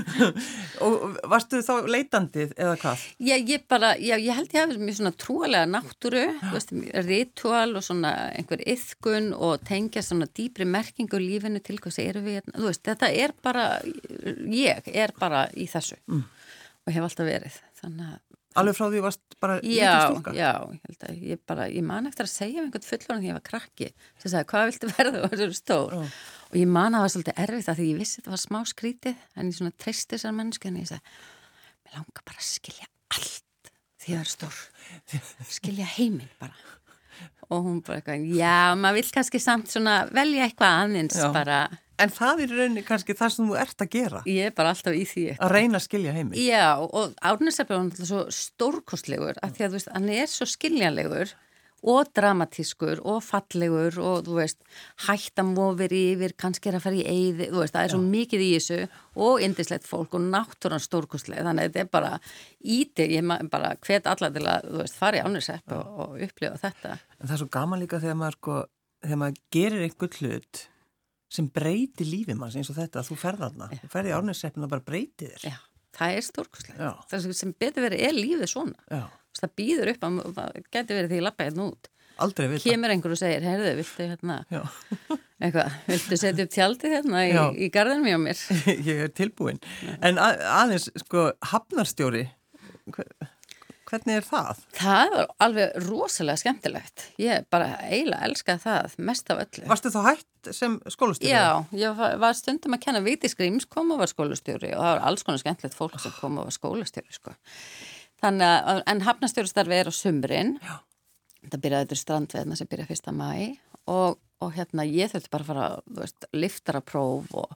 og 0.86 1.18
varstu 1.30 1.62
þá 1.66 1.74
leitandið 1.90 2.56
eða 2.56 2.74
hvað? 2.82 3.06
Já, 3.30 3.36
ég 3.38 3.66
bara, 3.70 3.92
já, 4.00 4.16
ég 4.18 4.34
held 4.34 4.56
ég 4.56 4.64
hafi 4.64 4.80
mjög 4.80 4.98
svona 4.98 5.14
trúalega 5.20 5.70
náttúru, 5.70 6.24
veist, 6.50 6.74
ritual 7.06 7.76
og 7.78 7.86
svona 7.86 8.14
einhver 8.34 8.64
yðkun 8.66 9.30
og 9.36 9.62
tengja 9.68 9.99
sækja 10.00 10.08
svona 10.08 10.28
dýpri 10.28 10.66
merkingu 10.68 11.20
lífinu 11.20 11.60
til 11.62 11.78
hvað 11.80 12.00
erum 12.02 12.26
við, 12.26 12.40
hérna? 12.40 12.56
þú 12.56 12.66
veist, 12.70 12.82
þetta 12.86 13.12
er 13.12 13.34
bara 13.42 13.66
ég 14.48 14.90
er 14.94 15.12
bara 15.18 15.46
í 15.54 15.68
þessu 15.68 15.98
mm. 16.08 16.24
og 16.86 16.92
hef 16.94 17.06
alltaf 17.06 17.28
verið 17.28 17.62
þannig 17.80 18.10
að 18.10 18.18
Alveg 18.58 18.74
frá 18.74 18.88
því 18.90 19.00
varst 19.04 19.36
bara 19.38 19.60
lítið 19.62 20.00
stúlka? 20.02 20.32
Já, 20.34 20.48
ég 20.74 20.86
held 20.88 21.04
að 21.06 21.18
ég 21.22 21.40
bara, 21.46 21.68
ég 21.70 21.84
man 21.86 22.08
eftir 22.08 22.26
að 22.26 22.32
segja 22.32 22.58
um 22.58 22.64
einhvern 22.66 22.82
fullorinn 22.82 23.20
því 23.22 23.28
ég 23.28 23.36
var 23.36 23.44
krakki 23.46 23.90
sem 24.18 24.32
sagði, 24.32 24.48
hvað 24.50 24.64
viltu 24.66 24.90
verða 24.96 25.20
og 25.22 25.36
er 25.36 25.52
stór 25.54 25.94
oh. 26.00 26.16
og 26.48 26.56
ég 26.58 26.66
man 26.66 26.88
að 26.90 26.96
það 26.96 27.04
var 27.04 27.12
svolítið 27.14 27.38
erfitt 27.44 27.70
að 27.70 27.78
því 27.78 27.86
ég 27.92 28.00
vissi 28.00 28.18
þetta 28.18 28.32
var 28.34 28.42
smá 28.42 28.58
skrítið 28.72 29.22
en 29.36 29.52
ég 29.52 29.58
svona 29.60 29.76
treysti 29.84 30.16
þessar 30.16 30.34
mennesku 30.40 30.66
en 30.66 30.80
ég 30.80 30.90
sagði, 30.90 31.14
mér 31.84 32.00
langar 32.00 32.26
bara 32.26 32.42
að 32.42 32.48
skilja 32.48 32.90
allt 33.14 33.72
því 34.00 34.16
það 34.16 34.24
er 34.24 34.32
stór 34.34 34.60
skilja 35.60 35.88
heiminn 35.94 36.34
bara 36.42 36.58
og 37.50 37.62
hún 37.66 37.78
bara 37.84 38.00
eitthvað, 38.00 38.26
já, 38.38 38.56
maður 38.78 39.00
vil 39.00 39.14
kannski 39.18 39.42
samt 39.42 39.70
svona 39.72 40.00
velja 40.14 40.46
eitthvað 40.46 40.82
aðeins 40.84 41.22
bara 41.34 41.60
En 42.00 42.08
það 42.08 42.38
er 42.46 42.52
rauninni 42.56 42.82
kannski 42.86 43.12
það 43.12 43.32
sem 43.34 43.48
þú 43.50 43.56
ert 43.60 43.82
að 43.84 43.90
gera. 43.92 44.20
Ég 44.24 44.48
er 44.48 44.54
bara 44.56 44.70
alltaf 44.72 44.94
í 44.96 45.02
því. 45.04 45.24
Eitthvað. 45.32 45.44
Að 45.44 45.52
reyna 45.52 45.76
að 45.76 45.84
skilja 45.84 46.14
heimi. 46.16 46.44
Já, 46.46 46.68
og 46.80 47.18
Árnæsarbreyður 47.28 47.82
er 47.82 47.90
alltaf 47.90 48.08
svo 48.08 48.22
stórkostlegur 48.32 49.40
að 49.44 49.56
því 49.56 49.66
að 49.66 49.74
þú 49.74 49.76
veist, 49.76 49.90
hann 49.96 50.08
er 50.14 50.30
svo 50.32 50.48
skiljanlegur 50.48 51.34
og 51.82 52.10
dramatískur 52.16 53.00
og 53.08 53.20
fallegur 53.24 53.96
og 54.02 54.24
þú 54.26 54.36
veist, 54.36 54.58
hættamofir 55.06 55.94
yfir, 55.96 56.34
kannski 56.40 56.70
er 56.70 56.78
að 56.78 56.84
fara 56.86 56.98
í 56.98 57.04
eigði, 57.08 57.48
þú 57.52 57.62
veist, 57.62 57.76
það 57.76 57.84
er 57.84 57.90
Já. 57.90 57.94
svo 57.94 58.02
mikið 58.06 58.44
í 58.44 58.50
þessu 58.56 58.80
og 59.26 59.44
indislegt 59.46 59.88
fólk 59.88 60.16
og 60.18 60.26
náttúrann 60.26 60.84
stórkostleg, 60.84 61.44
þannig 61.46 61.68
að 61.68 61.70
þetta 61.70 61.84
er 61.84 61.92
bara 61.94 62.12
ítir, 62.60 63.14
ég 63.16 63.48
bara 63.52 63.72
hvet 63.86 64.10
alla 64.10 64.32
til 64.34 64.44
að, 64.44 64.68
þú 64.68 64.82
veist, 64.82 64.98
fara 65.00 65.20
í 65.20 65.24
Árnæsarbreyð 65.24 65.78
og, 65.78 66.02
og 66.04 66.26
upplifa 66.26 66.60
þetta. 66.66 66.98
En 67.16 67.24
það 67.24 67.36
er 67.36 67.42
svo 67.44 67.50
gaman 67.56 67.82
líka 67.84 68.02
þegar 68.02 68.20
maður, 68.20 68.38
sko, 68.40 68.58
þegar 69.06 69.22
maður 69.24 69.40
gerir 69.56 69.86
einhver 69.86 70.20
hlut 70.20 70.66
sem 71.30 71.46
breyti 71.54 72.04
lífið 72.08 72.38
manns 72.40 72.58
eins 72.58 72.72
og 72.72 72.76
þetta 72.80 73.00
að 73.00 73.12
þú 73.12 73.18
ferðarna, 73.22 73.70
þú 73.84 73.90
ferði 73.92 74.14
árnæsseppin 74.16 74.66
og 74.66 74.72
bara 74.72 74.82
breyti 74.82 75.30
þér. 75.30 75.44
Já, 75.46 75.58
það 75.96 76.16
er 76.16 76.26
stórkoslega. 76.26 76.92
Það 77.12 77.28
sem 77.38 77.52
betur 77.54 77.86
verið 77.86 78.06
er 78.08 78.16
lífið 78.16 78.50
svona. 78.50 78.86
Já. 78.90 79.04
Það 79.40 79.56
býður 79.60 79.92
upp 79.94 80.06
að 80.06 80.20
það 80.36 80.60
getur 80.76 81.00
verið 81.00 81.14
því 81.14 81.20
að 81.22 81.26
lappa 81.28 81.48
hérna 81.48 81.66
út. 81.70 81.90
Kemur 82.60 82.92
einhver 82.92 83.14
og 83.14 83.20
segir, 83.20 83.44
heyrðu, 83.48 83.70
viltu 83.78 84.06
hérna, 84.10 84.34
eitthvað, 85.40 85.76
viltu 85.88 86.18
setja 86.20 86.44
upp 86.44 86.52
tjaldi 86.52 86.90
hérna 86.92 87.22
í, 87.24 87.32
í 87.64 87.70
garðinum 87.72 88.10
hjá 88.10 88.18
mér? 88.20 88.42
Ég 88.90 89.06
er 89.06 89.14
tilbúin. 89.16 89.60
Já. 89.80 89.94
En 90.04 90.20
að, 90.20 90.42
aðeins, 90.52 90.90
sko, 91.00 91.30
hafnarstjóri? 91.52 92.26
Hvernig 93.90 94.20
er 94.20 94.26
það? 94.26 94.58
Það 94.76 95.12
var 95.16 95.30
alveg 95.42 95.78
rosalega 95.88 96.38
skemmtilegt. 96.38 97.06
Ég 97.18 97.46
bara 97.50 97.72
eiginlega 97.88 98.28
elskaði 98.28 98.62
það 98.62 98.98
mest 99.08 99.32
af 99.32 99.40
öllu. 99.42 99.64
Varstu 99.72 99.90
þá 99.90 99.98
hægt 100.06 100.50
sem 100.54 100.76
skólastjóri? 100.94 101.32
Já, 101.32 101.64
ég 101.80 102.04
var 102.22 102.36
stundum 102.38 102.76
að 102.76 102.84
kenna 102.84 103.00
Viti 103.02 103.32
Skrýms 103.32 103.66
kom 103.70 103.90
og 103.96 104.04
var 104.04 104.12
skólastjóri 104.12 104.70
og 104.76 104.84
það 104.84 104.92
var 104.92 105.02
alls 105.10 105.26
konar 105.26 105.42
skemmtilegt 105.42 105.78
fólk 105.78 105.98
sem 106.04 106.14
kom 106.20 106.38
og 106.38 106.46
var 106.46 106.54
skólastjóri 106.54 107.16
sko. 107.16 107.34
Þannig 108.20 108.46
að, 108.46 108.82
en 108.92 109.04
hafnastjórastarfi 109.06 109.78
er 109.78 109.90
á 109.90 109.94
sumrin. 109.94 110.56
Já. 110.64 110.74
Það 111.46 111.62
byrjaði 111.64 111.86
þetta 111.86 112.00
strandveðna 112.02 112.58
sem 112.58 112.68
byrjaði 112.68 112.92
fyrsta 112.92 113.14
mæ 113.16 113.30
og, 113.90 114.18
og 114.44 114.50
hérna 114.54 114.84
ég 114.84 115.08
þurfti 115.12 115.32
bara 115.32 115.46
að 115.46 115.50
fara, 115.50 115.68
þú 115.86 116.02
veist, 116.02 116.28
liftara-próf 116.36 117.32
og 117.40 117.54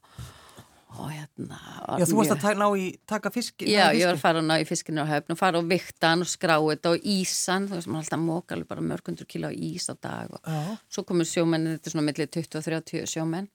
og 0.94 1.10
hérna 1.10 1.58
Já, 1.98 2.06
þú 2.06 2.18
varst 2.20 2.34
að 2.36 2.60
ná 2.60 2.66
í 2.78 2.84
taka 3.08 3.30
fisk 3.34 3.64
Já, 3.66 3.88
ég 3.96 4.06
var 4.06 4.16
að 4.16 4.22
fara 4.22 4.42
að 4.42 4.48
ná 4.48 4.54
í 4.62 4.66
fiskinu 4.68 5.02
á 5.02 5.06
höfn 5.10 5.34
og 5.34 5.40
fara 5.40 5.60
á 5.60 5.62
viktan 5.66 6.22
og 6.24 6.30
skráið 6.30 6.88
og 6.90 7.08
ísan, 7.14 7.68
þú 7.68 7.78
veist, 7.78 7.90
maður 7.90 8.04
alltaf 8.04 8.22
mók 8.22 8.54
alveg 8.54 8.70
bara 8.70 8.84
mörgundur 8.84 9.28
kíla 9.28 9.50
á 9.50 9.52
ís 9.54 9.88
á 9.90 9.94
dag 9.98 10.30
og 10.30 10.40
Já. 10.46 10.76
svo 10.96 11.04
komur 11.08 11.28
sjómenn, 11.28 11.66
þetta 11.74 11.90
er 11.90 11.96
svona 11.96 12.06
millir 12.06 12.30
20 12.30 12.60
og 12.60 12.66
30 12.68 13.10
sjómenn 13.10 13.50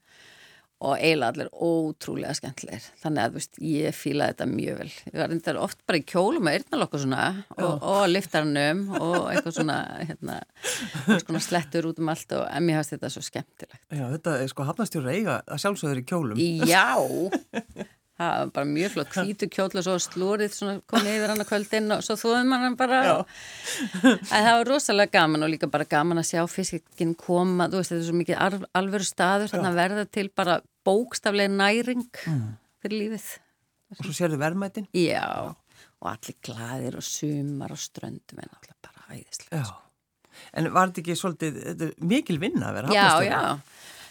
og 0.79 0.95
eiginlega 0.95 1.33
allir 1.33 1.49
ótrúlega 1.51 2.35
skemmtilegir. 2.37 2.85
Þannig 3.01 3.23
að 3.25 3.35
veist, 3.35 3.59
ég 3.59 3.97
fílaði 3.97 4.35
þetta 4.35 4.47
mjög 4.53 4.79
vel. 4.79 4.89
Ég 5.09 5.17
var 5.19 5.31
reyndar 5.33 5.59
oft 5.59 5.81
bara 5.89 5.99
í 5.99 6.05
kjólum 6.07 6.47
og 6.47 6.55
eirnalokku 6.55 7.01
svona 7.03 7.25
og, 7.57 7.83
og 7.91 8.01
liftarnum 8.07 8.85
og 8.95 9.17
eitthvað 9.33 9.57
svona 9.59 9.77
hérna, 10.07 10.39
svona 11.25 11.43
slettur 11.43 11.91
út 11.91 11.99
um 11.99 12.13
allt 12.15 12.35
og 12.39 12.47
en 12.47 12.67
mér 12.67 12.79
hafst 12.79 12.95
þetta 12.95 13.11
svo 13.11 13.25
skemmtilegt. 13.27 13.85
Já, 13.91 14.05
þetta 14.15 14.39
er 14.39 14.51
sko 14.53 14.67
hafnastjóra 14.71 15.15
eiga 15.15 15.39
að 15.43 15.63
sjálfsögur 15.65 16.03
í 16.03 16.07
kjólum. 16.13 16.43
Já 16.69 16.87
það 18.19 18.35
var 18.43 18.53
bara 18.57 18.69
mjög 18.69 18.93
flott, 18.95 19.15
hvítu 19.15 19.49
kjóla 19.53 19.83
svo 19.85 19.95
slúrið 20.03 20.57
komið 20.89 21.11
yfir 21.13 21.33
hann 21.33 21.43
að 21.43 21.49
kvöldin 21.49 21.95
og 21.95 22.03
svo 22.05 22.17
þóðum 22.19 22.55
hann 22.55 22.77
bara 22.79 23.01
það 24.31 24.49
var 24.49 24.69
rosalega 24.69 25.15
gaman 25.15 25.47
og 25.47 25.53
líka 25.53 25.69
bara 25.71 25.87
gaman 25.89 26.21
að 26.21 26.29
sjá 26.33 26.43
fiskinn 26.51 27.15
koma, 27.19 27.69
þú 27.71 27.81
veist 27.81 27.93
þetta 27.93 28.03
er 28.03 28.09
svo 28.09 28.19
mikið 28.19 28.67
alveru 28.81 29.07
staður, 29.07 29.53
þannig 29.53 29.71
að 29.71 29.79
verða 29.83 30.05
til 30.19 30.27
bara 30.35 30.59
bókstaflega 30.87 31.53
næring 31.53 32.05
mm. 32.25 32.45
fyrir 32.83 33.05
lífið. 33.05 33.29
Og 33.89 34.03
svo 34.03 34.13
sér 34.13 34.33
þau 34.33 34.41
verðmætin. 34.41 34.85
Já, 34.93 35.25
og 35.99 36.09
allir 36.11 36.37
gladir 36.45 36.97
og 36.99 37.05
sumar 37.05 37.73
og 37.75 37.81
ströndum 37.81 38.41
en 38.41 38.51
allir 38.55 38.75
bara 38.83 39.15
æðislega 39.15 39.63
sko. 39.67 39.79
en 40.55 40.71
var 40.75 40.91
þetta 40.91 41.03
ekki 41.03 41.17
svolítið 41.19 41.87
mikil 42.07 42.39
vinna 42.41 42.69
að 42.69 42.77
vera 42.79 42.95
já, 42.95 43.07
já 43.27 43.41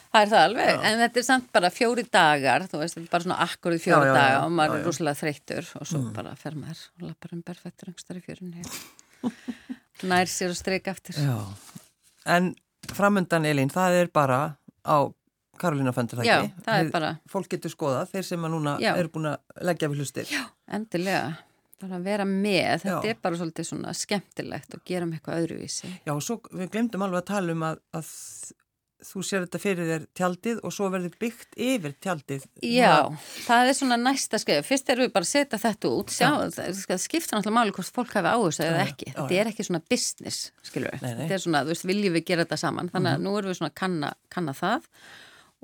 Það 0.09 0.23
er 0.23 0.31
það 0.33 0.45
alveg, 0.47 0.69
já. 0.73 0.79
en 0.89 1.03
þetta 1.03 1.21
er 1.21 1.27
samt 1.27 1.49
bara 1.53 1.69
fjóri 1.73 2.05
dagar, 2.09 2.65
þú 2.71 2.79
veist, 2.81 2.97
þetta 2.97 3.05
er 3.05 3.13
bara 3.13 3.27
svona 3.27 3.41
akkurið 3.45 3.83
fjóri 3.83 4.07
já, 4.07 4.09
já, 4.09 4.15
daga 4.17 4.39
og 4.47 4.55
maður 4.57 4.79
er 4.79 4.87
rúslega 4.89 5.21
þreytur 5.21 5.69
og 5.77 5.91
svo 5.91 6.01
mm. 6.01 6.09
bara 6.17 6.33
fer 6.41 6.57
maður 6.57 6.81
og 6.95 7.05
lappar 7.11 7.35
um 7.37 7.43
berfættur 7.45 7.91
einhverstað 7.91 8.21
í 8.21 8.25
fjörunni 8.25 8.65
nær 10.13 10.31
sér 10.33 10.55
og 10.55 10.59
streik 10.59 10.89
aftur. 10.89 11.19
Já, 11.19 11.37
en 12.37 12.55
framöndan 12.95 13.49
Elín, 13.49 13.73
það 13.73 13.99
er 14.03 14.13
bara 14.15 14.41
á 14.87 14.99
Karolina 15.59 15.93
Fendur, 15.93 16.21
það 16.21 16.31
ekki? 16.31 16.49
Já, 16.49 16.63
það 16.65 16.81
er 16.85 16.93
bara. 16.95 17.11
Fólk 17.29 17.51
getur 17.53 17.73
skoða, 17.73 18.07
þeir 18.09 18.27
sem 18.31 18.47
að 18.47 18.55
núna 18.55 18.77
eru 18.95 19.13
búin 19.13 19.29
að 19.33 19.67
leggja 19.69 19.91
við 19.91 20.03
hlustir. 20.05 20.31
Já, 20.31 20.45
endilega. 20.79 21.27
Bara 21.79 21.99
að 22.01 22.07
vera 22.09 22.25
með, 22.27 22.73
þetta 22.83 23.11
er 23.11 23.19
bara 23.23 23.39
svolítið 23.39 23.67
svona 23.69 23.93
skemmtilegt 23.95 24.73
og 24.75 24.81
gera 24.87 25.07
með 25.07 25.19
eitthvað 25.19 25.45
öðruvísi. 25.45 25.91
Já, 26.07 26.13
og 26.15 26.25
svo 26.27 26.41
við 26.51 26.73
glemdum 26.75 27.05
alveg 27.07 27.23
að 27.23 27.29
tala 27.29 27.55
um 27.55 27.63
að, 27.69 27.83
að 27.95 28.09
þú 29.05 29.23
sér 29.27 29.45
þetta 29.45 29.61
fyrir 29.63 29.89
þér 29.89 30.07
tjaldið 30.19 30.63
og 30.67 30.75
svo 30.75 30.89
verður 30.93 31.15
byggt 31.21 31.59
yfir 31.69 31.95
tjaldið. 32.03 32.47
Já, 32.65 33.07
það 33.45 33.71
er 33.71 33.79
svona 33.79 33.99
næsta 34.01 34.41
skrif. 34.43 34.67
Fyrst 34.67 34.91
erum 34.93 35.07
við 35.07 35.15
bara 35.15 35.29
að 35.29 35.31
setja 35.31 35.61
þetta 35.63 35.93
út, 35.95 36.15
sjá, 36.15 36.29
það 36.57 37.05
skipta 37.05 37.39
náttúrulega 37.39 37.57
máli 37.61 37.77
hvort 37.77 37.95
fólk 38.01 38.17
hafi 38.19 38.33
áherslu 38.35 38.67
eða 38.67 38.83
ekki. 38.87 39.13
Já, 39.13 39.15
þetta 39.21 39.39
já. 39.39 39.41
er 39.43 39.53
ekki 39.53 39.69
svona 39.69 39.85
business, 39.95 40.51
skilur 40.67 40.97
við. 40.97 41.07
Þetta 41.23 41.39
er 41.39 41.45
svona, 41.47 41.65
þú 41.65 41.75
veist, 41.75 41.89
viljum 41.93 42.19
við 42.19 42.27
gera 42.33 42.47
þetta 42.47 42.61
saman. 42.65 42.93
Þannig 42.93 43.13
að 43.13 43.19
mm 43.19 43.25
-hmm. 43.25 43.31
nú 43.31 43.39
erum 43.39 43.53
við 43.53 43.61
svona 43.61 43.73
að 43.73 43.81
kanna, 43.83 44.13
kanna 44.29 44.57
það 44.59 44.93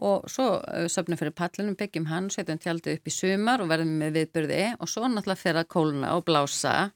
og 0.05 0.27
svo 0.31 0.49
söfnum 0.91 1.19
fyrir 1.19 1.35
pallinum, 1.39 1.77
byggjum 1.79 2.09
hann, 2.11 2.31
setjum 2.31 2.59
tjaldið 2.59 2.99
upp 2.99 3.07
í 3.07 3.15
sumar 3.15 3.63
og 3.63 3.71
verðum 3.71 3.95
með 4.01 4.17
viðbyrði 4.19 4.63
og 4.81 4.91
svo 4.91 5.07
náttúrulega 5.07 5.43
fyrir 5.43 5.61
að 5.63 5.71
kóluna 5.71 6.17
og 6.17 6.25
blása 6.27 6.91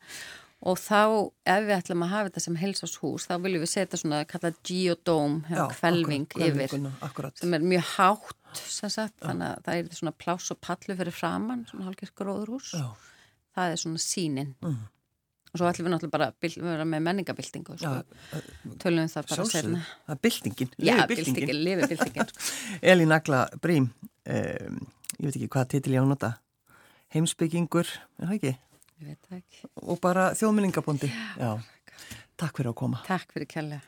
og 0.59 0.79
þá 0.81 1.01
ef 1.47 1.65
við 1.69 1.75
ætlum 1.77 2.03
að 2.03 2.13
hafa 2.13 2.29
þetta 2.29 2.43
sem 2.43 2.59
helsashús 2.59 3.29
þá 3.29 3.35
viljum 3.45 3.63
við 3.63 3.71
setja 3.71 4.01
svona 4.01 4.25
kallað 4.29 4.59
geodome, 4.67 5.61
kvelving 5.77 6.27
yfir 6.35 6.75
akkurat. 7.07 7.39
sem 7.39 7.55
er 7.55 7.67
mjög 7.75 7.87
hátt 7.95 8.63
sagt, 8.67 9.15
þannig 9.23 9.47
að 9.53 9.65
það 9.69 9.81
er 9.81 9.99
svona 10.01 10.15
plás 10.19 10.51
og 10.55 10.61
pallu 10.65 10.97
fyrir 10.99 11.15
framann, 11.15 11.65
svona 11.69 11.87
hálfgeir 11.87 12.15
gróðurhús 12.19 12.73
Já. 12.75 12.87
það 13.55 13.75
er 13.75 13.83
svona 13.85 14.03
sínin 14.03 14.53
mm. 14.65 14.81
og 15.53 15.63
svo 15.63 15.71
ætlum 15.71 15.89
við 15.89 15.95
náttúrulega 15.95 16.17
bara 16.17 16.31
að 16.35 16.59
vera 16.67 16.89
með 16.91 17.07
menningabildingu 17.07 17.79
sko. 17.79 17.95
tölum 18.83 19.05
við 19.05 19.15
það 19.15 19.31
bara 19.31 19.47
að 19.47 19.55
segna 19.55 19.87
Það 20.09 20.17
er 20.17 20.23
bildingin, 20.27 20.77
lifi 20.89 21.09
bildingin, 21.15 21.65
lifi. 21.69 22.29
Elín 22.83 23.15
Agla 23.15 23.47
Brím 23.63 23.93
um, 23.93 24.85
ég 25.19 25.29
veit 25.29 25.37
ekki 25.37 25.53
hvað 25.55 25.75
titil 25.77 25.99
ég 26.01 26.03
ánota 26.03 26.35
heimsbyggingur, 27.15 27.89
er 28.19 28.27
það 28.27 28.41
ekki? 28.41 28.59
Ég 28.99 29.07
veit 29.07 29.27
það 29.29 29.37
ekki. 29.39 29.69
Og 29.87 30.01
bara 30.03 30.31
þjóðmyndingabondi. 30.35 31.11
Já. 31.39 31.53
Takk 32.39 32.59
fyrir 32.59 32.73
að 32.73 32.79
koma. 32.81 33.03
Takk 33.07 33.31
fyrir 33.35 33.47
kella. 33.51 33.81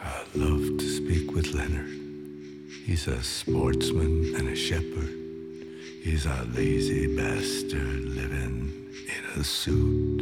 I 0.00 0.24
love 0.34 0.78
to 0.78 0.88
speak 0.88 1.32
with 1.34 1.52
Leonard. 1.52 1.88
He's 2.86 3.06
a 3.06 3.22
sportsman 3.22 4.34
and 4.36 4.48
a 4.48 4.56
shepherd. 4.56 5.21
He's 6.02 6.26
a 6.26 6.44
lazy 6.52 7.06
bastard 7.16 8.06
living 8.16 8.72
in 9.06 9.40
a 9.40 9.44
suit. 9.44 10.18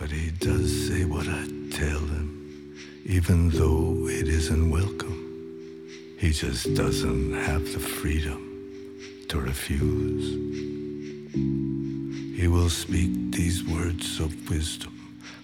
But 0.00 0.10
he 0.10 0.32
does 0.32 0.88
say 0.88 1.04
what 1.04 1.28
I 1.28 1.46
tell 1.70 2.00
him, 2.00 2.74
even 3.06 3.50
though 3.50 4.08
it 4.08 4.26
isn't 4.26 4.68
welcome. 4.68 5.86
He 6.18 6.32
just 6.32 6.74
doesn't 6.74 7.34
have 7.34 7.62
the 7.72 7.78
freedom 7.78 9.24
to 9.28 9.40
refuse. 9.40 10.26
He 12.36 12.48
will 12.48 12.68
speak 12.68 13.30
these 13.30 13.62
words 13.62 14.18
of 14.18 14.50
wisdom 14.50 14.92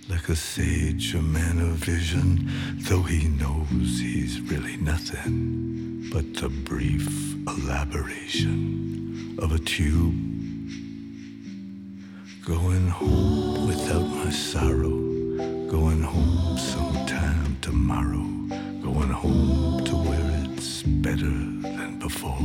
like 0.09 0.29
a 0.29 0.35
sage, 0.35 1.15
a 1.15 1.23
man 1.23 1.61
of 1.61 1.77
vision, 1.77 2.51
though 2.79 3.03
he 3.03 3.29
knows 3.29 4.01
he's 4.01 4.41
really 4.41 4.77
nothing 4.79 5.88
but 6.11 6.35
the 6.35 6.49
brief 6.49 7.07
elaboration 7.47 9.37
of 9.39 9.53
a 9.53 9.59
tube. 9.59 10.15
Going 12.45 12.89
home 12.89 13.67
without 13.67 14.03
my 14.03 14.31
sorrow, 14.31 14.97
going 15.69 16.03
home 16.03 16.57
sometime 16.57 17.59
tomorrow, 17.61 18.25
going 18.83 19.11
home 19.11 19.85
to 19.85 19.97
where 19.97 20.45
it's 20.45 20.83
better 20.83 21.37
than 21.77 21.99
before. 21.99 22.39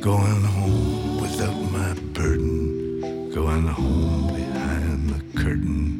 Going 0.00 0.42
home 0.42 1.20
without 1.22 1.58
my 1.72 1.94
burden, 2.12 3.30
going 3.30 3.66
home 3.68 4.26
behind 4.26 5.08
the 5.08 5.40
curtain 5.42 5.93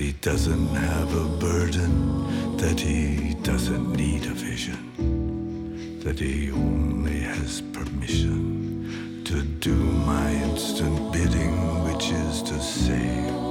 he 0.00 0.12
doesn't 0.22 0.68
have 0.68 1.14
a 1.14 1.26
burden, 1.36 2.56
that 2.56 2.80
he 2.80 3.34
doesn't 3.42 3.92
need 3.92 4.24
a 4.24 4.32
vision, 4.32 6.00
that 6.02 6.18
he 6.18 6.50
only 6.50 7.20
has 7.20 7.60
permission 7.60 9.22
to 9.26 9.42
do 9.42 9.74
my 9.74 10.32
instant 10.32 11.12
bidding, 11.12 11.84
which 11.84 12.10
is 12.12 12.42
to 12.42 12.58
save. 12.60 13.49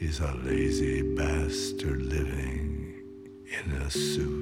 is 0.00 0.20
a 0.20 0.32
lazy 0.44 1.02
bastard 1.16 2.02
living 2.02 3.02
in 3.46 3.72
a 3.72 3.90
suit. 3.90 4.37